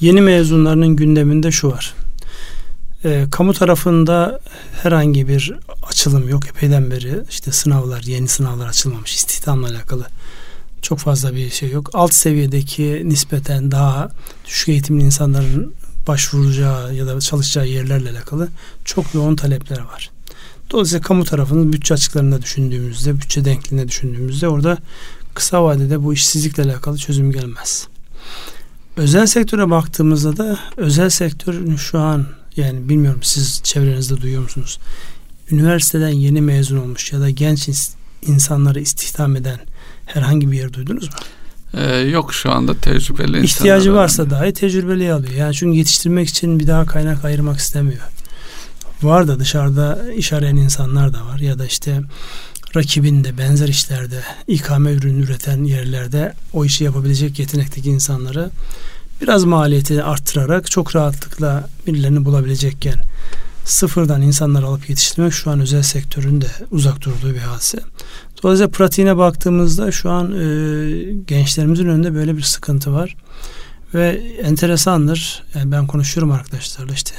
Yeni 0.00 0.20
mezunlarının 0.20 0.96
gündeminde 0.96 1.50
şu 1.50 1.68
var. 1.68 1.94
E, 3.04 3.26
kamu 3.30 3.52
tarafında 3.52 4.40
herhangi 4.82 5.28
bir 5.28 5.52
açılım 5.88 6.28
yok. 6.28 6.48
Epeyden 6.48 6.90
beri 6.90 7.22
işte 7.30 7.52
sınavlar, 7.52 8.02
yeni 8.02 8.28
sınavlar 8.28 8.66
açılmamış. 8.66 9.14
istihdamla 9.14 9.68
alakalı 9.68 10.06
çok 10.82 10.98
fazla 10.98 11.34
bir 11.34 11.50
şey 11.50 11.70
yok. 11.70 11.90
Alt 11.92 12.14
seviyedeki 12.14 13.02
nispeten 13.04 13.70
daha 13.70 14.10
düşük 14.46 14.68
eğitimli 14.68 15.04
insanların 15.04 15.74
başvuracağı 16.06 16.94
ya 16.94 17.06
da 17.06 17.20
çalışacağı 17.20 17.66
yerlerle 17.66 18.10
alakalı 18.10 18.48
çok 18.84 19.14
yoğun 19.14 19.36
talepler 19.36 19.80
var. 19.80 20.15
Dolayısıyla 20.70 21.02
kamu 21.02 21.24
tarafının 21.24 21.72
bütçe 21.72 21.94
açıklarında 21.94 22.42
düşündüğümüzde, 22.42 23.16
bütçe 23.16 23.44
denkliğinde 23.44 23.88
düşündüğümüzde 23.88 24.48
orada 24.48 24.78
kısa 25.34 25.64
vadede 25.64 26.02
bu 26.02 26.14
işsizlikle 26.14 26.62
alakalı 26.62 26.98
çözüm 26.98 27.32
gelmez. 27.32 27.88
Özel 28.96 29.26
sektöre 29.26 29.70
baktığımızda 29.70 30.36
da 30.36 30.58
özel 30.76 31.10
sektör 31.10 31.76
şu 31.76 31.98
an 31.98 32.26
yani 32.56 32.88
bilmiyorum 32.88 33.20
siz 33.22 33.60
çevrenizde 33.64 34.20
duyuyor 34.20 34.42
musunuz? 34.42 34.78
Üniversiteden 35.50 36.08
yeni 36.08 36.40
mezun 36.40 36.76
olmuş 36.76 37.12
ya 37.12 37.20
da 37.20 37.30
genç 37.30 37.68
insanları 38.22 38.80
istihdam 38.80 39.36
eden 39.36 39.58
herhangi 40.06 40.52
bir 40.52 40.56
yer 40.56 40.72
duydunuz 40.72 41.04
mu? 41.04 41.14
Ee, 41.74 41.98
yok 41.98 42.34
şu 42.34 42.50
anda 42.50 42.74
tecrübeli 42.74 43.44
İhtiyacı 43.44 43.94
varsa 43.94 44.22
yani. 44.22 44.30
dahi 44.30 44.52
tecrübeli 44.52 45.12
alıyor. 45.12 45.34
Yani 45.34 45.54
çünkü 45.54 45.78
yetiştirmek 45.78 46.28
için 46.28 46.60
bir 46.60 46.66
daha 46.66 46.86
kaynak 46.86 47.24
ayırmak 47.24 47.58
istemiyor. 47.58 48.02
Var 49.02 49.28
da 49.28 49.40
dışarıda 49.40 50.12
iş 50.12 50.32
arayan 50.32 50.56
insanlar 50.56 51.12
da 51.12 51.26
var 51.26 51.38
ya 51.38 51.58
da 51.58 51.66
işte 51.66 52.00
rakibinde 52.76 53.38
benzer 53.38 53.68
işlerde 53.68 54.20
ikame 54.46 54.92
ürün 54.92 55.22
üreten 55.22 55.64
yerlerde 55.64 56.34
o 56.52 56.64
işi 56.64 56.84
yapabilecek 56.84 57.38
yetenekteki 57.38 57.90
insanları 57.90 58.50
biraz 59.22 59.44
maliyeti 59.44 60.02
arttırarak 60.02 60.70
çok 60.70 60.96
rahatlıkla 60.96 61.68
birilerini 61.86 62.24
bulabilecekken 62.24 62.96
sıfırdan 63.64 64.22
insanlar 64.22 64.62
alıp 64.62 64.90
yetiştirmek 64.90 65.32
şu 65.32 65.50
an 65.50 65.60
özel 65.60 65.82
sektörün 65.82 66.40
de 66.40 66.46
uzak 66.70 67.00
durduğu 67.00 67.34
bir 67.34 67.38
hadise. 67.38 67.78
Dolayısıyla 68.42 68.70
pratiğine 68.70 69.16
baktığımızda 69.16 69.92
şu 69.92 70.10
an 70.10 70.32
e, 70.32 70.44
gençlerimizin 71.26 71.88
önünde 71.88 72.14
böyle 72.14 72.36
bir 72.36 72.42
sıkıntı 72.42 72.92
var. 72.92 73.16
Ve 73.94 74.08
enteresandır. 74.42 75.42
Yani 75.54 75.72
ben 75.72 75.86
konuşuyorum 75.86 76.32
arkadaşlarla 76.32 76.92
işte 76.92 77.14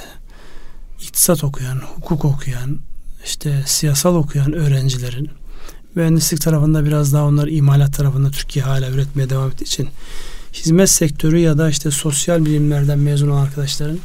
iktisat 1.18 1.44
okuyan, 1.44 1.82
hukuk 1.96 2.26
okuyan, 2.26 2.80
işte 3.26 3.64
siyasal 3.66 4.16
okuyan 4.16 4.54
öğrencilerin 4.54 5.30
mühendislik 5.96 6.42
tarafında 6.42 6.86
biraz 6.86 7.14
daha 7.14 7.26
onlar 7.26 7.48
imalat 7.48 7.94
tarafında 7.94 8.32
Türkiye 8.32 8.66
hala 8.66 8.90
üretmeye 8.90 9.30
devam 9.30 9.50
ettiği 9.50 9.64
için 9.64 9.90
hizmet 10.54 10.90
sektörü 10.90 11.40
ya 11.40 11.58
da 11.58 11.70
işte 11.70 11.92
sosyal 11.92 12.46
bilimlerden 12.46 13.00
mezun 13.00 13.30
olan 13.30 13.42
arkadaşların 13.42 14.00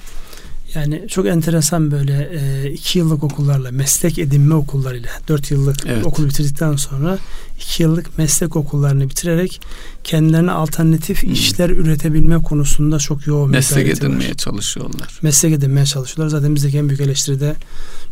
yani 0.75 1.03
çok 1.09 1.27
enteresan 1.27 1.91
böyle 1.91 2.31
e, 2.33 2.71
iki 2.71 2.99
yıllık 2.99 3.25
okullarla 3.25 3.71
meslek 3.71 4.19
edinme 4.19 4.55
okullarıyla 4.55 5.11
dört 5.29 5.51
yıllık 5.51 5.77
evet. 5.87 6.07
okul 6.07 6.27
bitirdikten 6.27 6.77
sonra 6.77 7.19
iki 7.57 7.83
yıllık 7.83 8.19
meslek 8.19 8.57
okullarını 8.57 9.09
bitirerek 9.11 9.61
kendilerine 10.05 10.51
alternatif 10.51 11.23
hmm. 11.23 11.33
işler 11.33 11.71
üretebilme 11.71 12.43
konusunda 12.43 12.99
çok 12.99 13.27
yoğun 13.27 13.51
meslek 13.51 13.89
edinmeye 13.89 14.31
var. 14.31 14.35
çalışıyorlar. 14.35 15.19
Meslek 15.23 15.53
edinmeye 15.53 15.87
çalışıyorlar. 15.87 16.39
Zaten 16.39 16.55
bizdeki 16.55 16.79
en 16.79 16.89
büyük 16.89 17.01
eleştiri 17.01 17.41
de 17.41 17.55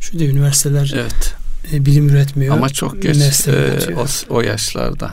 şu 0.00 0.18
da 0.18 0.24
üniversiteler 0.24 0.94
evet. 0.94 1.34
e, 1.72 1.86
bilim 1.86 2.08
üretmiyor. 2.08 2.56
Ama 2.56 2.68
çok 2.68 3.02
geç 3.02 3.48
e, 3.48 3.96
o, 3.96 4.34
o 4.34 4.40
yaşlarda. 4.40 5.12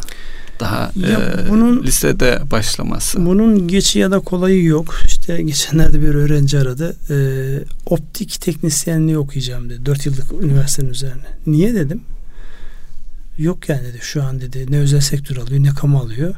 Daha 0.59 0.91
ya 0.95 1.19
e, 1.19 1.49
bunun, 1.49 1.83
lisede 1.83 2.41
başlaması. 2.51 3.25
Bunun 3.25 3.67
geçi 3.67 3.99
ya 3.99 4.11
da 4.11 4.19
kolayı 4.19 4.63
yok. 4.63 4.95
İşte 5.05 5.41
geçenlerde 5.41 6.01
bir 6.01 6.07
öğrenci 6.07 6.59
aradı. 6.59 6.95
E, 7.09 7.17
optik 7.85 8.41
teknisyenliği 8.41 9.17
okuyacağım 9.17 9.69
dedi. 9.69 9.85
Dört 9.85 10.05
yıllık 10.05 10.25
üniversitenin 10.43 10.89
üzerine. 10.89 11.27
Niye 11.47 11.75
dedim. 11.75 12.01
Yok 13.37 13.69
yani 13.69 13.83
dedi 13.83 13.97
şu 14.01 14.23
an 14.23 14.41
dedi 14.41 14.65
ne 14.69 14.79
özel 14.79 15.01
sektör 15.01 15.37
alıyor 15.37 15.63
ne 15.63 15.69
kamu 15.69 15.99
alıyor. 15.99 16.35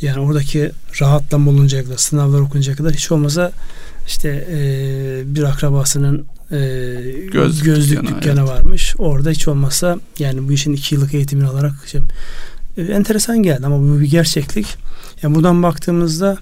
Yani 0.00 0.20
oradaki 0.20 0.70
rahatlama 1.00 1.50
oluncaya 1.50 1.84
kadar 1.84 1.96
sınavlar 1.96 2.40
okuncaya 2.40 2.76
kadar 2.76 2.92
hiç 2.92 3.12
olmasa 3.12 3.52
işte 4.06 4.48
e, 4.50 4.58
bir 5.34 5.42
akrabasının 5.42 6.26
e, 6.50 6.56
gözlük, 7.32 7.64
gözlük 7.64 8.02
dükkanı, 8.02 8.16
dükkanı 8.16 8.40
evet. 8.40 8.50
varmış. 8.50 8.94
Orada 8.98 9.30
hiç 9.30 9.48
olmasa 9.48 9.98
yani 10.18 10.48
bu 10.48 10.52
işin 10.52 10.72
iki 10.72 10.94
yıllık 10.94 11.14
eğitimini 11.14 11.46
alarak 11.46 11.72
şey, 11.86 12.00
e, 12.76 12.82
enteresan 12.82 13.42
geldi 13.42 13.66
ama 13.66 13.78
bu 13.80 14.00
bir 14.00 14.10
gerçeklik. 14.10 14.66
Yani 15.22 15.34
buradan 15.34 15.62
baktığımızda 15.62 16.38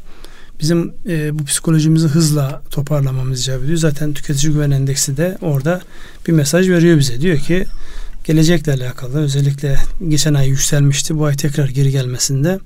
bizim 0.61 0.95
e, 1.09 1.39
bu 1.39 1.45
psikolojimizi 1.45 2.09
hızla 2.09 2.63
toparlamamız 2.71 3.41
icap 3.41 3.63
ediyor. 3.63 3.79
Zaten 3.79 4.13
tüketici 4.13 4.53
güven 4.53 4.71
endeksi 4.71 5.17
de 5.17 5.39
orada 5.41 5.81
bir 6.29 6.33
mesaj 6.33 6.69
veriyor 6.69 6.99
bize. 6.99 7.21
Diyor 7.21 7.39
ki 7.39 7.67
gelecekle 8.25 8.73
alakalı 8.73 9.19
özellikle 9.23 9.77
geçen 10.09 10.35
ay 10.35 10.49
yükselmişti. 10.49 11.19
Bu 11.19 11.25
ay 11.25 11.37
tekrar 11.37 11.69
geri 11.69 11.91
gelmesinde 11.91 12.59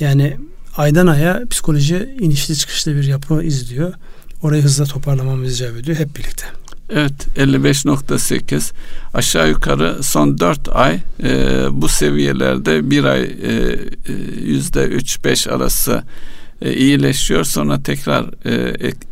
yani 0.00 0.36
aydan 0.76 1.06
aya 1.06 1.42
psikoloji 1.50 2.16
inişli 2.20 2.56
çıkışlı 2.56 2.94
bir 2.94 3.04
yapı 3.04 3.42
izliyor. 3.42 3.92
Orayı 4.42 4.62
hızla 4.62 4.84
toparlamamız 4.84 5.54
icap 5.54 5.76
ediyor 5.76 5.98
hep 5.98 6.16
birlikte. 6.16 6.57
Evet 6.90 7.26
55.8 7.36 8.72
aşağı 9.14 9.48
yukarı 9.48 10.02
son 10.02 10.38
4 10.38 10.68
ay 10.72 11.00
e, 11.22 11.66
bu 11.70 11.88
seviyelerde 11.88 12.90
bir 12.90 13.04
ay 13.04 13.22
e, 13.22 13.26
e 13.26 14.12
yüzde 14.44 14.84
3-5 14.84 15.50
arası 15.50 16.02
e, 16.62 16.74
iyileşiyor 16.74 17.44
sonra 17.44 17.82
tekrar 17.82 18.24
e, 18.44 18.54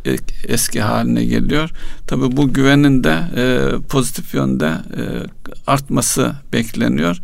ek, 0.05 0.25
eski 0.47 0.81
haline 0.81 1.25
geliyor. 1.25 1.69
Tabi 2.07 2.37
bu 2.37 2.53
güvenin 2.53 3.03
de 3.03 3.21
e, 3.35 3.71
pozitif 3.89 4.33
yönde 4.33 4.65
e, 4.67 5.03
artması 5.67 6.35
bekleniyor. 6.53 7.17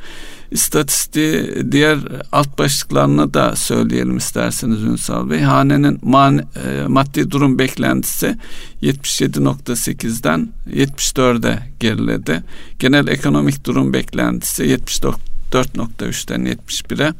İstatistiği 0.54 1.72
diğer 1.72 2.00
alt 2.32 2.58
başlıklarını 2.58 3.34
da 3.34 3.56
söyleyelim 3.56 4.18
isterseniz 4.18 4.84
Ünsal 4.84 5.30
Bey. 5.30 5.42
Hanenin 5.42 6.00
man, 6.02 6.39
e, 6.39 6.44
maddi 6.88 7.32
durum 7.32 7.60
beklentisi 7.60 8.38
77.8'den 8.82 10.50
74'e 10.74 11.60
geriledi. 11.80 12.44
Genel 12.80 13.08
ekonomik 13.08 13.66
durum 13.66 13.94
beklentisi 13.94 14.63
74.3'ten 14.63 16.46
71'e. 16.46 17.13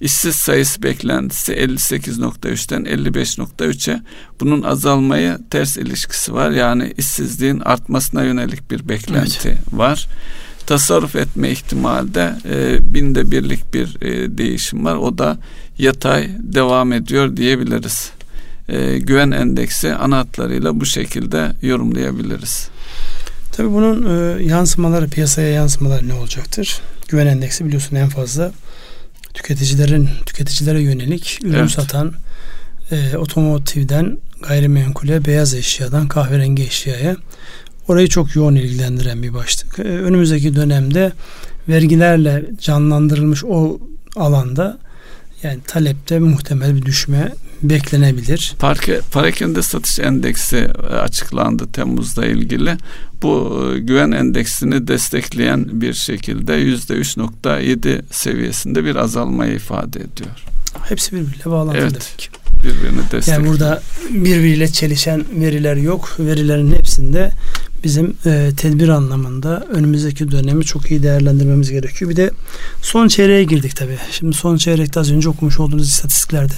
İşsiz 0.00 0.36
sayısı 0.36 0.82
beklentisi 0.82 1.52
58.3'ten 1.52 2.84
55.3'e. 2.84 4.02
Bunun 4.40 4.62
azalmayı 4.62 5.38
ters 5.50 5.76
ilişkisi 5.76 6.34
var. 6.34 6.50
Yani 6.50 6.94
işsizliğin 6.98 7.60
artmasına 7.60 8.22
yönelik 8.22 8.70
bir 8.70 8.88
beklenti 8.88 9.48
evet. 9.48 9.58
var 9.72 10.08
tasarruf 10.66 11.16
etme 11.16 11.50
ihtimalde 11.50 12.34
e, 12.50 12.78
binde 12.94 13.30
birlik 13.30 13.74
bir 13.74 14.02
e, 14.02 14.38
değişim 14.38 14.84
var. 14.84 14.94
O 14.94 15.18
da 15.18 15.38
yatay 15.78 16.30
devam 16.38 16.92
ediyor 16.92 17.36
diyebiliriz. 17.36 18.10
E, 18.68 18.98
güven 18.98 19.30
endeksi 19.30 19.94
ana 19.94 20.18
hatlarıyla 20.18 20.80
bu 20.80 20.86
şekilde 20.86 21.52
yorumlayabiliriz. 21.62 22.68
Tabii 23.52 23.72
bunun 23.72 24.18
e, 24.38 24.42
yansımaları 24.42 25.08
piyasaya 25.08 25.48
yansımaları 25.48 26.08
ne 26.08 26.14
olacaktır? 26.14 26.80
Güven 27.08 27.26
endeksi 27.26 27.64
biliyorsun 27.64 27.96
en 27.96 28.08
fazla 28.08 28.52
tüketicilerin 29.34 30.08
tüketicilere 30.26 30.82
yönelik 30.82 31.38
ürün 31.44 31.58
evet. 31.58 31.70
satan 31.70 32.12
e, 32.90 33.16
otomotivden 33.16 34.18
gayrimenkule, 34.48 35.24
beyaz 35.24 35.54
eşyadan 35.54 36.08
kahverengi 36.08 36.62
eşyaya 36.62 37.16
orayı 37.88 38.08
çok 38.08 38.36
yoğun 38.36 38.54
ilgilendiren 38.54 39.22
bir 39.22 39.34
başlık. 39.34 39.78
Ee, 39.78 39.82
önümüzdeki 39.82 40.56
dönemde 40.56 41.12
vergilerle 41.68 42.44
canlandırılmış 42.60 43.44
o 43.44 43.80
alanda 44.16 44.78
yani 45.42 45.58
talepte 45.66 46.18
muhtemel 46.18 46.76
bir 46.76 46.82
düşme 46.82 47.32
beklenebilir. 47.62 48.54
Parke, 48.58 49.00
parakende 49.12 49.62
satış 49.62 49.98
endeksi 49.98 50.56
e, 50.56 50.94
açıklandı 50.94 51.66
Temmuz'da 51.72 52.26
ilgili. 52.26 52.76
Bu 53.22 53.64
e, 53.74 53.78
güven 53.78 54.10
endeksini 54.10 54.88
destekleyen 54.88 55.80
bir 55.80 55.94
şekilde 55.94 56.54
yüzde 56.54 56.94
3.7 56.94 58.02
seviyesinde 58.10 58.84
bir 58.84 58.96
azalmayı 58.96 59.54
ifade 59.54 59.98
ediyor. 59.98 60.44
Hepsi 60.82 61.12
birbiriyle 61.12 61.44
bağlantılı 61.44 61.82
evet. 61.82 61.92
demek 61.92 62.30
birbirini 62.64 63.00
destekliyor. 63.02 63.38
Yani 63.38 63.48
burada 63.48 63.82
birbiriyle 64.10 64.68
çelişen 64.68 65.24
veriler 65.40 65.76
yok. 65.76 66.16
Verilerin 66.18 66.72
hepsinde 66.72 67.32
bizim 67.86 68.16
e, 68.26 68.50
tedbir 68.56 68.88
anlamında 68.88 69.66
önümüzdeki 69.70 70.30
dönemi 70.30 70.64
çok 70.64 70.90
iyi 70.90 71.02
değerlendirmemiz 71.02 71.70
gerekiyor. 71.70 72.10
Bir 72.10 72.16
de 72.16 72.30
son 72.82 73.08
çeyreğe 73.08 73.44
girdik 73.44 73.76
tabii. 73.76 73.98
Şimdi 74.10 74.36
son 74.36 74.56
çeyrekte 74.56 75.00
az 75.00 75.12
önce 75.12 75.28
okumuş 75.28 75.60
olduğumuz 75.60 75.88
istatistiklerde 75.88 76.54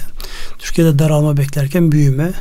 Türkiye'de 0.58 0.98
daralma 0.98 1.36
beklerken 1.36 1.92
büyüme 1.92 2.32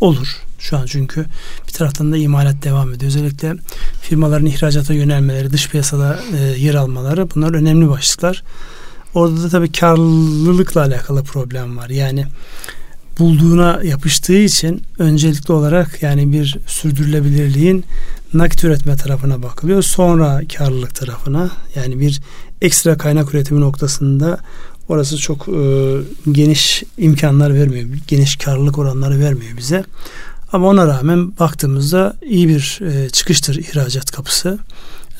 olur. 0.00 0.28
Şu 0.58 0.76
an 0.76 0.86
çünkü 0.86 1.26
bir 1.66 1.72
taraftan 1.72 2.12
da 2.12 2.16
imalat 2.16 2.62
devam 2.62 2.94
ediyor. 2.94 3.08
Özellikle 3.08 3.54
firmaların 4.02 4.46
ihracata 4.46 4.94
yönelmeleri, 4.94 5.50
dış 5.50 5.68
piyasada 5.68 6.20
e, 6.36 6.38
yer 6.38 6.74
almaları 6.74 7.30
bunlar 7.34 7.54
önemli 7.54 7.88
başlıklar. 7.88 8.42
Orada 9.14 9.42
da 9.42 9.48
tabii 9.48 9.72
karlılıkla 9.72 10.80
alakalı 10.80 11.24
problem 11.24 11.76
var. 11.76 11.90
Yani 11.90 12.26
bulduğuna 13.18 13.80
yapıştığı 13.84 14.38
için 14.38 14.82
öncelikli 14.98 15.52
olarak 15.52 16.02
yani 16.02 16.32
bir 16.32 16.58
sürdürülebilirliğin 16.66 17.84
nakit 18.34 18.64
üretme 18.64 18.96
tarafına 18.96 19.42
bakılıyor. 19.42 19.82
Sonra 19.82 20.40
karlılık 20.58 20.94
tarafına 20.94 21.50
yani 21.74 22.00
bir 22.00 22.20
ekstra 22.62 22.98
kaynak 22.98 23.34
üretimi 23.34 23.60
noktasında 23.60 24.38
orası 24.88 25.16
çok 25.16 25.48
e, 25.48 25.96
geniş 26.32 26.82
imkanlar 26.98 27.54
vermiyor. 27.54 27.88
Geniş 28.08 28.36
karlılık 28.36 28.78
oranları 28.78 29.20
vermiyor 29.20 29.56
bize. 29.56 29.84
Ama 30.52 30.68
ona 30.68 30.86
rağmen 30.86 31.38
baktığımızda 31.38 32.16
iyi 32.22 32.48
bir 32.48 32.80
e, 32.82 33.10
çıkıştır 33.10 33.56
ihracat 33.56 34.10
kapısı. 34.10 34.58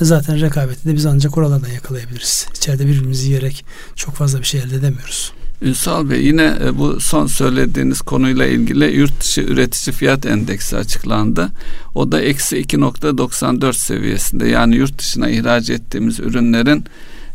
Zaten 0.00 0.40
rekabeti 0.40 0.88
de 0.88 0.94
biz 0.94 1.06
ancak 1.06 1.38
oralardan 1.38 1.68
yakalayabiliriz. 1.68 2.46
İçeride 2.56 2.86
birbirimizi 2.86 3.26
yiyerek 3.26 3.64
çok 3.96 4.14
fazla 4.14 4.38
bir 4.38 4.44
şey 4.44 4.60
elde 4.60 4.76
edemiyoruz. 4.76 5.32
Ünsal 5.62 6.10
Bey 6.10 6.24
yine 6.24 6.58
e, 6.64 6.78
bu 6.78 7.00
son 7.00 7.26
söylediğiniz 7.26 8.00
konuyla 8.00 8.46
ilgili 8.46 8.96
yurt 8.96 9.20
dışı 9.20 9.40
üretici 9.40 9.94
fiyat 9.94 10.26
endeksi 10.26 10.76
açıklandı. 10.76 11.48
O 11.94 12.12
da 12.12 12.20
eksi 12.20 12.56
2.94 12.56 13.72
seviyesinde 13.72 14.48
yani 14.48 14.76
yurt 14.76 14.98
dışına 14.98 15.30
ihraç 15.30 15.70
ettiğimiz 15.70 16.20
ürünlerin 16.20 16.84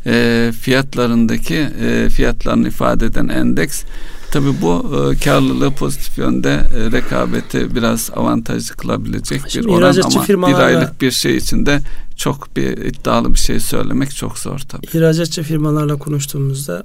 e, 0.06 0.52
fiyatlarındaki 0.62 1.68
e, 1.82 2.10
fiyatlarını 2.10 2.68
ifade 2.68 3.06
eden 3.06 3.28
endeks. 3.28 3.84
Tabi 4.32 4.48
bu 4.62 4.96
e, 5.14 5.24
karlılığı 5.24 5.72
pozitif 5.72 6.18
yönde 6.18 6.50
e, 6.50 6.92
rekabeti 6.92 7.76
biraz 7.76 8.12
avantajlı 8.16 8.76
kılabilecek 8.76 9.42
Şimdi 9.48 9.68
bir 9.68 9.72
oran 9.72 9.96
ama 10.04 10.22
firmalarla, 10.22 10.58
bir 10.58 10.64
aylık 10.64 11.02
bir 11.02 11.12
şey 11.12 11.38
içinde 11.38 11.80
çok 12.16 12.56
bir 12.56 12.78
iddialı 12.78 13.34
bir 13.34 13.40
şey 13.40 13.60
söylemek 13.60 14.16
çok 14.16 14.38
zor 14.38 14.60
tabi. 14.60 14.86
İhracatçı 14.86 15.44
firmalarla 15.44 15.96
konuştuğumuzda 15.96 16.84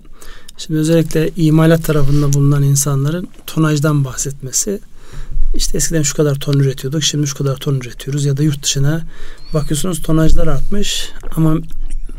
Şimdi 0.66 0.80
özellikle 0.80 1.30
imalat 1.36 1.84
tarafında 1.84 2.32
bulunan 2.32 2.62
insanların 2.62 3.28
tonajdan 3.46 4.04
bahsetmesi 4.04 4.80
işte 5.54 5.76
eskiden 5.76 6.02
şu 6.02 6.16
kadar 6.16 6.34
ton 6.34 6.54
üretiyorduk 6.54 7.02
şimdi 7.02 7.26
şu 7.26 7.36
kadar 7.36 7.56
ton 7.56 7.74
üretiyoruz 7.74 8.24
ya 8.24 8.36
da 8.36 8.42
yurt 8.42 8.62
dışına 8.62 9.02
bakıyorsunuz 9.54 10.02
tonajlar 10.02 10.46
artmış 10.46 11.08
ama 11.36 11.56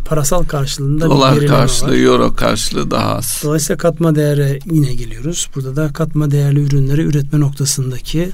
parasal 0.05 0.43
karşılığında 0.43 1.05
dolar 1.05 1.41
bir 1.41 1.47
karşılığı, 1.47 1.91
var. 1.91 1.95
euro 1.95 2.35
karşılığı 2.35 2.91
daha 2.91 3.15
az. 3.15 3.41
Dolayısıyla 3.43 3.77
katma 3.77 4.15
değere 4.15 4.59
yine 4.71 4.93
geliyoruz. 4.93 5.49
Burada 5.55 5.75
da 5.75 5.93
katma 5.93 6.31
değerli 6.31 6.59
ürünleri 6.59 7.01
üretme 7.01 7.39
noktasındaki 7.39 8.29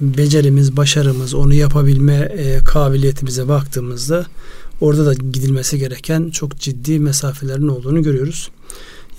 becerimiz, 0.00 0.76
başarımız, 0.76 1.34
onu 1.34 1.54
yapabilme 1.54 2.14
e, 2.14 2.58
kabiliyetimize 2.58 3.48
baktığımızda 3.48 4.26
orada 4.80 5.06
da 5.06 5.14
gidilmesi 5.14 5.78
gereken 5.78 6.30
çok 6.30 6.58
ciddi 6.58 6.98
mesafelerin 6.98 7.68
olduğunu 7.68 8.02
görüyoruz. 8.02 8.50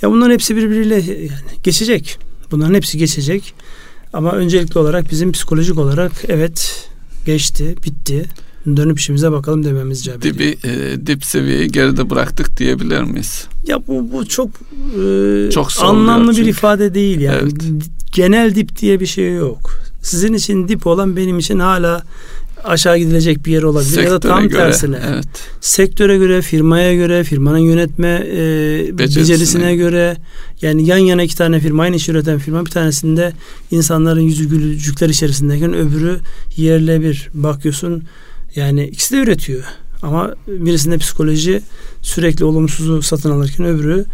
Ya 0.03 0.11
bunların 0.11 0.33
hepsi 0.33 0.55
birbiriyle 0.55 0.95
yani 0.95 1.29
geçecek. 1.63 2.19
Bunların 2.51 2.73
hepsi 2.73 2.97
geçecek. 2.97 3.53
Ama 4.13 4.31
öncelikli 4.31 4.79
olarak 4.79 5.11
bizim 5.11 5.31
psikolojik 5.31 5.77
olarak 5.77 6.11
evet 6.27 6.89
geçti, 7.25 7.75
bitti. 7.85 8.25
Dönüp 8.65 8.99
işimize 8.99 9.31
bakalım 9.31 9.63
dememiz 9.63 10.01
icap 10.01 10.21
Dibi, 10.21 10.57
e, 10.63 11.07
dip 11.07 11.25
seviyeyi 11.25 11.67
geride 11.67 12.09
bıraktık 12.09 12.57
diyebilir 12.57 13.01
miyiz? 13.01 13.47
Ya 13.67 13.87
bu, 13.87 14.11
bu 14.11 14.27
çok, 14.27 14.49
e, 14.49 15.49
çok 15.51 15.67
anlamlı 15.81 16.33
çünkü. 16.33 16.45
bir 16.45 16.51
ifade 16.51 16.93
değil 16.93 17.19
yani. 17.19 17.39
Evet. 17.41 17.53
Genel 18.13 18.55
dip 18.55 18.79
diye 18.79 18.99
bir 18.99 19.05
şey 19.05 19.33
yok. 19.33 19.71
Sizin 20.01 20.33
için 20.33 20.67
dip 20.67 20.87
olan 20.87 21.17
benim 21.17 21.39
için 21.39 21.59
hala 21.59 22.03
aşağı 22.63 22.97
gidilecek 22.97 23.45
bir 23.45 23.51
yer 23.51 23.63
olabilir 23.63 23.89
Sektöre 23.89 24.05
ya 24.05 24.11
da 24.11 24.19
tam 24.19 24.49
göre, 24.49 24.59
tersine. 24.59 24.99
Evet. 25.13 25.25
Sektöre 25.61 26.17
göre, 26.17 26.41
firmaya 26.41 26.95
göre, 26.95 27.23
firmanın 27.23 27.57
yönetme 27.57 28.27
e, 28.27 28.97
becerisine 28.97 29.75
göre 29.75 30.17
yani 30.61 30.87
yan 30.87 30.97
yana 30.97 31.23
iki 31.23 31.35
tane 31.35 31.59
firma 31.59 31.83
aynı 31.83 31.95
iş 31.95 32.09
üreten 32.09 32.39
firma 32.39 32.65
bir 32.65 32.71
tanesinde 32.71 33.33
insanların 33.71 34.21
yüzü 34.21 34.49
gülücükler 34.49 35.09
içerisindeyken 35.09 35.73
öbürü 35.73 36.19
yerle 36.57 37.01
bir 37.01 37.29
bakıyorsun 37.33 38.03
yani 38.55 38.87
ikisi 38.87 39.15
de 39.15 39.19
üretiyor. 39.19 39.63
Ama 40.01 40.35
birisinde 40.47 40.97
psikoloji 40.97 41.61
sürekli 42.01 42.45
olumsuzu 42.45 43.01
satın 43.01 43.31
alırken 43.31 43.65
öbürü 43.65 44.05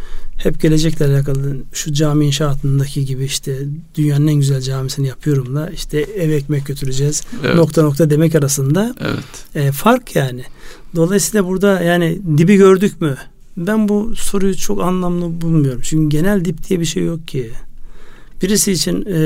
hep 0.43 0.62
gelecekle 0.62 1.06
alakalı 1.06 1.58
şu 1.73 1.93
cami 1.93 2.25
inşaatındaki 2.25 3.06
gibi 3.06 3.23
işte 3.23 3.58
dünyanın 3.95 4.28
en 4.28 4.36
güzel 4.36 4.62
camisini 4.62 5.08
yapıyorum 5.08 5.56
da 5.56 5.69
işte 5.69 5.99
ev 5.99 6.30
ekmek 6.30 6.65
götüreceğiz 6.65 7.23
evet. 7.45 7.56
nokta 7.56 7.84
nokta 7.84 8.10
demek 8.10 8.36
arasında 8.36 8.95
evet. 9.02 9.65
e, 9.67 9.71
fark 9.71 10.15
yani. 10.15 10.43
Dolayısıyla 10.95 11.47
burada 11.47 11.82
yani 11.82 12.19
dibi 12.38 12.56
gördük 12.56 13.02
mü? 13.02 13.17
Ben 13.58 13.89
bu 13.89 14.15
soruyu 14.15 14.58
çok 14.58 14.82
anlamlı 14.82 15.41
bulmuyorum. 15.41 15.82
Çünkü 15.84 16.17
genel 16.17 16.45
dip 16.45 16.69
diye 16.69 16.80
bir 16.80 16.86
şey 16.86 17.04
yok 17.04 17.28
ki. 17.28 17.52
Birisi 18.41 18.71
için 18.71 19.06
e, 19.06 19.19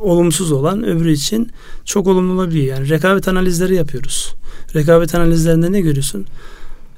olumsuz 0.00 0.52
olan 0.52 0.84
öbürü 0.84 1.12
için 1.12 1.50
çok 1.84 2.06
olumlu 2.06 2.32
olabiliyor. 2.32 2.76
Yani 2.76 2.88
rekabet 2.88 3.28
analizleri 3.28 3.74
yapıyoruz. 3.74 4.34
Rekabet 4.74 5.14
analizlerinde 5.14 5.72
ne 5.72 5.80
görüyorsun? 5.80 6.26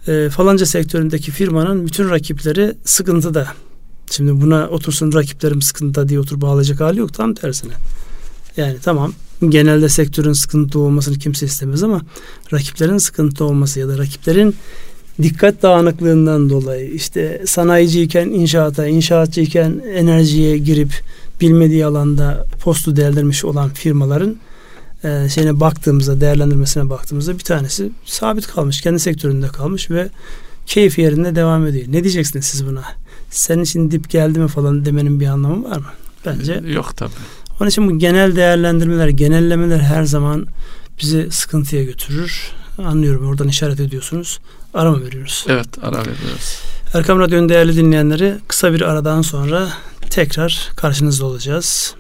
E, 0.09 0.29
falanca 0.31 0.67
sektöründeki 0.67 1.31
firmanın 1.31 1.87
bütün 1.87 2.11
rakipleri 2.11 2.75
sıkıntıda. 2.85 3.47
Şimdi 4.11 4.41
buna 4.41 4.69
otursun 4.69 5.13
rakiplerim 5.13 5.63
sıkıntıda 5.63 6.09
diye 6.09 6.21
otur 6.21 6.41
bağlayacak 6.41 6.81
hali 6.81 6.99
yok. 6.99 7.15
Tam 7.15 7.35
tersine. 7.35 7.73
Yani 8.57 8.77
tamam 8.83 9.13
genelde 9.49 9.89
sektörün 9.89 10.33
sıkıntı 10.33 10.79
olmasını 10.79 11.19
kimse 11.19 11.47
istemez 11.47 11.83
ama 11.83 12.01
rakiplerin 12.53 12.99
sıkıntı 12.99 13.45
olması 13.45 13.81
ya 13.81 13.89
da 13.89 13.99
rakiplerin 13.99 14.57
dikkat 15.23 15.63
dağınıklığından 15.63 16.51
dolayı 16.51 16.91
işte 16.91 17.43
sanayiciyken 17.47 18.29
inşaata, 18.29 18.87
inşaatçıyken 18.87 19.83
enerjiye 19.95 20.59
girip 20.59 20.93
bilmediği 21.41 21.87
alanda 21.87 22.47
postu 22.61 22.97
değerlendirmiş 22.97 23.45
olan 23.45 23.71
firmaların 23.71 24.37
e, 25.05 25.29
şeyine 25.29 25.61
baktığımızda, 25.61 26.21
değerlendirmesine 26.21 26.91
baktığımızda 26.91 27.39
bir 27.39 27.45
tanesi 27.45 27.91
sabit 28.05 28.47
kalmış, 28.47 28.81
kendi 28.81 29.01
sektöründe 29.01 29.49
kalmış 29.49 29.91
ve 29.91 30.09
keyif 30.67 30.99
yerinde 30.99 31.35
devam 31.35 31.67
ediyor. 31.67 31.85
Ne 31.89 32.05
diyeceksiniz 32.05 32.45
siz 32.45 32.67
buna? 32.67 32.85
Senin 33.31 33.63
için 33.63 33.91
dip 33.91 34.11
geldi 34.11 34.39
mi 34.39 34.49
falan 34.49 34.85
demenin 34.85 35.21
bir 35.21 35.27
anlamı 35.27 35.71
var 35.71 35.77
mı? 35.77 35.87
Bence 36.27 36.63
yok 36.67 36.97
tabii. 36.97 37.11
Onun 37.61 37.71
için 37.71 37.91
bu 37.91 37.99
genel 37.99 38.37
değerlendirmeler, 38.37 39.09
genellemeler 39.09 39.79
her 39.79 40.05
zaman 40.05 40.47
bizi 41.03 41.31
sıkıntıya 41.31 41.85
götürür. 41.85 42.51
Anlıyorum 42.79 43.29
oradan 43.29 43.49
işaret 43.49 43.81
ediyorsunuz. 43.81 44.41
Ara 44.75 44.91
mı 44.91 45.05
veriyoruz? 45.05 45.47
Evet 45.49 45.69
ara 45.83 45.99
veriyoruz. 45.99 46.59
Erkam 46.95 47.21
Radyo'nun 47.21 47.49
değerli 47.49 47.77
dinleyenleri 47.77 48.35
kısa 48.49 48.73
bir 48.73 48.81
aradan 48.81 49.23
sonra 49.23 49.69
tekrar 50.11 50.71
karşınızda 50.77 51.25
olacağız. 51.25 51.95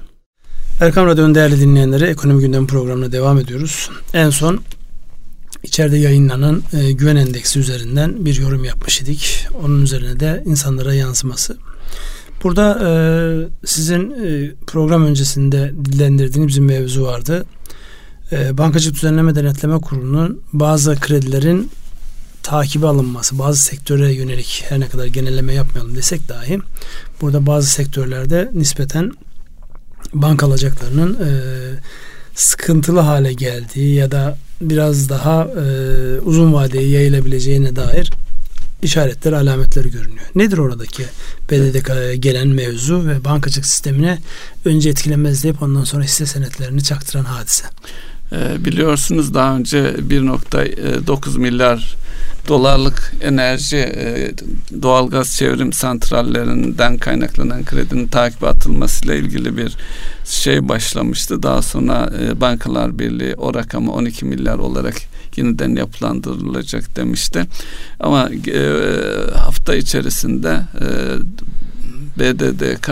Erkam 0.80 1.06
Radyo'nun 1.06 1.35
değerli 1.35 1.61
dinleyenleri 1.61 2.04
ekonomi 2.04 2.40
gündemi 2.40 2.66
programına 2.66 3.12
devam 3.12 3.38
ediyoruz. 3.38 3.90
En 4.14 4.30
son 4.30 4.61
içeride 5.62 5.98
yayınlanan 5.98 6.62
e, 6.72 6.92
güven 6.92 7.16
endeksi 7.16 7.58
üzerinden 7.58 8.24
bir 8.24 8.40
yorum 8.40 8.64
yapmış 8.64 9.00
idik. 9.00 9.46
Onun 9.64 9.82
üzerine 9.82 10.20
de 10.20 10.42
insanlara 10.46 10.94
yansıması. 10.94 11.56
Burada 12.42 12.78
e, 12.85 12.90
sizin 13.66 14.11
e, 14.11 14.50
program 14.66 15.04
öncesinde 15.04 15.72
dillendirdiğiniz 15.85 16.56
bir 16.56 16.66
mevzu 16.66 17.02
vardı. 17.02 17.44
E, 18.32 18.58
Bankacılık 18.58 18.96
Düzenleme 18.96 19.35
Denetleme 19.35 19.80
Kurulu'nun 19.80 20.40
bazı 20.52 21.00
kredilerin 21.00 21.70
takibi 22.42 22.87
alınması, 22.87 23.38
bazı 23.38 23.62
sektöre 23.62 24.12
yönelik 24.12 24.64
her 24.68 24.80
ne 24.80 24.88
kadar 24.88 25.06
genelleme 25.06 25.54
yapmayalım 25.54 25.96
desek 25.96 26.28
dahi 26.28 26.58
burada 27.20 27.46
bazı 27.46 27.70
sektörlerde 27.70 28.50
nispeten 28.54 29.12
banka 30.15 30.47
alacaklarının 30.47 31.15
e, 31.15 31.31
sıkıntılı 32.35 33.01
hale 33.01 33.33
geldiği 33.33 33.95
ya 33.95 34.11
da 34.11 34.38
biraz 34.61 35.09
daha 35.09 35.45
e, 35.45 36.21
uzun 36.21 36.53
vadeye 36.53 36.88
yayılabileceğine 36.88 37.77
dair 37.77 38.11
işaretler, 38.83 39.33
alametleri 39.33 39.91
görünüyor. 39.91 40.27
Nedir 40.35 40.59
oradaki 40.59 41.03
BDDK'ya 41.51 42.15
gelen 42.15 42.49
mevzu 42.49 43.07
ve 43.07 43.25
bankacılık 43.25 43.67
sistemine 43.67 44.19
önce 44.65 44.91
etkilemez 44.91 45.45
deyip 45.45 45.62
ondan 45.62 45.85
sonra 45.85 46.05
hisse 46.05 46.27
senetlerini 46.27 46.83
çaktıran 46.83 47.25
hadise? 47.25 47.65
E, 48.33 48.65
biliyorsunuz 48.65 49.35
daha 49.35 49.57
önce 49.57 49.79
1.9 49.79 51.38
milyar 51.38 51.97
dolarlık 52.48 53.12
enerji 53.20 53.76
e, 53.76 54.32
doğalgaz 54.82 55.37
çevrim 55.37 55.72
santrallerinden 55.72 56.98
kaynaklanan 56.98 57.64
kredinin 57.64 58.06
takip 58.06 58.44
atılmasıyla 58.44 59.14
ilgili 59.14 59.56
bir 59.56 59.76
şey 60.24 60.68
başlamıştı. 60.68 61.42
Daha 61.42 61.62
sonra 61.62 62.11
e, 62.22 62.40
Bankalar 62.40 62.98
Birliği 62.98 63.35
o 63.35 63.54
rakamı 63.54 63.92
12 63.92 64.24
milyar 64.24 64.58
olarak 64.58 64.94
yeniden 65.37 65.76
yapılandırılacak 65.76 66.96
demişti. 66.96 67.44
Ama 68.00 68.30
e, 68.46 68.61
hafta 69.35 69.74
içerisinde 69.74 70.61
BDDK 72.18 72.90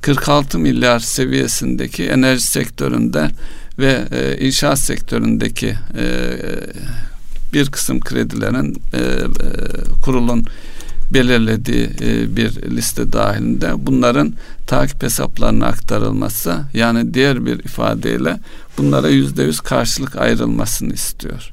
46 0.00 0.58
milyar 0.58 0.98
seviyesindeki 0.98 2.04
enerji 2.04 2.42
sektöründe 2.42 3.30
ve 3.78 4.04
e, 4.12 4.46
inşaat 4.46 4.78
sektöründeki 4.78 5.74
e, 5.98 6.36
bir 7.52 7.70
kısım 7.70 8.00
kredilerin 8.00 8.82
e, 8.92 8.98
e, 8.98 9.24
kurulun 10.02 10.44
belirlediği 11.14 11.90
e, 12.00 12.36
bir 12.36 12.62
liste 12.62 13.12
dahilinde 13.12 13.72
bunların 13.76 14.32
takip 14.66 15.02
hesaplarına 15.02 15.66
aktarılması 15.66 16.60
yani 16.74 17.14
diğer 17.14 17.46
bir 17.46 17.58
ifadeyle 17.58 18.40
bunlara 18.78 19.08
yüzde 19.08 19.42
yüz 19.42 19.60
karşılık 19.60 20.16
ayrılmasını 20.16 20.94
istiyor. 20.94 21.52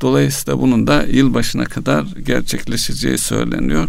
Dolayısıyla 0.00 0.60
bunun 0.60 0.86
da 0.86 1.02
yılbaşına 1.02 1.64
kadar 1.64 2.02
gerçekleşeceği 2.02 3.18
söyleniyor. 3.18 3.88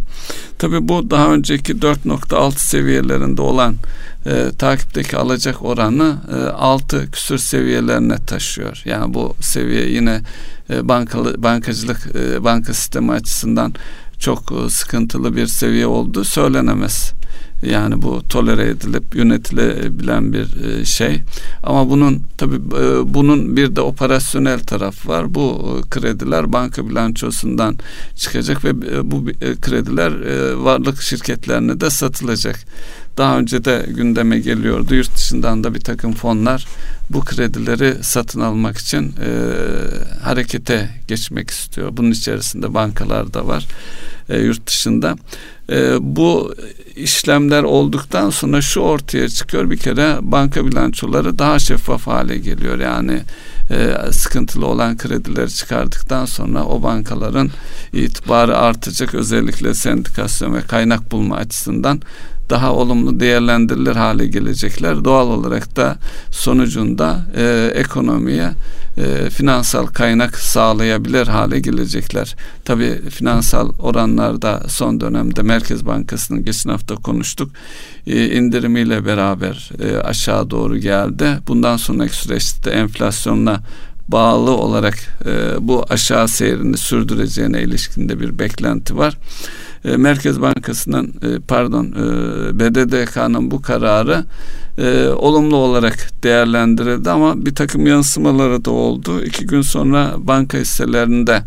Tabi 0.60 0.88
bu 0.88 1.10
daha 1.12 1.34
önceki 1.34 1.74
4.6 1.74 2.52
seviyelerinde 2.58 3.42
olan 3.42 3.76
e, 4.26 4.52
takipteki 4.58 5.18
alacak 5.18 5.66
oranı 5.66 6.18
e, 6.32 6.36
6 6.36 7.12
küsür 7.12 7.38
seviyelerine 7.38 8.16
taşıyor. 8.26 8.82
Yani 8.86 9.14
bu 9.14 9.36
seviye 9.42 9.90
yine 9.90 10.22
bankalı, 10.70 11.44
bankacılık 11.44 12.16
e, 12.16 12.44
banka 12.44 12.74
sistemi 12.74 13.12
açısından 13.12 13.74
çok 14.20 14.52
e, 14.52 14.70
sıkıntılı 14.70 15.36
bir 15.36 15.48
seviye 15.48 15.88
olduğu 15.88 16.24
söylenemez. 16.24 17.14
Yani 17.66 18.02
bu 18.02 18.24
tolere 18.30 18.70
edilip 18.70 19.16
yönetilebilen 19.16 20.34
bir 20.34 20.64
e, 20.64 20.86
şey. 20.86 21.22
Ama 21.64 21.90
bunun 21.90 22.24
tabi 22.38 22.56
e, 22.56 23.14
bunun 23.14 23.58
bir 23.58 23.76
de 23.76 23.82
operasyonel 23.82 24.60
taraf 24.60 25.08
var. 25.08 25.36
Bu 25.36 25.78
e, 25.78 25.90
krediler 25.90 26.54
banka 26.54 26.90
bilançosundan 26.90 27.78
çıkacak 28.16 28.66
ve 28.66 28.72
bu 29.12 29.26
krediler 29.62 30.12
varlık 30.56 31.02
şirketlerine 31.02 31.80
de 31.80 31.90
satılacak. 31.90 32.60
Daha 33.18 33.40
önce 33.40 33.66
de 33.66 33.86
gündeme 33.88 34.40
geliyordu. 34.40 34.96
Yurt 34.96 35.16
dışından 35.16 35.64
da 35.64 35.76
bir 35.76 35.80
takım 35.80 36.14
fonlar 36.14 36.68
bu 37.10 37.20
kredileri 37.20 38.04
satın 38.04 38.40
almak 38.40 38.78
için 38.78 39.16
e, 39.22 39.30
harekete 40.24 40.90
geçmek 41.08 41.50
istiyor. 41.50 41.98
Bunun 41.98 42.12
içerisinde 42.12 42.74
bankalar 42.74 43.34
da 43.34 43.48
var 43.48 43.68
e, 44.30 44.40
yurt 44.40 44.68
dışında. 44.68 45.16
E, 45.70 45.96
bu 46.00 46.56
işlemler 46.96 47.64
olduktan 47.64 48.30
sonra 48.30 48.62
şu 48.62 48.80
ortaya 48.80 49.30
çıkıyor 49.30 49.70
bir 49.70 49.78
kere 49.78 50.18
banka 50.22 50.66
bilançoları 50.66 51.40
daha 51.40 51.60
şeffaf 51.60 52.08
hale 52.08 52.38
geliyor. 52.38 52.80
Yani 52.80 53.22
e, 53.70 54.12
sıkıntılı 54.12 54.66
olan 54.68 54.98
kredileri 54.98 55.54
çıkardıktan 55.54 56.26
sonra 56.26 56.64
o 56.64 56.84
bankaların 56.84 57.52
itibarı 57.94 58.58
artacak 58.58 59.16
özellikle 59.16 59.74
sendikasyon 59.74 60.54
ve 60.54 60.62
kaynak 60.62 61.12
bulma 61.12 61.36
açısından 61.36 62.02
daha 62.54 62.74
olumlu 62.74 63.20
değerlendirilir 63.20 63.96
hale 63.96 64.28
gelecekler. 64.28 65.06
Doğal 65.06 65.28
olarak 65.28 65.76
da 65.76 65.98
sonucunda 66.32 67.26
e, 67.36 67.72
ekonomiye 67.76 68.50
e, 68.98 69.30
finansal 69.30 69.86
kaynak 69.86 70.38
sağlayabilir 70.38 71.28
hale 71.28 71.60
gelecekler. 71.60 72.36
Tabi 72.66 73.02
finansal 73.10 73.70
oranlarda 73.80 74.64
son 74.68 75.02
dönemde 75.02 75.42
Merkez 75.42 75.86
Bankası'nın 75.86 76.46
geçen 76.46 76.70
hafta 76.70 76.96
konuştuk 76.96 77.52
e, 78.08 78.26
indirimiyle 78.26 79.06
beraber 79.06 79.72
e, 79.84 79.98
aşağı 79.98 80.50
doğru 80.50 80.78
geldi. 80.78 81.38
Bundan 81.48 81.78
sonraki 81.78 82.16
süreçte 82.16 82.70
enflasyonla 82.70 83.62
bağlı 84.08 84.52
olarak 84.52 84.98
e, 85.26 85.68
bu 85.68 85.86
aşağı 85.90 86.28
seyrini 86.28 86.78
sürdüreceğine 86.78 87.62
ilişkinde 87.62 88.20
bir 88.20 88.40
beklenti 88.40 88.98
var. 88.98 89.18
E, 89.86 89.98
Merkez 89.98 90.42
Bankası'nın 90.42 91.08
e, 91.08 91.40
pardon 91.48 91.86
e, 91.86 92.60
BDDK'nın 92.60 93.52
bu 93.52 93.62
kararı 93.62 94.26
olumlu 95.16 95.56
olarak 95.56 96.10
değerlendirildi 96.24 97.10
ama 97.10 97.46
bir 97.46 97.56
takım 97.56 97.88
yansımaları 97.88 98.66
da 98.66 98.72
oldu. 98.72 99.24
İki 99.24 99.46
gün 99.46 99.62
sonra 99.62 100.14
banka 100.18 100.58
hisselerinde 100.58 101.44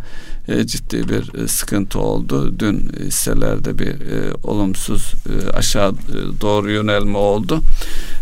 e, 0.49 0.67
ciddi 0.67 1.09
bir 1.09 1.43
e, 1.43 1.49
sıkıntı 1.49 1.99
oldu. 1.99 2.55
Dün 2.59 2.91
hisselerde 3.01 3.79
bir 3.79 3.87
e, 3.87 4.35
olumsuz 4.43 5.13
aşağı 5.55 5.95
doğru 6.41 6.71
yönelme 6.71 7.19
oldu. 7.19 7.61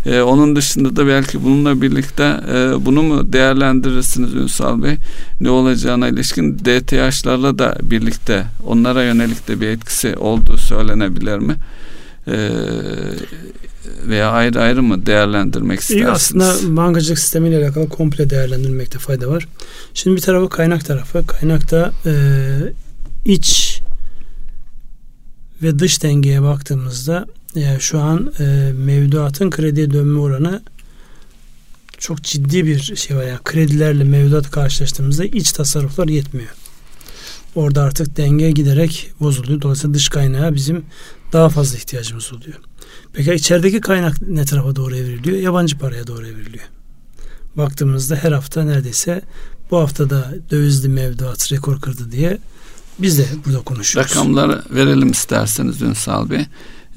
Onun 0.05 0.55
dışında 0.55 0.95
da 0.95 1.07
belki 1.07 1.43
bununla 1.43 1.81
birlikte 1.81 2.39
bunu 2.85 3.03
mu 3.03 3.33
değerlendirirsiniz 3.33 4.33
Ünsal 4.33 4.83
Bey? 4.83 4.95
Ne 5.41 5.49
olacağına 5.49 6.07
ilişkin 6.07 6.59
DTH'larla 6.59 7.59
da 7.59 7.77
birlikte 7.83 8.45
onlara 8.65 9.03
yönelik 9.03 9.47
de 9.47 9.61
bir 9.61 9.67
etkisi 9.67 10.15
olduğu 10.15 10.57
söylenebilir 10.57 11.37
mi? 11.37 11.55
E, 12.27 12.49
veya 14.07 14.31
ayrı 14.31 14.61
ayrı 14.61 14.83
mı 14.83 15.05
değerlendirmek 15.05 15.79
istersiniz? 15.79 16.09
Aslında 16.09 16.77
bankacılık 16.77 17.19
sistemiyle 17.19 17.57
alakalı 17.57 17.89
komple 17.89 18.29
değerlendirmekte 18.29 18.99
fayda 18.99 19.27
var. 19.27 19.47
Şimdi 19.93 20.15
bir 20.15 20.21
tarafı 20.21 20.49
kaynak 20.49 20.85
tarafı. 20.85 21.27
Kaynakta 21.27 21.91
e, 22.05 22.13
iç 23.25 23.81
ve 25.61 25.79
dış 25.79 26.03
dengeye 26.03 26.41
baktığımızda 26.41 27.25
yani 27.55 27.81
şu 27.81 27.99
an 27.99 28.33
e, 28.39 28.43
mevduatın 28.73 29.49
krediye 29.49 29.91
dönme 29.91 30.19
oranı 30.19 30.61
çok 31.97 32.23
ciddi 32.23 32.65
bir 32.65 32.95
şey 32.95 33.17
var. 33.17 33.23
Yani 33.23 33.39
kredilerle 33.43 34.03
mevduat 34.03 34.51
karşılaştığımızda 34.51 35.25
iç 35.25 35.51
tasarruflar 35.51 36.07
yetmiyor. 36.07 36.49
Orada 37.55 37.83
artık 37.83 38.17
denge 38.17 38.51
giderek 38.51 39.11
bozuluyor. 39.19 39.61
Dolayısıyla 39.61 39.93
dış 39.93 40.09
kaynağa 40.09 40.55
bizim 40.55 40.85
daha 41.33 41.49
fazla 41.49 41.77
ihtiyacımız 41.77 42.33
oluyor. 42.33 42.59
Peki 43.15 43.33
içerideki 43.33 43.81
kaynak 43.81 44.21
ne 44.21 44.45
tarafa 44.45 44.75
doğru 44.75 44.95
evriliyor? 44.95 45.37
Yabancı 45.37 45.77
paraya 45.77 46.07
doğru 46.07 46.27
evriliyor. 46.27 46.63
Baktığımızda 47.57 48.15
her 48.15 48.31
hafta 48.31 48.63
neredeyse 48.63 49.21
bu 49.71 49.77
haftada 49.77 50.35
dövizli 50.51 50.89
mevduat 50.89 51.51
rekor 51.51 51.81
kırdı 51.81 52.11
diye 52.11 52.37
biz 52.99 53.17
de 53.17 53.25
burada 53.45 53.59
konuşuyoruz. 53.59 54.11
Rakamları 54.11 54.63
verelim 54.69 55.11
isterseniz 55.11 55.81
Ünsal 55.81 56.29
Bey. 56.29 56.45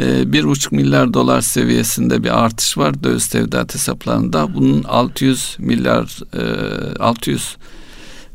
Ee, 0.01 0.33
bir 0.33 0.45
buçuk 0.45 0.73
milyar 0.73 1.15
dolar 1.15 1.41
seviyesinde 1.41 2.25
bir 2.25 2.45
artış 2.45 2.79
var 2.79 3.05
döviz 3.05 3.27
tevdiat 3.27 3.75
hesaplarında. 3.75 4.55
Bunun 4.55 4.83
600 4.83 5.57
milyar 5.59 6.21
600 7.01 7.57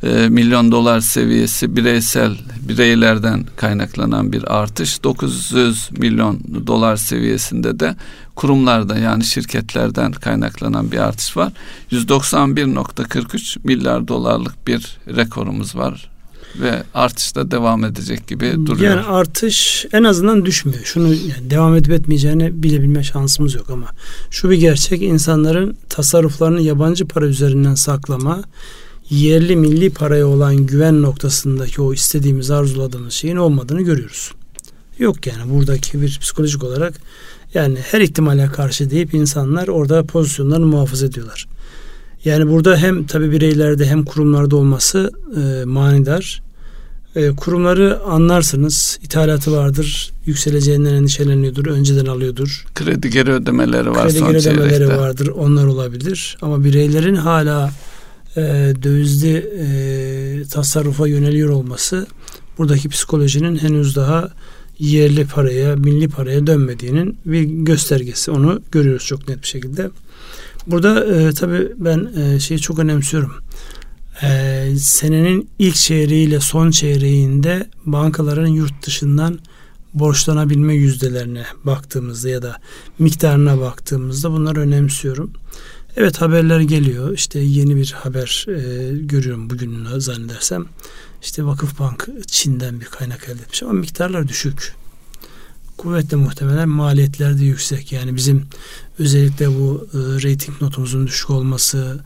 e, 0.04 0.30
milyon 0.30 0.72
dolar 0.72 1.00
seviyesi 1.00 1.76
bireysel 1.76 2.36
bireylerden 2.62 3.46
kaynaklanan 3.56 4.34
bir 4.34 4.56
artış. 4.60 5.04
900 5.04 5.90
milyon 5.92 6.40
dolar 6.68 6.96
seviyesinde 6.96 7.80
de 7.80 7.96
kurumlarda 8.36 8.98
yani 8.98 9.24
şirketlerden 9.24 10.12
kaynaklanan 10.12 10.92
bir 10.92 10.98
artış 10.98 11.38
var. 11.38 11.54
191.43 11.92 13.58
milyar 13.64 14.08
dolarlık 14.08 14.68
bir 14.68 14.98
rekorumuz 15.08 15.76
var 15.76 16.10
ve 16.62 16.84
artışta 16.94 17.52
devam 17.52 17.86
edecek 17.86 18.28
gibi 18.28 18.66
duruyor. 18.66 18.96
Yani 18.96 19.08
artış 19.08 19.86
en 19.94 20.04
azından 20.04 20.46
düşmüyor. 20.46 20.84
Şunu 20.84 21.08
yani 21.08 21.50
devam 21.50 21.76
edip 21.76 21.92
etmeyeceğini 21.92 22.64
bilebilme 22.64 23.04
şansımız 23.04 23.56
yok 23.56 23.70
ama 23.70 23.88
şu 24.32 24.50
bir 24.50 24.58
gerçek 24.58 25.02
insanların 25.02 25.78
tasarruflarını 25.90 26.62
yabancı 26.62 27.08
para 27.08 27.26
üzerinden 27.26 27.76
saklama 27.76 28.42
yerli 29.14 29.56
milli 29.56 29.90
paraya 29.90 30.28
olan 30.28 30.58
güven 30.58 31.02
noktasındaki 31.02 31.82
o 31.82 31.94
istediğimiz 31.94 32.52
arzuladığımız 32.52 33.14
şeyin 33.14 33.36
olmadığını 33.36 33.82
görüyoruz. 33.82 34.32
Yok 35.00 35.28
yani 35.28 35.54
buradaki 35.54 36.02
bir 36.02 36.20
psikolojik 36.22 36.64
olarak 36.64 36.94
yani 37.54 37.78
her 37.92 38.02
ihtimale 38.02 38.48
karşı 38.48 38.90
deyip 38.90 39.14
insanlar 39.14 39.68
orada 39.68 40.04
pozisyonlarını 40.04 40.66
muhafaza 40.66 41.06
ediyorlar. 41.06 41.48
Yani 42.26 42.50
burada 42.50 42.78
hem 42.78 43.06
tabi 43.06 43.32
bireylerde 43.32 43.86
hem 43.86 44.06
kurumlarda 44.06 44.56
olması 44.56 45.12
e, 45.36 45.66
manidar. 45.66 46.44
E, 47.16 47.30
kurumları 47.30 48.00
anlarsınız. 48.06 49.00
ithalatı 49.04 49.52
vardır. 49.52 50.12
Yükseleceğinden 50.26 50.94
endişeleniyordur. 50.94 51.66
Önceden 51.66 52.06
alıyordur. 52.06 52.66
Kredi 52.76 53.10
geri 53.10 53.32
ödemeleri 53.32 53.92
var. 53.92 54.08
Kredi 54.08 54.20
geri 54.20 54.38
ödemeleri 54.38 54.70
çeyrekte. 54.70 54.98
vardır. 54.98 55.28
Onlar 55.28 55.66
olabilir. 55.66 56.38
Ama 56.42 56.64
bireylerin 56.64 57.16
hala 57.16 57.72
e, 58.38 58.74
dövizli 58.84 59.38
e, 59.38 60.44
tasarrufa 60.48 61.08
yöneliyor 61.08 61.50
olması 61.50 62.08
buradaki 62.58 62.90
psikolojinin 62.90 63.58
henüz 63.58 63.96
daha 63.96 64.30
yerli 64.80 65.26
paraya, 65.26 65.76
milli 65.76 66.08
paraya 66.08 66.48
dönmediğinin 66.48 67.18
bir 67.26 67.42
göstergesi. 67.42 68.32
Onu 68.32 68.62
görüyoruz 68.72 69.06
çok 69.06 69.28
net 69.28 69.42
bir 69.42 69.48
şekilde. 69.48 69.90
Burada 70.68 71.06
e, 71.06 71.34
tabii 71.34 71.72
ben 71.78 72.10
e, 72.18 72.40
şeyi 72.40 72.60
çok 72.60 72.80
önemsiyorum. 72.80 73.34
E, 74.24 74.68
senenin 74.78 75.50
ilk 75.60 75.76
çeyreğiyle 75.76 76.40
son 76.40 76.72
çeyreğinde 76.72 77.68
bankaların 77.86 78.48
yurt 78.48 78.86
dışından 78.86 79.40
borçlanabilme 79.94 80.76
yüzdelerine 80.76 81.46
baktığımızda 81.64 82.30
ya 82.30 82.42
da 82.42 82.58
miktarına 83.00 83.60
baktığımızda 83.60 84.32
bunları 84.32 84.60
önemsiyorum. 84.60 85.34
Evet 85.98 86.22
haberler 86.22 86.60
geliyor. 86.60 87.14
İşte 87.14 87.40
yeni 87.40 87.76
bir 87.76 87.92
haber 87.92 88.46
e, 88.50 88.98
görüyorum 88.98 89.50
bugün 89.50 90.00
zannedersem. 90.00 90.66
İşte 91.22 91.46
Vakıfbank 91.46 92.08
Çin'den 92.28 92.82
bir 92.82 92.86
kaynak 92.86 93.30
elde 93.30 93.42
etmiş 93.42 93.64
ama 93.64 93.74
miktarlar 93.74 94.28
düşük. 94.28 94.76
Kuvvetle 95.78 96.18
muhtemelen 96.18 96.70
maliyetler 96.70 97.40
de 97.40 97.46
yüksek. 97.46 97.92
Yani 97.92 98.16
bizim 98.16 98.46
özellikle 99.00 99.48
bu 99.48 99.88
e, 99.94 99.98
rating 99.98 100.62
notumuzun 100.62 101.08
düşük 101.08 101.30
olması, 101.30 102.04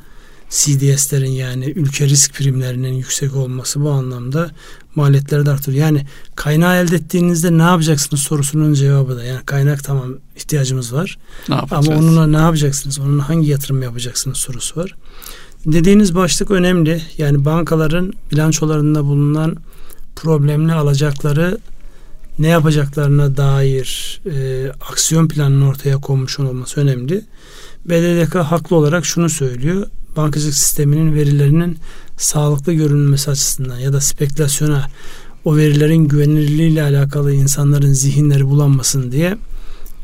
CDS'lerin 0.49 1.31
yani 1.31 1.65
ülke 1.65 2.05
risk 2.05 2.33
primlerinin 2.33 2.93
yüksek 2.93 3.35
olması 3.35 3.81
bu 3.81 3.89
anlamda 3.89 4.51
maliyetleri 4.95 5.45
de 5.45 5.51
artırıyor. 5.51 5.85
Yani 5.85 6.05
kaynağı 6.35 6.75
elde 6.75 6.95
ettiğinizde 6.95 7.57
ne 7.57 7.61
yapacaksınız 7.61 8.21
sorusunun 8.21 8.73
cevabı 8.73 9.17
da. 9.17 9.23
Yani 9.23 9.45
kaynak 9.45 9.83
tamam 9.83 10.13
ihtiyacımız 10.35 10.93
var. 10.93 11.17
Ne 11.49 11.55
ama 11.55 11.91
onunla 11.91 12.27
ne 12.27 12.37
yapacaksınız? 12.37 12.99
Onunla 12.99 13.29
hangi 13.29 13.49
yatırım 13.49 13.81
yapacaksınız 13.81 14.37
sorusu 14.37 14.81
var. 14.81 14.95
Dediğiniz 15.65 16.15
başlık 16.15 16.51
önemli. 16.51 17.01
Yani 17.17 17.45
bankaların 17.45 18.13
bilançolarında 18.31 19.03
bulunan 19.03 19.55
problemli 20.15 20.73
alacakları 20.73 21.57
ne 22.39 22.47
yapacaklarına 22.47 23.37
dair 23.37 24.21
e, 24.25 24.67
aksiyon 24.91 25.27
planının 25.27 25.61
ortaya 25.61 25.97
konmuş 25.97 26.39
olması 26.39 26.81
önemli. 26.81 27.21
BDDK 27.85 28.35
haklı 28.35 28.75
olarak 28.75 29.05
şunu 29.05 29.29
söylüyor. 29.29 29.87
Bankacılık 30.17 30.55
sisteminin 30.55 31.15
verilerinin 31.15 31.77
sağlıklı 32.17 32.73
görünmesi 32.73 33.31
açısından 33.31 33.79
ya 33.79 33.93
da 33.93 34.01
spekülasyona 34.01 34.87
o 35.45 35.57
verilerin 35.57 36.07
güvenilirliği 36.07 36.71
ile 36.71 36.83
alakalı 36.83 37.33
insanların 37.33 37.93
zihinleri 37.93 38.45
bulanmasın 38.45 39.11
diye 39.11 39.37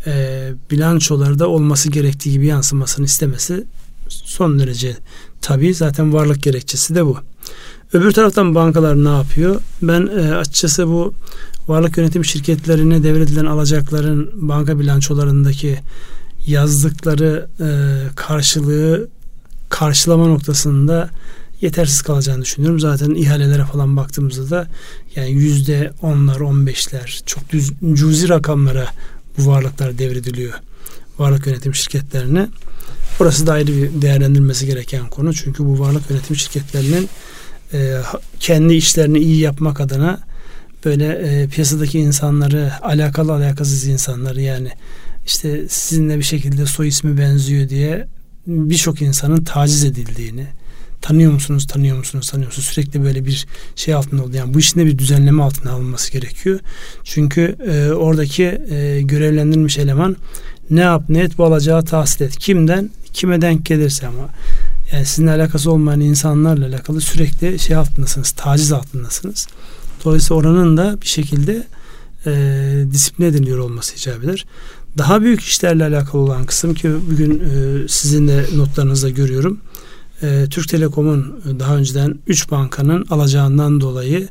e, 0.07 0.51
bilançolarda 0.71 1.47
olması 1.47 1.89
gerektiği 1.89 2.31
gibi 2.31 2.45
yansımasını 2.45 3.05
istemesi 3.05 3.63
son 4.09 4.59
derece 4.59 4.97
tabii 5.41 5.73
zaten 5.73 6.13
varlık 6.13 6.43
gerekçesi 6.43 6.95
de 6.95 7.05
bu. 7.05 7.17
Öbür 7.93 8.11
taraftan 8.11 8.55
bankalar 8.55 9.03
ne 9.03 9.09
yapıyor? 9.09 9.61
Ben 9.81 10.07
e, 10.07 10.35
açıkçası 10.35 10.87
bu 10.87 11.13
varlık 11.67 11.97
yönetim 11.97 12.25
şirketlerine 12.25 13.03
devredilen 13.03 13.45
alacakların 13.45 14.31
banka 14.49 14.79
bilançolarındaki 14.79 15.79
yazdıkları 16.47 17.47
e, 17.59 17.67
karşılığı 18.15 19.07
karşılama 19.73 20.27
noktasında 20.27 21.09
yetersiz 21.61 22.01
kalacağını 22.01 22.41
düşünüyorum. 22.41 22.79
Zaten 22.79 23.09
ihalelere 23.09 23.65
falan 23.65 23.97
baktığımızda 23.97 24.49
da 24.49 24.67
yani 25.15 25.31
yüzde 25.31 25.91
onlar, 26.01 26.39
on 26.39 26.67
beşler 26.67 27.21
çok 27.25 27.49
düz, 27.49 27.71
cüzi 27.93 28.29
rakamlara 28.29 28.87
bu 29.37 29.47
varlıklar 29.47 29.97
devrediliyor 29.97 30.53
varlık 31.19 31.47
yönetim 31.47 31.75
şirketlerine. 31.75 32.47
Burası 33.19 33.47
da 33.47 33.53
ayrı 33.53 33.67
bir 33.67 34.01
değerlendirilmesi 34.01 34.65
gereken 34.65 35.07
konu. 35.07 35.33
Çünkü 35.33 35.65
bu 35.65 35.79
varlık 35.79 36.09
yönetim 36.09 36.35
şirketlerinin 36.35 37.09
e, 37.73 37.97
kendi 38.39 38.73
işlerini 38.73 39.19
iyi 39.19 39.39
yapmak 39.39 39.81
adına 39.81 40.19
böyle 40.85 41.05
e, 41.05 41.47
piyasadaki 41.47 41.99
insanları 41.99 42.71
alakalı 42.81 43.33
alakasız 43.33 43.85
insanları 43.85 44.41
yani 44.41 44.69
işte 45.25 45.67
sizinle 45.69 46.17
bir 46.17 46.23
şekilde 46.23 46.65
soy 46.65 46.87
ismi 46.87 47.17
benziyor 47.17 47.69
diye 47.69 48.07
birçok 48.47 49.01
insanın 49.01 49.43
taciz 49.43 49.83
edildiğini 49.83 50.47
tanıyor 51.01 51.31
musunuz 51.31 51.67
tanıyor 51.67 51.97
musunuz 51.97 52.29
tanıyor 52.29 52.47
musunuz? 52.47 52.67
Sürekli 52.67 53.03
böyle 53.03 53.25
bir 53.25 53.45
şey 53.75 53.93
altında 53.93 54.23
oldu. 54.23 54.37
Yani 54.37 54.53
bu 54.53 54.59
işin 54.59 54.79
de 54.79 54.85
bir 54.85 54.97
düzenleme 54.97 55.43
altına 55.43 55.71
alınması 55.71 56.11
gerekiyor. 56.11 56.59
Çünkü 57.03 57.55
e, 57.67 57.91
oradaki 57.91 58.43
e, 58.43 59.01
görevlendirilmiş 59.01 59.77
eleman 59.77 60.15
ne 60.69 60.81
yap 60.81 61.03
ne 61.09 61.19
et 61.19 61.37
bu 61.37 61.45
alacağı 61.45 61.85
tahsil 61.85 62.25
et. 62.25 62.37
Kimden 62.37 62.89
kime 63.13 63.41
denk 63.41 63.65
gelirse 63.65 64.07
ama. 64.07 64.29
Yani 64.91 65.05
sizinle 65.05 65.31
alakası 65.31 65.71
olmayan 65.71 66.01
insanlarla 66.01 66.67
alakalı 66.67 67.01
sürekli 67.01 67.59
şey 67.59 67.75
altındasınız 67.75 68.31
taciz 68.31 68.71
altındasınız. 68.71 69.47
Dolayısıyla 70.05 70.35
oranın 70.35 70.77
da 70.77 71.01
bir 71.01 71.07
şekilde 71.07 71.67
e, 72.25 72.31
disipline 72.91 73.27
ediliyor 73.27 73.57
olması 73.57 73.95
icap 73.95 74.23
eder. 74.23 74.45
Daha 74.97 75.21
büyük 75.21 75.41
işlerle 75.41 75.83
alakalı 75.83 76.21
olan 76.21 76.45
kısım 76.45 76.73
ki 76.73 76.91
bugün 77.11 77.39
e, 77.39 77.87
sizin 77.87 78.27
de 78.27 78.45
notlarınızda 78.55 79.09
görüyorum. 79.09 79.59
E, 80.21 80.45
Türk 80.49 80.69
Telekom'un 80.69 81.41
daha 81.59 81.77
önceden 81.77 82.19
3 82.27 82.51
bankanın 82.51 83.05
alacağından 83.09 83.81
dolayı 83.81 84.27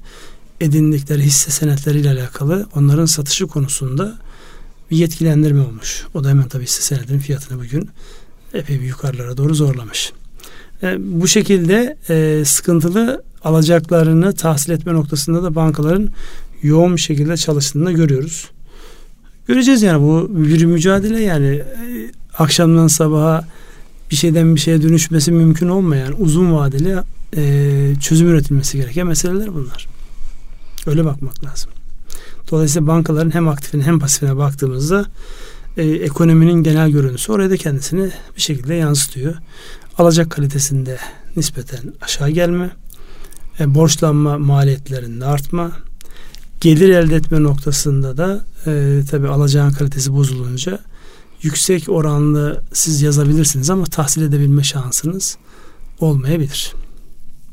edindikleri 0.60 1.22
hisse 1.22 1.50
senetleriyle 1.50 2.10
alakalı 2.10 2.66
onların 2.76 3.06
satışı 3.06 3.46
konusunda 3.46 4.18
bir 4.90 4.96
yetkilendirme 4.96 5.60
olmuş. 5.60 6.06
O 6.14 6.24
da 6.24 6.28
hemen 6.28 6.48
tabii 6.48 6.64
hisse 6.64 6.82
senedinin 6.82 7.18
fiyatını 7.18 7.58
bugün 7.58 7.90
epey 8.54 8.80
bir 8.80 8.86
yukarılara 8.86 9.36
doğru 9.36 9.54
zorlamış. 9.54 10.12
E, 10.82 10.96
bu 10.98 11.28
şekilde 11.28 11.96
e, 12.08 12.44
sıkıntılı 12.44 13.22
alacaklarını 13.44 14.32
tahsil 14.34 14.72
etme 14.72 14.92
noktasında 14.92 15.42
da 15.42 15.54
bankaların 15.54 16.10
yoğun 16.62 16.96
bir 16.96 17.00
şekilde 17.00 17.36
çalıştığını 17.36 17.92
görüyoruz. 17.92 18.50
Göreceğiz 19.46 19.82
yani 19.82 20.02
bu 20.02 20.28
bir 20.30 20.64
mücadele 20.64 21.20
yani 21.20 21.62
akşamdan 22.38 22.86
sabaha 22.86 23.44
bir 24.10 24.16
şeyden 24.16 24.54
bir 24.54 24.60
şeye 24.60 24.82
dönüşmesi 24.82 25.32
mümkün 25.32 25.68
olmayan 25.68 26.22
uzun 26.22 26.54
vadeli 26.54 26.96
e, 27.36 27.94
çözüm 28.00 28.28
üretilmesi 28.28 28.78
gereken 28.78 29.06
meseleler 29.06 29.54
bunlar. 29.54 29.88
Öyle 30.86 31.04
bakmak 31.04 31.44
lazım. 31.44 31.70
Dolayısıyla 32.50 32.86
bankaların 32.86 33.34
hem 33.34 33.48
aktifine 33.48 33.82
hem 33.82 33.98
pasifine 33.98 34.36
baktığımızda 34.36 35.06
e, 35.76 35.82
ekonominin 35.88 36.62
genel 36.62 36.90
görüntüsü 36.90 37.32
oraya 37.32 37.50
da 37.50 37.56
kendisini 37.56 38.10
bir 38.36 38.40
şekilde 38.40 38.74
yansıtıyor. 38.74 39.34
Alacak 39.98 40.30
kalitesinde 40.30 40.98
nispeten 41.36 41.80
aşağı 42.00 42.30
gelme, 42.30 42.70
e, 43.60 43.74
borçlanma 43.74 44.38
maliyetlerinde 44.38 45.24
artma, 45.24 45.72
gelir 46.62 46.88
elde 46.88 47.16
etme 47.16 47.42
noktasında 47.42 48.16
da 48.16 48.44
e, 48.66 49.00
tabi 49.10 49.28
alacağın 49.28 49.70
kalitesi 49.70 50.14
bozulunca 50.14 50.78
yüksek 51.42 51.88
oranlı 51.88 52.62
siz 52.72 53.02
yazabilirsiniz 53.02 53.70
ama 53.70 53.84
tahsil 53.84 54.22
edebilme 54.22 54.64
şansınız 54.64 55.36
olmayabilir. 56.00 56.72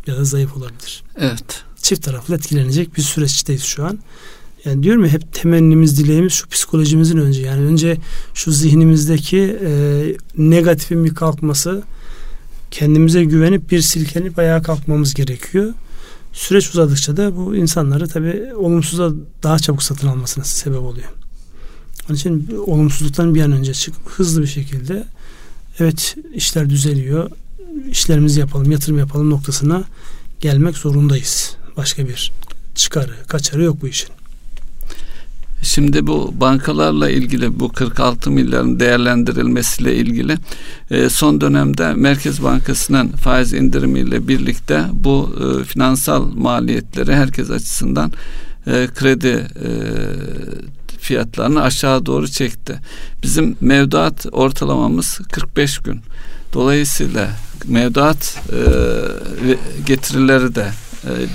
Ya 0.07 0.17
da 0.17 0.23
zayıf 0.23 0.57
olabilir. 0.57 1.03
Evet. 1.17 1.63
Çift 1.81 2.03
taraflı 2.03 2.35
etkilenecek 2.35 2.97
bir 2.97 3.01
süreçteyiz 3.01 3.63
şu 3.63 3.85
an. 3.85 3.99
Yani 4.65 4.83
diyorum 4.83 5.05
ya 5.05 5.11
hep 5.11 5.33
temennimiz, 5.33 5.97
dileğimiz 5.97 6.33
şu 6.33 6.47
psikolojimizin 6.47 7.17
önce. 7.17 7.41
Yani 7.41 7.65
önce 7.65 7.97
şu 8.33 8.51
zihnimizdeki 8.51 9.59
e, 9.65 9.71
negatifin 10.37 11.05
bir 11.05 11.15
kalkması, 11.15 11.83
kendimize 12.71 13.23
güvenip 13.23 13.71
bir 13.71 13.81
silkenip 13.81 14.39
ayağa 14.39 14.61
kalkmamız 14.61 15.13
gerekiyor. 15.13 15.73
Süreç 16.39 16.69
uzadıkça 16.69 17.17
da 17.17 17.37
bu 17.37 17.55
insanları 17.55 18.07
tabii 18.07 18.53
olumsuza 18.55 19.11
daha 19.43 19.59
çabuk 19.59 19.83
satın 19.83 20.07
almasına 20.07 20.43
sebep 20.43 20.81
oluyor. 20.81 21.07
Onun 22.09 22.17
için 22.17 22.57
olumsuzluktan 22.67 23.35
bir 23.35 23.41
an 23.41 23.51
önce 23.51 23.73
çıkıp 23.73 24.09
hızlı 24.09 24.41
bir 24.41 24.47
şekilde 24.47 25.07
evet 25.79 26.15
işler 26.33 26.69
düzeliyor, 26.69 27.31
işlerimizi 27.91 28.39
yapalım, 28.39 28.71
yatırım 28.71 28.99
yapalım 28.99 29.29
noktasına 29.29 29.83
gelmek 30.39 30.77
zorundayız. 30.77 31.55
Başka 31.77 32.07
bir 32.07 32.31
çıkarı, 32.75 33.13
kaçarı 33.27 33.63
yok 33.63 33.81
bu 33.81 33.87
işin. 33.87 34.09
Şimdi 35.61 36.07
bu 36.07 36.33
bankalarla 36.39 37.09
ilgili 37.09 37.59
bu 37.59 37.69
46 37.69 38.31
milyarın 38.31 38.79
değerlendirilmesiyle 38.79 39.95
ilgili 39.95 40.37
e, 40.91 41.09
son 41.09 41.41
dönemde 41.41 41.93
Merkez 41.93 42.43
Bankası'nın 42.43 43.07
faiz 43.07 43.53
indirimiyle 43.53 44.27
birlikte 44.27 44.83
bu 44.93 45.35
e, 45.39 45.63
finansal 45.63 46.25
maliyetleri 46.25 47.15
herkes 47.15 47.49
açısından 47.49 48.11
e, 48.67 48.87
kredi 48.95 49.47
fiyatlarını 50.99 51.61
aşağı 51.61 52.05
doğru 52.05 52.27
çekti. 52.27 52.79
Bizim 53.23 53.55
mevduat 53.61 54.25
ortalamamız 54.31 55.19
45 55.31 55.77
gün. 55.77 56.01
Dolayısıyla 56.53 57.29
mevduat 57.67 58.41
getirileri 59.85 60.55
de 60.55 60.67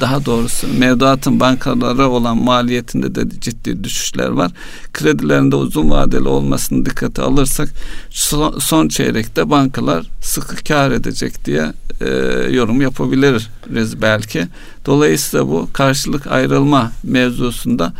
daha 0.00 0.24
doğrusu 0.24 0.66
mevduatın 0.78 1.40
bankalara 1.40 2.08
olan 2.08 2.36
maliyetinde 2.36 3.14
de 3.14 3.40
ciddi 3.40 3.84
düşüşler 3.84 4.28
var. 4.28 4.52
Kredilerinde 4.92 5.56
uzun 5.56 5.90
vadeli 5.90 6.28
olmasını 6.28 6.86
dikkate 6.86 7.22
alırsak 7.22 7.68
son, 8.10 8.58
son 8.58 8.88
çeyrekte 8.88 9.50
bankalar 9.50 10.06
sıkı 10.20 10.56
kar 10.64 10.90
edecek 10.90 11.44
diye 11.44 11.72
e, 12.00 12.08
yorum 12.50 12.80
yapabiliriz 12.80 14.02
belki. 14.02 14.46
Dolayısıyla 14.86 15.48
bu 15.48 15.68
karşılık 15.72 16.26
ayrılma 16.26 16.92
mevzusunda 17.02 17.92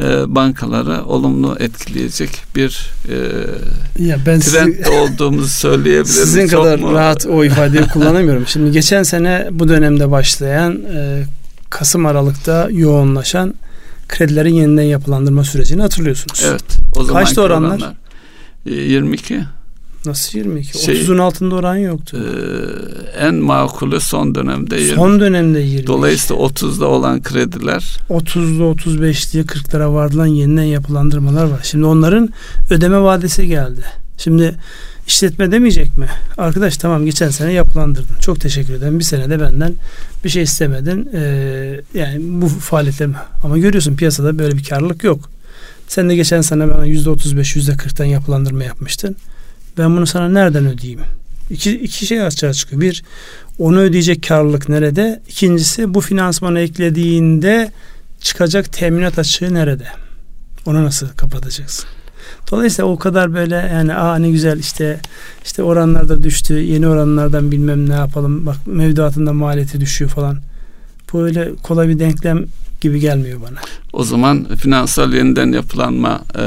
e, 0.00 0.34
bankalara 0.34 1.04
olumlu 1.04 1.56
etkileyecek 1.60 2.30
bir 2.56 2.90
e, 3.08 3.14
ya 4.04 4.16
ben 4.26 4.40
trend 4.40 4.74
sizi, 4.74 4.90
olduğumuzu 4.90 5.48
söyleyebilirim. 5.48 6.04
Sizin 6.04 6.48
Çok 6.48 6.64
kadar 6.64 6.78
mu? 6.78 6.92
rahat 6.92 7.26
o 7.26 7.44
ifadeyi 7.44 7.86
kullanamıyorum. 7.92 8.46
Şimdi 8.46 8.72
geçen 8.72 9.02
sene 9.02 9.48
bu 9.50 9.68
dönemde 9.68 10.10
başlayan 10.10 10.72
e, 10.94 11.24
Kasım 11.70 12.06
Aralık'ta 12.06 12.68
yoğunlaşan 12.72 13.54
kredilerin 14.08 14.54
yeniden 14.54 14.82
yapılandırma 14.82 15.44
sürecini 15.44 15.82
hatırlıyorsunuz. 15.82 16.44
Evet. 16.48 16.64
O 16.96 17.04
zaman 17.04 17.24
Kaçtı 17.24 17.42
oranlar? 17.42 17.68
oranlar? 17.68 17.94
22. 18.64 19.40
Nasıl 20.06 20.38
22? 20.38 20.82
Şey, 20.82 20.94
30'un 20.94 21.18
altında 21.18 21.54
oran 21.54 21.76
yoktu. 21.76 22.16
E, 22.16 23.26
en 23.26 23.34
makulü 23.34 24.00
son 24.00 24.34
dönemde 24.34 24.76
20. 24.76 24.94
Son 24.94 25.20
dönemde 25.20 25.60
20. 25.60 25.86
Dolayısıyla 25.86 26.42
30'da 26.42 26.86
olan 26.86 27.22
krediler 27.22 27.98
30'lu 28.10 28.72
35'liye 28.72 29.44
40'lara 29.44 29.92
vardılan 29.92 30.26
yeniden 30.26 30.62
yapılandırmalar 30.62 31.44
var. 31.44 31.60
Şimdi 31.62 31.84
onların 31.84 32.28
ödeme 32.70 33.00
vadesi 33.00 33.46
geldi. 33.46 33.84
Şimdi 34.18 34.54
işletme 35.06 35.52
demeyecek 35.52 35.98
mi? 35.98 36.08
Arkadaş 36.38 36.76
tamam 36.76 37.04
geçen 37.04 37.30
sene 37.30 37.52
yapılandırdın. 37.52 38.18
Çok 38.20 38.40
teşekkür 38.40 38.74
ederim. 38.74 38.98
Bir 38.98 39.04
sene 39.04 39.30
de 39.30 39.40
benden 39.40 39.74
bir 40.24 40.28
şey 40.28 40.42
istemedin. 40.42 41.10
Ee, 41.14 41.80
yani 41.94 42.18
bu 42.20 42.48
faaliyetler 42.48 43.08
ama 43.44 43.58
görüyorsun 43.58 43.96
piyasada 43.96 44.38
böyle 44.38 44.58
bir 44.58 44.64
karlılık 44.64 45.04
yok. 45.04 45.30
Sen 45.88 46.08
de 46.08 46.16
geçen 46.16 46.40
sene 46.40 46.68
bana 46.68 46.86
%35, 46.86 47.58
%40'tan 47.58 48.04
yapılandırma 48.04 48.64
yapmıştın. 48.64 49.16
Ben 49.78 49.96
bunu 49.96 50.06
sana 50.06 50.28
nereden 50.28 50.66
ödeyeyim? 50.66 51.00
İki, 51.50 51.78
iki 51.78 52.06
şey 52.06 52.22
açığa 52.22 52.52
çıkıyor. 52.52 52.80
Bir, 52.80 53.04
onu 53.58 53.78
ödeyecek 53.78 54.28
karlılık 54.28 54.68
nerede? 54.68 55.22
İkincisi 55.28 55.94
bu 55.94 56.00
finansmanı 56.00 56.60
eklediğinde 56.60 57.72
çıkacak 58.20 58.72
teminat 58.72 59.18
açığı 59.18 59.54
nerede? 59.54 59.86
Onu 60.66 60.84
nasıl 60.84 61.08
kapatacaksın? 61.08 61.88
Dolayısıyla 62.50 62.90
o 62.90 62.98
kadar 62.98 63.34
böyle 63.34 63.54
yani 63.54 63.94
aa 63.94 64.18
ne 64.18 64.30
güzel 64.30 64.58
işte 64.58 65.00
işte 65.44 65.62
oranlar 65.62 66.08
da 66.08 66.22
düştü. 66.22 66.54
Yeni 66.54 66.88
oranlardan 66.88 67.52
bilmem 67.52 67.88
ne 67.88 67.94
yapalım. 67.94 68.46
Bak 68.46 68.56
mevduatında 68.66 69.32
maliyeti 69.32 69.80
düşüyor 69.80 70.10
falan. 70.10 70.38
Böyle 71.14 71.54
kolay 71.62 71.88
bir 71.88 71.98
denklem 71.98 72.44
gibi 72.80 73.00
gelmiyor 73.00 73.40
bana. 73.40 73.58
O 73.92 74.04
zaman 74.04 74.56
finansal 74.56 75.12
yeniden 75.12 75.52
yapılanma 75.52 76.20
e, 76.34 76.38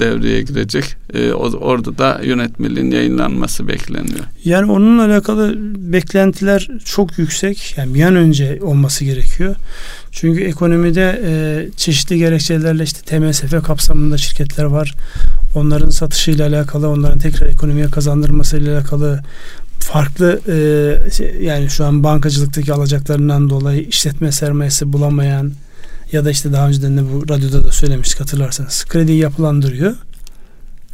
devreye 0.00 0.42
girecek. 0.42 0.84
E, 1.14 1.32
orada 1.32 1.98
da 1.98 2.20
yönetmeliğin 2.24 2.90
yayınlanması 2.90 3.68
bekleniyor. 3.68 4.24
Yani 4.44 4.72
onunla 4.72 5.04
alakalı 5.04 5.54
beklentiler 5.92 6.68
çok 6.84 7.18
yüksek. 7.18 7.74
Yani 7.76 7.94
bir 7.94 8.02
an 8.02 8.16
önce 8.16 8.58
olması 8.62 9.04
gerekiyor. 9.04 9.56
Çünkü 10.12 10.40
ekonomide 10.40 11.22
e, 11.24 11.32
çeşitli 11.76 12.18
gerekçelerle 12.18 12.82
işte 12.84 13.00
TMSF 13.00 13.62
kapsamında 13.66 14.16
şirketler 14.18 14.64
var. 14.64 14.94
Onların 15.54 15.90
satışıyla 15.90 16.48
alakalı, 16.48 16.88
onların 16.88 17.18
tekrar 17.18 17.46
ekonomiye 17.46 17.86
kazandırmasıyla 17.86 18.78
alakalı 18.78 19.22
farklı 19.82 20.40
e, 20.48 21.10
şey, 21.10 21.36
yani 21.40 21.70
şu 21.70 21.84
an 21.84 22.04
bankacılıktaki 22.04 22.72
alacaklarından 22.72 23.50
dolayı 23.50 23.82
işletme 23.82 24.32
sermayesi 24.32 24.92
bulamayan 24.92 25.52
ya 26.12 26.24
da 26.24 26.30
işte 26.30 26.52
daha 26.52 26.68
önceden 26.68 26.96
de 26.96 27.12
bu 27.12 27.28
radyoda 27.28 27.64
da 27.64 27.72
söylemiştik 27.72 28.20
hatırlarsanız. 28.20 28.84
Krediyi 28.84 29.18
yapılandırıyor. 29.18 29.94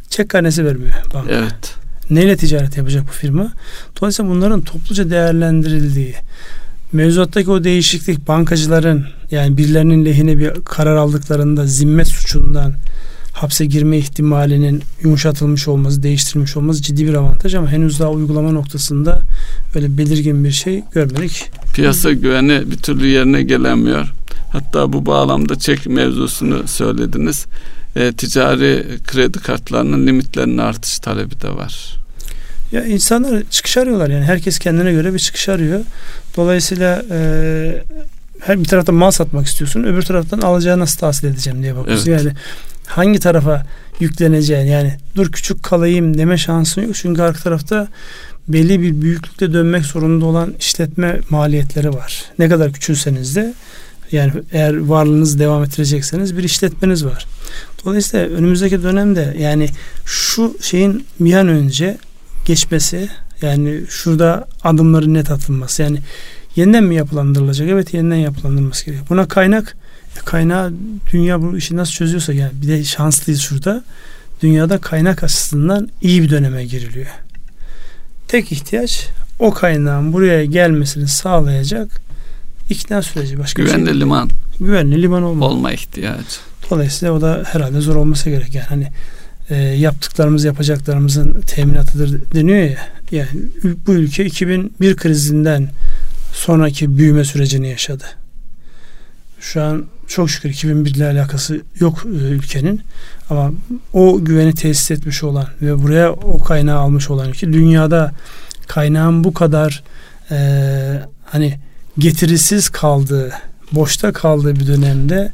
Çek 0.09 0.29
karnesi 0.29 0.65
vermiyor 0.65 0.93
banka. 1.13 1.33
Evet. 1.33 1.75
Neyle 2.09 2.37
ticaret 2.37 2.77
yapacak 2.77 3.03
bu 3.07 3.11
firma? 3.11 3.53
Dolayısıyla 4.01 4.31
bunların 4.31 4.61
topluca 4.61 5.09
değerlendirildiği 5.09 6.15
mevzuattaki 6.93 7.51
o 7.51 7.63
değişiklik 7.63 8.27
bankacıların 8.27 9.07
yani 9.31 9.57
birilerinin 9.57 10.05
lehine 10.05 10.37
bir 10.37 10.51
karar 10.65 10.95
aldıklarında 10.95 11.65
zimmet 11.65 12.07
suçundan 12.07 12.73
hapse 13.41 13.65
girme 13.65 13.97
ihtimalinin 13.97 14.83
yumuşatılmış 15.03 15.67
olması, 15.67 16.03
değiştirilmiş 16.03 16.57
olması 16.57 16.81
ciddi 16.81 17.07
bir 17.07 17.13
avantaj 17.13 17.55
ama 17.55 17.71
henüz 17.71 17.99
daha 17.99 18.09
uygulama 18.09 18.51
noktasında 18.51 19.21
öyle 19.75 19.97
belirgin 19.97 20.43
bir 20.43 20.51
şey 20.51 20.83
görmedik. 20.93 21.51
Piyasa 21.73 22.11
güveni 22.11 22.71
bir 22.71 22.77
türlü 22.77 23.07
yerine 23.07 23.43
gelemiyor. 23.43 24.13
Hatta 24.51 24.93
bu 24.93 25.05
bağlamda 25.05 25.59
çek 25.59 25.85
mevzusunu 25.85 26.67
söylediniz. 26.67 27.45
E, 27.95 28.13
ticari 28.13 28.85
kredi 29.07 29.39
kartlarının 29.39 30.07
limitlerinin 30.07 30.57
artış 30.57 30.99
talebi 30.99 31.41
de 31.41 31.49
var. 31.49 31.95
Ya 32.71 32.85
insanlar 32.85 33.43
çıkış 33.49 33.77
arıyorlar 33.77 34.09
yani 34.09 34.25
herkes 34.25 34.59
kendine 34.59 34.91
göre 34.91 35.13
bir 35.13 35.19
çıkış 35.19 35.49
arıyor. 35.49 35.81
Dolayısıyla 36.37 37.03
e, 37.11 37.83
her 38.39 38.59
bir 38.59 38.65
taraftan 38.65 38.95
mal 38.95 39.11
satmak 39.11 39.47
istiyorsun, 39.47 39.83
öbür 39.83 40.01
taraftan 40.01 40.39
alacağı 40.39 40.79
nasıl 40.79 40.99
tahsil 40.99 41.27
edeceğim 41.27 41.63
diye 41.63 41.75
bakıyorsun. 41.75 42.11
Evet. 42.11 42.23
Yani 42.23 42.35
hangi 42.89 43.19
tarafa 43.19 43.65
yükleneceğin 43.99 44.65
yani 44.65 44.97
dur 45.15 45.31
küçük 45.31 45.63
kalayım 45.63 46.17
deme 46.17 46.37
şansın 46.37 46.81
yok. 46.81 46.95
Çünkü 46.95 47.21
arka 47.21 47.39
tarafta 47.39 47.87
belli 48.47 48.81
bir 48.81 49.01
büyüklükte 49.01 49.53
dönmek 49.53 49.85
zorunda 49.85 50.25
olan 50.25 50.53
işletme 50.59 51.19
maliyetleri 51.29 51.93
var. 51.93 52.25
Ne 52.39 52.49
kadar 52.49 52.73
küçülseniz 52.73 53.35
de 53.35 53.53
yani 54.11 54.31
eğer 54.51 54.77
varlığınızı 54.77 55.39
devam 55.39 55.63
ettirecekseniz 55.63 56.37
bir 56.37 56.43
işletmeniz 56.43 57.05
var. 57.05 57.25
Dolayısıyla 57.85 58.25
önümüzdeki 58.25 58.83
dönemde 58.83 59.35
yani 59.39 59.69
şu 60.05 60.57
şeyin 60.61 61.05
bir 61.19 61.33
an 61.33 61.47
önce 61.47 61.97
geçmesi 62.45 63.09
yani 63.41 63.81
şurada 63.89 64.47
adımların 64.63 65.13
net 65.13 65.31
atılması 65.31 65.81
yani 65.81 65.99
yeniden 66.55 66.83
mi 66.83 66.95
yapılandırılacak? 66.95 67.69
Evet 67.69 67.93
yeniden 67.93 68.15
yapılandırılması 68.15 68.85
gerekiyor. 68.85 69.07
Buna 69.09 69.27
kaynak 69.27 69.77
kaynağı 70.25 70.73
dünya 71.13 71.41
bu 71.41 71.57
işi 71.57 71.75
nasıl 71.75 71.91
çözüyorsa 71.91 72.33
yani 72.33 72.51
bir 72.61 72.67
de 72.67 72.83
şanslıyız 72.83 73.41
şurada. 73.41 73.83
Dünyada 74.41 74.77
kaynak 74.77 75.23
açısından 75.23 75.89
iyi 76.01 76.21
bir 76.21 76.29
döneme 76.29 76.65
giriliyor. 76.65 77.07
Tek 78.27 78.51
ihtiyaç 78.51 79.07
o 79.39 79.53
kaynağın 79.53 80.13
buraya 80.13 80.45
gelmesini 80.45 81.07
sağlayacak 81.07 82.01
ikna 82.69 83.01
süreci. 83.01 83.39
Başka 83.39 83.63
güvenli 83.63 83.89
şey 83.89 83.99
liman. 83.99 84.29
Güvenli 84.59 85.01
liman 85.01 85.23
olma. 85.23 85.45
Olma 85.45 85.71
ihtiyacı. 85.71 86.37
Dolayısıyla 86.69 87.13
o 87.13 87.21
da 87.21 87.43
herhalde 87.45 87.81
zor 87.81 87.95
olması 87.95 88.29
gerek. 88.29 88.55
Yani 88.55 88.65
hani 88.69 88.87
e, 89.49 89.55
yaptıklarımız 89.55 90.43
yapacaklarımızın 90.43 91.41
teminatıdır 91.41 92.33
deniyor 92.33 92.57
ya. 92.57 92.77
Yani 93.11 93.27
bu 93.87 93.93
ülke 93.93 94.25
2001 94.25 94.95
krizinden 94.95 95.69
sonraki 96.33 96.97
büyüme 96.97 97.23
sürecini 97.23 97.69
yaşadı. 97.69 98.03
Şu 99.39 99.61
an 99.63 99.85
çok 100.09 100.29
şükür 100.29 100.49
2001 100.49 100.95
ile 100.95 101.05
alakası 101.05 101.61
yok 101.79 102.03
e, 102.05 102.09
ülkenin. 102.09 102.81
Ama 103.29 103.51
o 103.93 104.19
güveni 104.25 104.53
tesis 104.53 104.91
etmiş 104.91 105.23
olan 105.23 105.47
ve 105.61 105.83
buraya 105.83 106.11
o 106.11 106.39
kaynağı 106.39 106.79
almış 106.79 107.09
olan 107.09 107.29
ülke 107.29 107.53
dünyada 107.53 108.11
kaynağın 108.67 109.23
bu 109.23 109.33
kadar 109.33 109.83
e, 110.31 110.37
hani 111.25 111.59
getirisiz 111.97 112.69
kaldığı, 112.69 113.31
boşta 113.71 114.13
kaldığı 114.13 114.55
bir 114.55 114.67
dönemde 114.67 115.31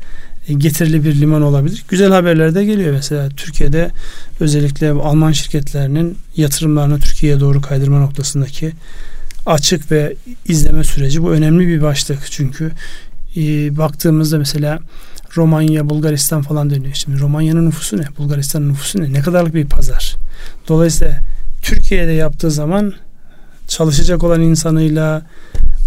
e, 0.48 0.54
getirili 0.54 1.04
bir 1.04 1.16
liman 1.16 1.42
olabilir. 1.42 1.84
Güzel 1.90 2.12
haberler 2.12 2.56
de 2.56 2.66
geliyor. 2.66 2.92
Mesela 2.92 3.30
Türkiye'de 3.30 3.92
özellikle 4.40 4.92
Alman 4.92 5.32
şirketlerinin 5.32 6.18
yatırımlarını 6.36 7.00
Türkiye'ye 7.00 7.40
doğru 7.40 7.62
kaydırma 7.62 8.00
noktasındaki 8.00 8.72
açık 9.46 9.92
ve 9.92 10.16
izleme 10.46 10.84
süreci 10.84 11.24
bu 11.24 11.32
önemli 11.32 11.68
bir 11.68 11.82
başlık 11.82 12.20
çünkü 12.32 12.72
e, 13.38 13.78
baktığımızda 13.78 14.38
mesela 14.38 14.80
Romanya, 15.38 15.90
Bulgaristan 15.90 16.42
falan 16.42 16.70
dönüyor. 16.70 16.94
Şimdi 16.94 17.20
Romanya'nın 17.20 17.66
nüfusu 17.66 17.98
ne? 17.98 18.06
Bulgaristan'ın 18.18 18.70
nüfusu 18.70 19.02
ne? 19.02 19.14
Ne 19.14 19.22
kadarlık 19.22 19.54
bir 19.54 19.66
pazar? 19.66 20.16
Dolayısıyla 20.68 21.20
Türkiye'de 21.62 22.12
yaptığı 22.12 22.52
zaman 22.52 22.94
çalışacak 23.68 24.24
olan 24.24 24.42
insanıyla 24.42 25.26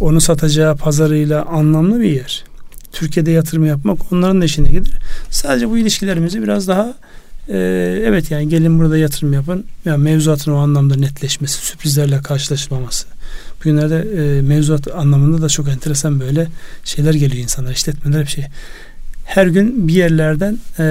onu 0.01 0.21
satacağı 0.21 0.77
pazarıyla 0.77 1.45
anlamlı 1.45 2.01
bir 2.01 2.11
yer. 2.11 2.45
Türkiye'de 2.93 3.31
yatırım 3.31 3.67
yapmak 3.67 4.13
onların 4.13 4.41
da 4.41 4.45
işine 4.45 4.71
gelir. 4.71 4.99
Sadece 5.31 5.71
bu 5.71 5.79
ilişkilerimizi 5.79 6.43
biraz 6.43 6.69
daha 6.69 6.95
e, 7.49 7.57
evet 8.05 8.31
yani 8.31 8.49
gelin 8.49 8.79
burada 8.79 8.99
yatırım 8.99 9.33
yapın. 9.33 9.65
Yani 9.85 10.03
mevzuatın 10.03 10.53
o 10.53 10.57
anlamda 10.57 10.97
netleşmesi, 10.97 11.55
sürprizlerle 11.55 12.23
karşılaşmaması. 12.23 13.07
Bugünlerde 13.61 13.97
e, 13.97 14.43
mevzuat 14.43 14.89
anlamında 14.95 15.43
da 15.43 15.49
çok 15.49 15.69
enteresan 15.69 16.21
böyle 16.21 16.47
şeyler 16.85 17.15
geliyor 17.15 17.43
insanlar, 17.43 17.73
işletmeler 17.73 18.23
bir 18.23 18.31
şey. 18.31 18.45
Her 19.25 19.47
gün 19.47 19.89
bir 19.89 19.93
yerlerden 19.93 20.59
e, 20.79 20.85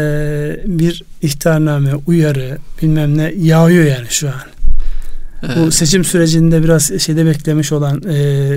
bir 0.65 1.03
ihtarname, 1.21 1.95
uyarı 1.95 2.57
bilmem 2.81 3.17
ne 3.17 3.33
yağıyor 3.37 3.85
yani 3.85 4.07
şu 4.09 4.27
an. 4.27 4.33
Evet. 5.43 5.57
Bu 5.57 5.71
seçim 5.71 6.03
sürecinde 6.03 6.63
biraz 6.63 6.99
şeyde 6.99 7.25
beklemiş 7.25 7.71
olan 7.71 8.01
e, 8.09 8.49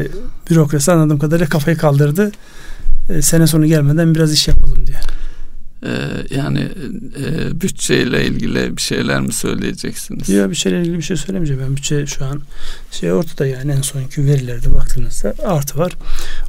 bürokrasi 0.50 0.92
anladığım 0.92 1.18
kadarıyla 1.18 1.48
kafayı 1.48 1.76
kaldırdı. 1.76 2.32
E, 3.08 3.22
sene 3.22 3.46
sonu 3.46 3.66
gelmeden 3.66 4.14
biraz 4.14 4.32
iş 4.32 4.48
yapalım 4.48 4.86
diye. 4.86 5.00
Ee, 5.86 5.88
yani 6.36 6.68
e, 7.24 7.60
bütçeyle 7.60 8.26
ilgili 8.26 8.76
bir 8.76 8.82
şeyler 8.82 9.20
mi 9.20 9.32
söyleyeceksiniz? 9.32 10.28
Yok 10.28 10.50
bir 10.50 10.56
şeyle 10.56 10.80
ilgili 10.80 10.98
bir 10.98 11.02
şey 11.02 11.16
söylemeyeceğim. 11.16 11.62
Ben 11.62 11.76
bütçe 11.76 12.06
şu 12.06 12.24
an 12.24 12.40
şey 12.90 13.12
ortada 13.12 13.46
yani 13.46 13.72
en 13.72 13.82
sonki 13.82 14.26
verilerde 14.26 14.74
baktığınızda 14.74 15.34
artı 15.44 15.78
var. 15.78 15.92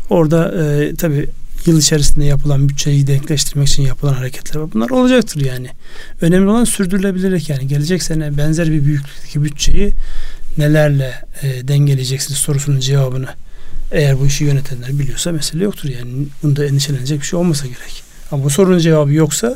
Orada 0.10 0.64
e, 0.64 0.96
tabii 0.96 1.30
yıl 1.66 1.80
içerisinde 1.80 2.26
yapılan 2.26 2.70
bütçeyi 2.70 3.08
denkleştirmek 3.08 3.68
için 3.68 3.84
yapılan 3.84 4.14
hareketler 4.14 4.62
var. 4.62 4.74
Bunlar 4.74 4.90
olacaktır 4.90 5.46
yani. 5.46 5.68
Önemli 6.22 6.50
olan 6.50 6.64
sürdürülebilirlik 6.64 7.50
yani. 7.50 7.68
Gelecek 7.68 8.04
sene 8.04 8.38
benzer 8.38 8.72
bir 8.72 8.86
büyüklükteki 8.86 9.44
bütçeyi 9.44 9.94
nelerle 10.58 11.14
e, 11.42 11.68
dengeleyeceksiniz 11.68 12.40
sorusunun 12.40 12.80
cevabını 12.80 13.28
eğer 13.92 14.20
bu 14.20 14.28
işi 14.28 14.44
yönetenler 14.44 15.00
biliyorsa 15.00 15.32
mesele 15.32 15.64
yoktur 15.64 15.90
yani. 15.90 16.12
Bunda 16.44 16.66
endişelenecek 16.66 17.22
bir 17.22 17.26
şey 17.26 17.40
olmasa 17.40 17.66
gerek. 17.68 18.11
Ama 18.32 18.44
bu 18.44 18.50
sorunun 18.50 18.80
cevabı 18.80 19.14
yoksa 19.14 19.56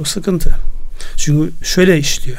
o 0.00 0.04
sıkıntı. 0.04 0.54
Çünkü 1.16 1.52
şöyle 1.62 1.98
işliyor. 1.98 2.38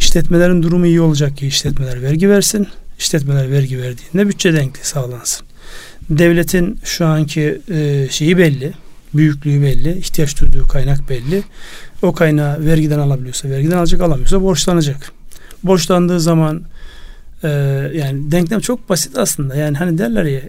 İşletmelerin 0.00 0.62
durumu 0.62 0.86
iyi 0.86 1.00
olacak 1.00 1.36
ki 1.36 1.46
işletmeler 1.46 2.02
vergi 2.02 2.30
versin. 2.30 2.68
İşletmeler 2.98 3.50
vergi 3.50 3.82
verdiğinde 3.82 4.28
bütçe 4.28 4.52
denkliği 4.52 4.84
sağlansın. 4.84 5.46
Devletin 6.10 6.78
şu 6.84 7.06
anki 7.06 7.60
e, 7.70 8.06
şeyi 8.10 8.38
belli. 8.38 8.72
Büyüklüğü 9.14 9.62
belli. 9.62 9.98
ihtiyaç 9.98 10.40
duyduğu 10.40 10.66
kaynak 10.66 11.08
belli. 11.08 11.42
O 12.02 12.12
kaynağı 12.12 12.64
vergiden 12.64 12.98
alabiliyorsa 12.98 13.48
vergiden 13.48 13.76
alacak 13.76 14.00
alamıyorsa 14.00 14.42
borçlanacak. 14.42 15.12
Borçlandığı 15.62 16.20
zaman 16.20 16.62
e, 17.42 17.48
yani 17.94 18.30
denklem 18.30 18.60
çok 18.60 18.88
basit 18.88 19.18
aslında. 19.18 19.56
Yani 19.56 19.76
hani 19.76 19.98
derler 19.98 20.24
ya 20.24 20.40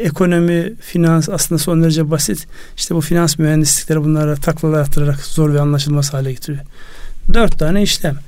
ekonomi, 0.00 0.72
finans 0.80 1.28
aslında 1.28 1.58
son 1.58 1.82
derece 1.82 2.10
basit. 2.10 2.46
İşte 2.76 2.94
bu 2.94 3.00
finans 3.00 3.38
mühendislikleri 3.38 4.04
bunlara 4.04 4.36
taklalar 4.36 4.80
attırarak 4.80 5.20
zor 5.20 5.54
ve 5.54 5.60
anlaşılmaz 5.60 6.12
hale 6.12 6.32
getiriyor. 6.32 6.64
Dört 7.34 7.58
tane 7.58 7.82
işlem. 7.82 8.18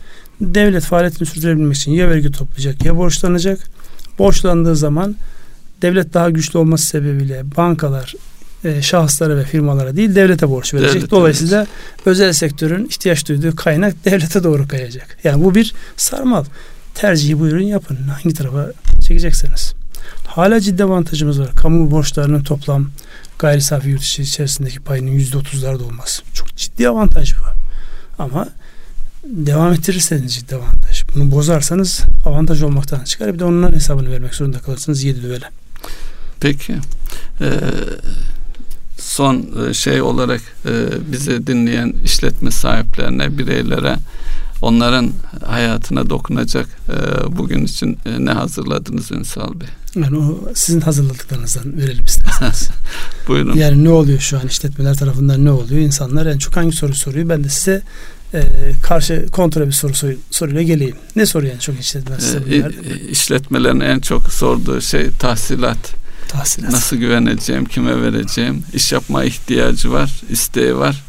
Devlet 0.41 0.85
faaliyetini 0.85 1.29
sürdürebilmek 1.29 1.77
için 1.77 1.93
ya 1.93 2.09
vergi 2.09 2.33
toplayacak 2.33 2.85
ya 2.85 2.97
borçlanacak. 2.97 3.59
Borçlandığı 4.19 4.77
zaman 4.77 5.17
devlet 5.83 6.15
daha 6.15 6.31
güçlü 6.31 6.59
olması 6.59 6.87
sebebiyle 6.87 7.43
bankalar 7.57 8.15
e, 8.65 8.83
şahıslara 8.83 9.37
ve 9.37 9.45
firmalara 9.45 9.97
değil 9.97 10.15
devlete 10.15 10.49
borç 10.49 10.75
verecek. 10.75 10.95
Devlet, 10.95 11.11
Dolayısıyla 11.11 11.59
evet. 11.59 12.07
özel 12.07 12.33
sektörün 12.33 12.85
ihtiyaç 12.85 13.29
duyduğu 13.29 13.57
kaynak 13.57 14.05
devlete 14.05 14.45
doğru 14.45 14.69
kayacak. 14.69 15.19
Yani 15.25 15.45
bu 15.45 15.55
bir 15.55 15.75
sarmal. 15.97 16.45
Tercihi 16.95 17.41
buyurun 17.41 17.63
yapın. 17.63 17.97
Hangi 17.97 18.35
tarafa 18.35 18.73
çekecekseniz. 19.01 19.75
Hala 20.27 20.61
ciddi 20.61 20.85
avantajımız 20.85 21.41
var. 21.41 21.51
Kamu 21.57 21.91
borçlarının 21.91 22.43
toplam 22.43 22.87
gayri 23.39 23.61
safi 23.61 23.89
yurt 23.89 24.03
içi 24.03 24.23
içerisindeki 24.23 24.81
payının 24.81 25.11
yüzde 25.11 25.39
otuzlarda 25.39 25.85
olması. 25.85 26.23
Çok 26.35 26.57
ciddi 26.57 26.89
avantaj 26.89 27.35
bu. 27.35 27.45
Ama 28.23 28.49
devam 29.25 29.73
ettirirseniz 29.73 30.35
ciddi 30.35 30.57
avantaj. 30.57 31.05
Bunu 31.15 31.31
bozarsanız 31.31 32.03
avantaj 32.25 32.63
olmaktan 32.63 33.05
çıkar. 33.05 33.35
Bir 33.35 33.39
de 33.39 33.45
onun 33.45 33.73
hesabını 33.73 34.13
vermek 34.13 34.35
zorunda 34.35 34.59
kalırsınız 34.59 35.05
yedi 35.05 35.23
düvele. 35.23 35.51
Peki. 36.41 36.75
Ee, 37.41 37.47
son 38.99 39.49
e, 39.69 39.75
şey 39.75 40.03
olarak 40.03 40.41
e, 40.67 40.73
bizi 41.13 41.47
dinleyen 41.47 41.95
işletme 42.05 42.51
sahiplerine, 42.51 43.39
bireylere 43.39 43.97
onların 44.63 45.13
hayatına 45.47 46.11
dokunacak 46.11 46.67
e, 46.89 46.97
bugün 47.37 47.65
için 47.65 47.99
e, 48.07 48.25
ne 48.25 48.31
hazırladınız 48.31 49.13
Ünsal 49.13 49.61
Bey? 49.61 49.69
Yani 49.97 50.19
o 50.19 50.49
sizin 50.55 50.81
hazırladıklarınızdan 50.81 51.77
verelim 51.77 52.05
isterseniz. 52.05 52.71
Buyurun. 53.29 53.57
Yani 53.57 53.85
ne 53.85 53.91
oluyor 53.91 54.19
şu 54.19 54.39
an 54.39 54.47
işletmeler 54.47 54.95
tarafından 54.95 55.45
ne 55.45 55.51
oluyor? 55.51 55.81
İnsanlar 55.81 56.27
en 56.27 56.39
çok 56.39 56.57
hangi 56.57 56.77
soru 56.77 56.95
soruyor? 56.95 57.29
Ben 57.29 57.45
de 57.45 57.49
size 57.49 57.83
e, 58.35 58.43
karşı 58.83 59.27
kontra 59.33 59.67
bir 59.67 59.73
soru 59.73 59.95
sor, 59.95 60.13
soruyla 60.31 60.63
geleyim. 60.63 60.97
Ne 61.17 61.27
soruyor 61.27 61.55
en 61.55 61.59
çok 61.59 61.81
işletmeler 61.81 62.21
size 62.21 62.39
e, 62.39 63.11
İşletmelerin 63.11 63.81
en 63.81 64.01
çok 64.01 64.33
sorduğu 64.33 64.81
şey 64.81 65.11
tahsilat. 65.11 65.95
Tahsilat. 66.29 66.73
Nasıl 66.73 66.97
güveneceğim, 66.97 67.65
kime 67.65 68.03
vereceğim? 68.03 68.63
İş 68.75 68.93
yapma 68.93 69.25
ihtiyacı 69.25 69.93
var, 69.93 70.21
isteği 70.31 70.77
var. 70.77 71.03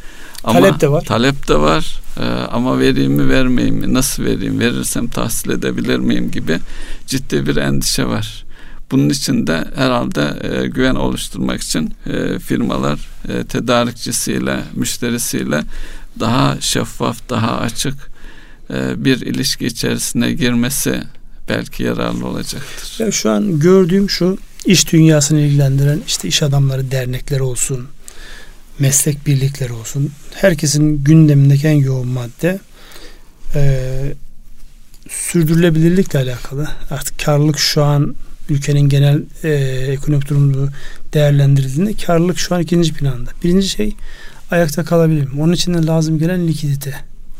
Ama 0.43 0.59
talep 0.59 0.81
de 0.81 0.91
var. 0.91 1.01
Talep 1.01 1.47
de 1.47 1.55
var. 1.55 2.01
Ee, 2.19 2.23
ama 2.25 2.79
vereyim 2.79 3.13
mi 3.13 3.29
vermeyeyim 3.29 3.75
mi? 3.75 3.93
Nasıl 3.93 4.23
vereyim? 4.23 4.59
Verirsem 4.59 5.07
tahsil 5.07 5.49
edebilir 5.49 5.99
miyim 5.99 6.31
gibi 6.31 6.59
ciddi 7.07 7.47
bir 7.47 7.55
endişe 7.55 8.05
var. 8.05 8.45
Bunun 8.91 9.09
için 9.09 9.47
de 9.47 9.65
herhalde 9.75 10.33
e, 10.41 10.67
güven 10.67 10.95
oluşturmak 10.95 11.61
için 11.61 11.93
e, 12.05 12.39
firmalar 12.39 12.99
e, 13.27 13.43
tedarikçisiyle, 13.43 14.59
müşterisiyle 14.73 15.63
daha 16.19 16.61
şeffaf, 16.61 17.29
daha 17.29 17.57
açık 17.57 17.93
e, 18.73 19.05
bir 19.05 19.21
ilişki 19.21 19.65
içerisine 19.65 20.33
girmesi 20.33 21.03
belki 21.49 21.83
yararlı 21.83 22.27
olacaktır. 22.27 23.05
Ya 23.05 23.11
şu 23.11 23.31
an 23.31 23.59
gördüğüm 23.59 24.09
şu 24.09 24.37
iş 24.65 24.93
dünyasını 24.93 25.39
ilgilendiren 25.39 25.99
işte 26.07 26.27
iş 26.27 26.43
adamları 26.43 26.91
dernekleri 26.91 27.43
olsun, 27.43 27.87
meslek 28.79 29.27
birlikleri 29.27 29.73
olsun. 29.73 30.11
Herkesin 30.33 31.03
gündemindeki 31.03 31.67
en 31.67 31.75
yoğun 31.75 32.07
madde 32.07 32.59
e, 33.55 33.81
sürdürülebilirlikle 35.09 36.19
alakalı. 36.19 36.67
Artık 36.89 37.19
karlılık 37.19 37.59
şu 37.59 37.83
an 37.83 38.15
ülkenin 38.49 38.89
genel 38.89 39.21
e, 39.43 39.51
ekonomik 39.91 40.29
durumunu 40.29 40.69
değerlendirildiğinde 41.13 41.93
karlılık 41.93 42.37
şu 42.37 42.55
an 42.55 42.61
ikinci 42.61 42.93
planda. 42.93 43.29
Birinci 43.43 43.69
şey 43.69 43.95
ayakta 44.51 44.83
kalabilir 44.83 45.23
miyim? 45.23 45.41
Onun 45.41 45.53
için 45.53 45.73
de 45.73 45.85
lazım 45.85 46.19
gelen 46.19 46.47
likidite. 46.47 46.95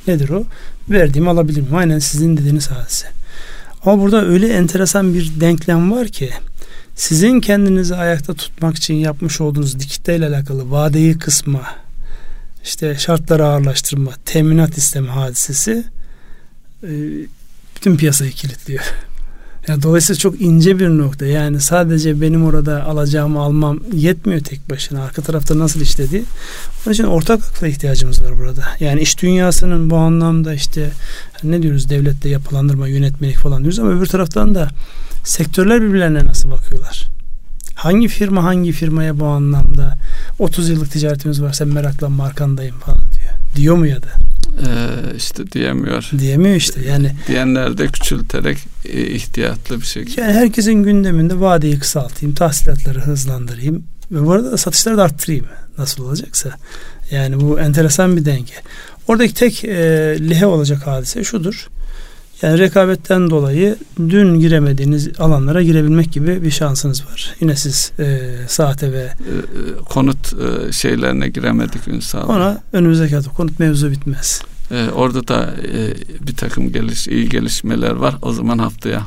Nedir 0.07 0.29
o? 0.29 0.43
Verdiğimi 0.89 1.29
alabilir 1.29 1.61
miyim? 1.61 1.75
Aynen 1.75 1.99
sizin 1.99 2.37
dediğiniz 2.37 2.67
hadise. 2.71 3.07
Ama 3.85 4.01
burada 4.01 4.25
öyle 4.25 4.53
enteresan 4.53 5.13
bir 5.13 5.31
denklem 5.39 5.91
var 5.91 6.07
ki 6.07 6.29
sizin 6.97 7.41
kendinizi 7.41 7.95
ayakta 7.95 8.33
tutmak 8.33 8.75
için 8.75 8.93
yapmış 8.93 9.41
olduğunuz 9.41 9.79
dikiteyle 9.79 10.27
alakalı 10.27 10.71
vadeyi 10.71 11.17
kısma, 11.17 11.75
işte 12.63 12.95
şartları 12.95 13.45
ağırlaştırma, 13.45 14.11
teminat 14.25 14.77
isteme 14.77 15.09
hadisesi 15.09 15.83
e, 16.83 16.89
bütün 17.75 17.97
piyasayı 17.97 18.31
kilitliyor. 18.31 18.83
Yani 19.67 19.83
dolayısıyla 19.83 20.19
çok 20.19 20.41
ince 20.41 20.79
bir 20.79 20.89
nokta. 20.89 21.25
Yani 21.25 21.59
sadece 21.61 22.21
benim 22.21 22.45
orada 22.45 22.83
alacağımı 22.83 23.39
almam 23.39 23.79
yetmiyor 23.93 24.41
tek 24.41 24.69
başına. 24.69 25.03
Arka 25.03 25.21
tarafta 25.21 25.59
nasıl 25.59 25.81
işledi? 25.81 26.23
Onun 26.85 26.93
için 26.93 27.03
ortak 27.03 27.39
ihtiyacımız 27.67 28.23
var 28.23 28.39
burada. 28.39 28.63
Yani 28.79 29.01
iş 29.01 29.21
dünyasının 29.21 29.89
bu 29.89 29.97
anlamda 29.97 30.53
işte 30.53 30.89
ne 31.43 31.61
diyoruz 31.61 31.89
devlette 31.89 32.29
yapılandırma, 32.29 32.87
yönetmelik 32.87 33.37
falan 33.37 33.59
diyoruz 33.59 33.79
ama 33.79 33.91
öbür 33.91 34.05
taraftan 34.05 34.55
da 34.55 34.69
sektörler 35.23 35.81
birbirlerine 35.81 36.25
nasıl 36.25 36.51
bakıyorlar? 36.51 37.07
Hangi 37.75 38.07
firma 38.07 38.43
hangi 38.43 38.71
firmaya 38.71 39.19
bu 39.19 39.25
anlamda 39.25 39.97
30 40.39 40.69
yıllık 40.69 40.91
ticaretimiz 40.91 41.41
var 41.41 41.53
sen 41.53 41.67
meraklanma 41.67 42.25
arkandayım 42.25 42.75
falan 42.79 43.01
diyor. 43.01 43.33
Diyor 43.55 43.75
mu 43.75 43.87
ya 43.87 44.03
da? 44.03 44.26
Ee, 44.59 45.15
işte 45.17 45.51
diyemiyor. 45.51 46.09
Diyemiyor 46.19 46.55
işte 46.55 46.81
yani. 46.85 47.11
Diyenler 47.27 47.77
de 47.77 47.87
küçülterek 47.87 48.57
e, 48.85 49.01
ihtiyatlı 49.01 49.81
bir 49.81 49.85
şekilde. 49.85 50.21
Yani 50.21 50.33
herkesin 50.33 50.73
gündeminde 50.73 51.39
vadeyi 51.39 51.79
kısaltayım, 51.79 52.35
tahsilatları 52.35 52.99
hızlandırayım 52.99 53.83
ve 54.11 54.25
bu 54.25 54.31
arada 54.31 54.51
da 54.51 54.57
satışları 54.57 54.97
da 54.97 55.03
arttırayım 55.03 55.45
nasıl 55.77 56.05
olacaksa. 56.05 56.49
Yani 57.11 57.39
bu 57.39 57.59
enteresan 57.59 58.17
bir 58.17 58.25
denge. 58.25 58.53
Oradaki 59.07 59.33
tek 59.33 59.63
e, 59.63 59.77
lehe 60.29 60.45
olacak 60.45 60.87
hadise 60.87 61.23
şudur. 61.23 61.67
Yani 62.41 62.59
rekabetten 62.59 63.29
dolayı 63.29 63.75
dün 63.97 64.39
giremediğiniz 64.39 65.19
alanlara 65.19 65.63
girebilmek 65.63 66.11
gibi 66.11 66.43
bir 66.43 66.51
şansınız 66.51 67.05
var. 67.05 67.35
Yine 67.39 67.55
siz 67.55 67.91
e, 67.99 68.35
saate 68.47 68.91
ve 68.91 68.99
e, 69.01 69.11
konut 69.89 70.33
e, 70.33 70.71
şeylerine 70.71 71.29
giremedik 71.29 71.87
Ünsal. 71.87 72.29
Ona 72.29 72.61
önümüzdeki 72.73 73.15
hafta 73.15 73.31
konut 73.31 73.59
mevzu 73.59 73.91
bitmez. 73.91 74.41
E, 74.71 74.89
orada 74.89 75.27
da 75.27 75.53
e, 75.73 75.93
bir 76.27 76.35
takım 76.35 76.71
geliş, 76.71 77.07
iyi 77.07 77.29
gelişmeler 77.29 77.91
var. 77.91 78.15
O 78.21 78.33
zaman 78.33 78.57
haftaya. 78.57 79.01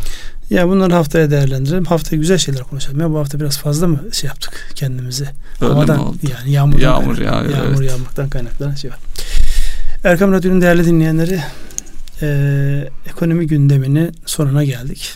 Ya 0.51 0.69
bunları 0.69 0.95
haftaya 0.95 1.31
değerlendirelim. 1.31 1.85
Haftaya 1.85 2.21
güzel 2.21 2.39
şeyler 2.39 2.63
konuşalım. 2.63 3.01
Ya 3.01 3.11
bu 3.11 3.19
hafta 3.19 3.41
biraz 3.41 3.59
fazla 3.59 3.87
mı 3.87 4.01
şey 4.13 4.29
yaptık 4.29 4.73
kendimizi? 4.75 5.29
Öyle 5.61 5.73
Havadan, 5.73 5.97
mi 5.97 6.03
oldu? 6.03 6.17
Yani 6.31 6.53
yağmur 6.53 6.79
Yağmur 6.79 7.19
yağıyor, 7.19 7.57
Yağmur 7.57 7.81
evet. 7.81 7.91
yağmaktan 7.91 8.29
kaynaklanan 8.29 8.75
şey 8.75 8.91
var. 8.91 8.99
Erkam 10.05 10.33
Radyo'nun 10.33 10.61
değerli 10.61 10.85
dinleyenleri 10.85 11.41
e, 12.23 12.89
ekonomi 13.07 13.47
gündeminin 13.47 14.13
sonuna 14.27 14.65
geldik. 14.65 15.15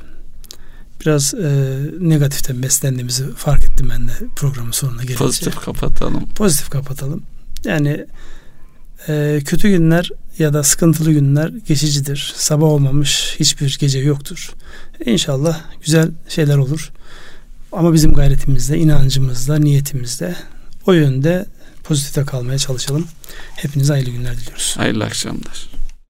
Biraz 1.00 1.34
e, 1.34 1.76
negatiften 2.00 2.62
beslendiğimizi 2.62 3.34
fark 3.36 3.64
ettim 3.64 3.90
ben 3.90 4.08
de 4.08 4.12
programın 4.36 4.70
sonuna 4.70 5.02
gelince. 5.02 5.18
Pozitif 5.18 5.56
kapatalım. 5.56 6.28
Pozitif 6.28 6.70
kapatalım. 6.70 7.22
Yani 7.64 8.06
e, 9.08 9.40
kötü 9.44 9.68
günler 9.68 10.10
ya 10.38 10.52
da 10.52 10.62
sıkıntılı 10.62 11.12
günler 11.12 11.48
geçicidir. 11.48 12.32
Sabah 12.36 12.66
olmamış 12.66 13.36
hiçbir 13.40 13.76
gece 13.80 13.98
yoktur. 13.98 14.52
İnşallah 15.04 15.60
güzel 15.84 16.10
şeyler 16.28 16.56
olur. 16.56 16.92
Ama 17.72 17.92
bizim 17.92 18.12
gayretimizde, 18.12 18.78
inancımızda, 18.78 19.56
niyetimizde 19.58 20.34
o 20.86 20.92
yönde 20.92 21.46
pozitifte 21.84 22.24
kalmaya 22.24 22.58
çalışalım. 22.58 23.06
Hepinize 23.56 23.92
hayırlı 23.92 24.10
günler 24.10 24.36
diliyoruz. 24.36 24.74
Hayırlı 24.76 25.04
akşamlar. 25.04 25.73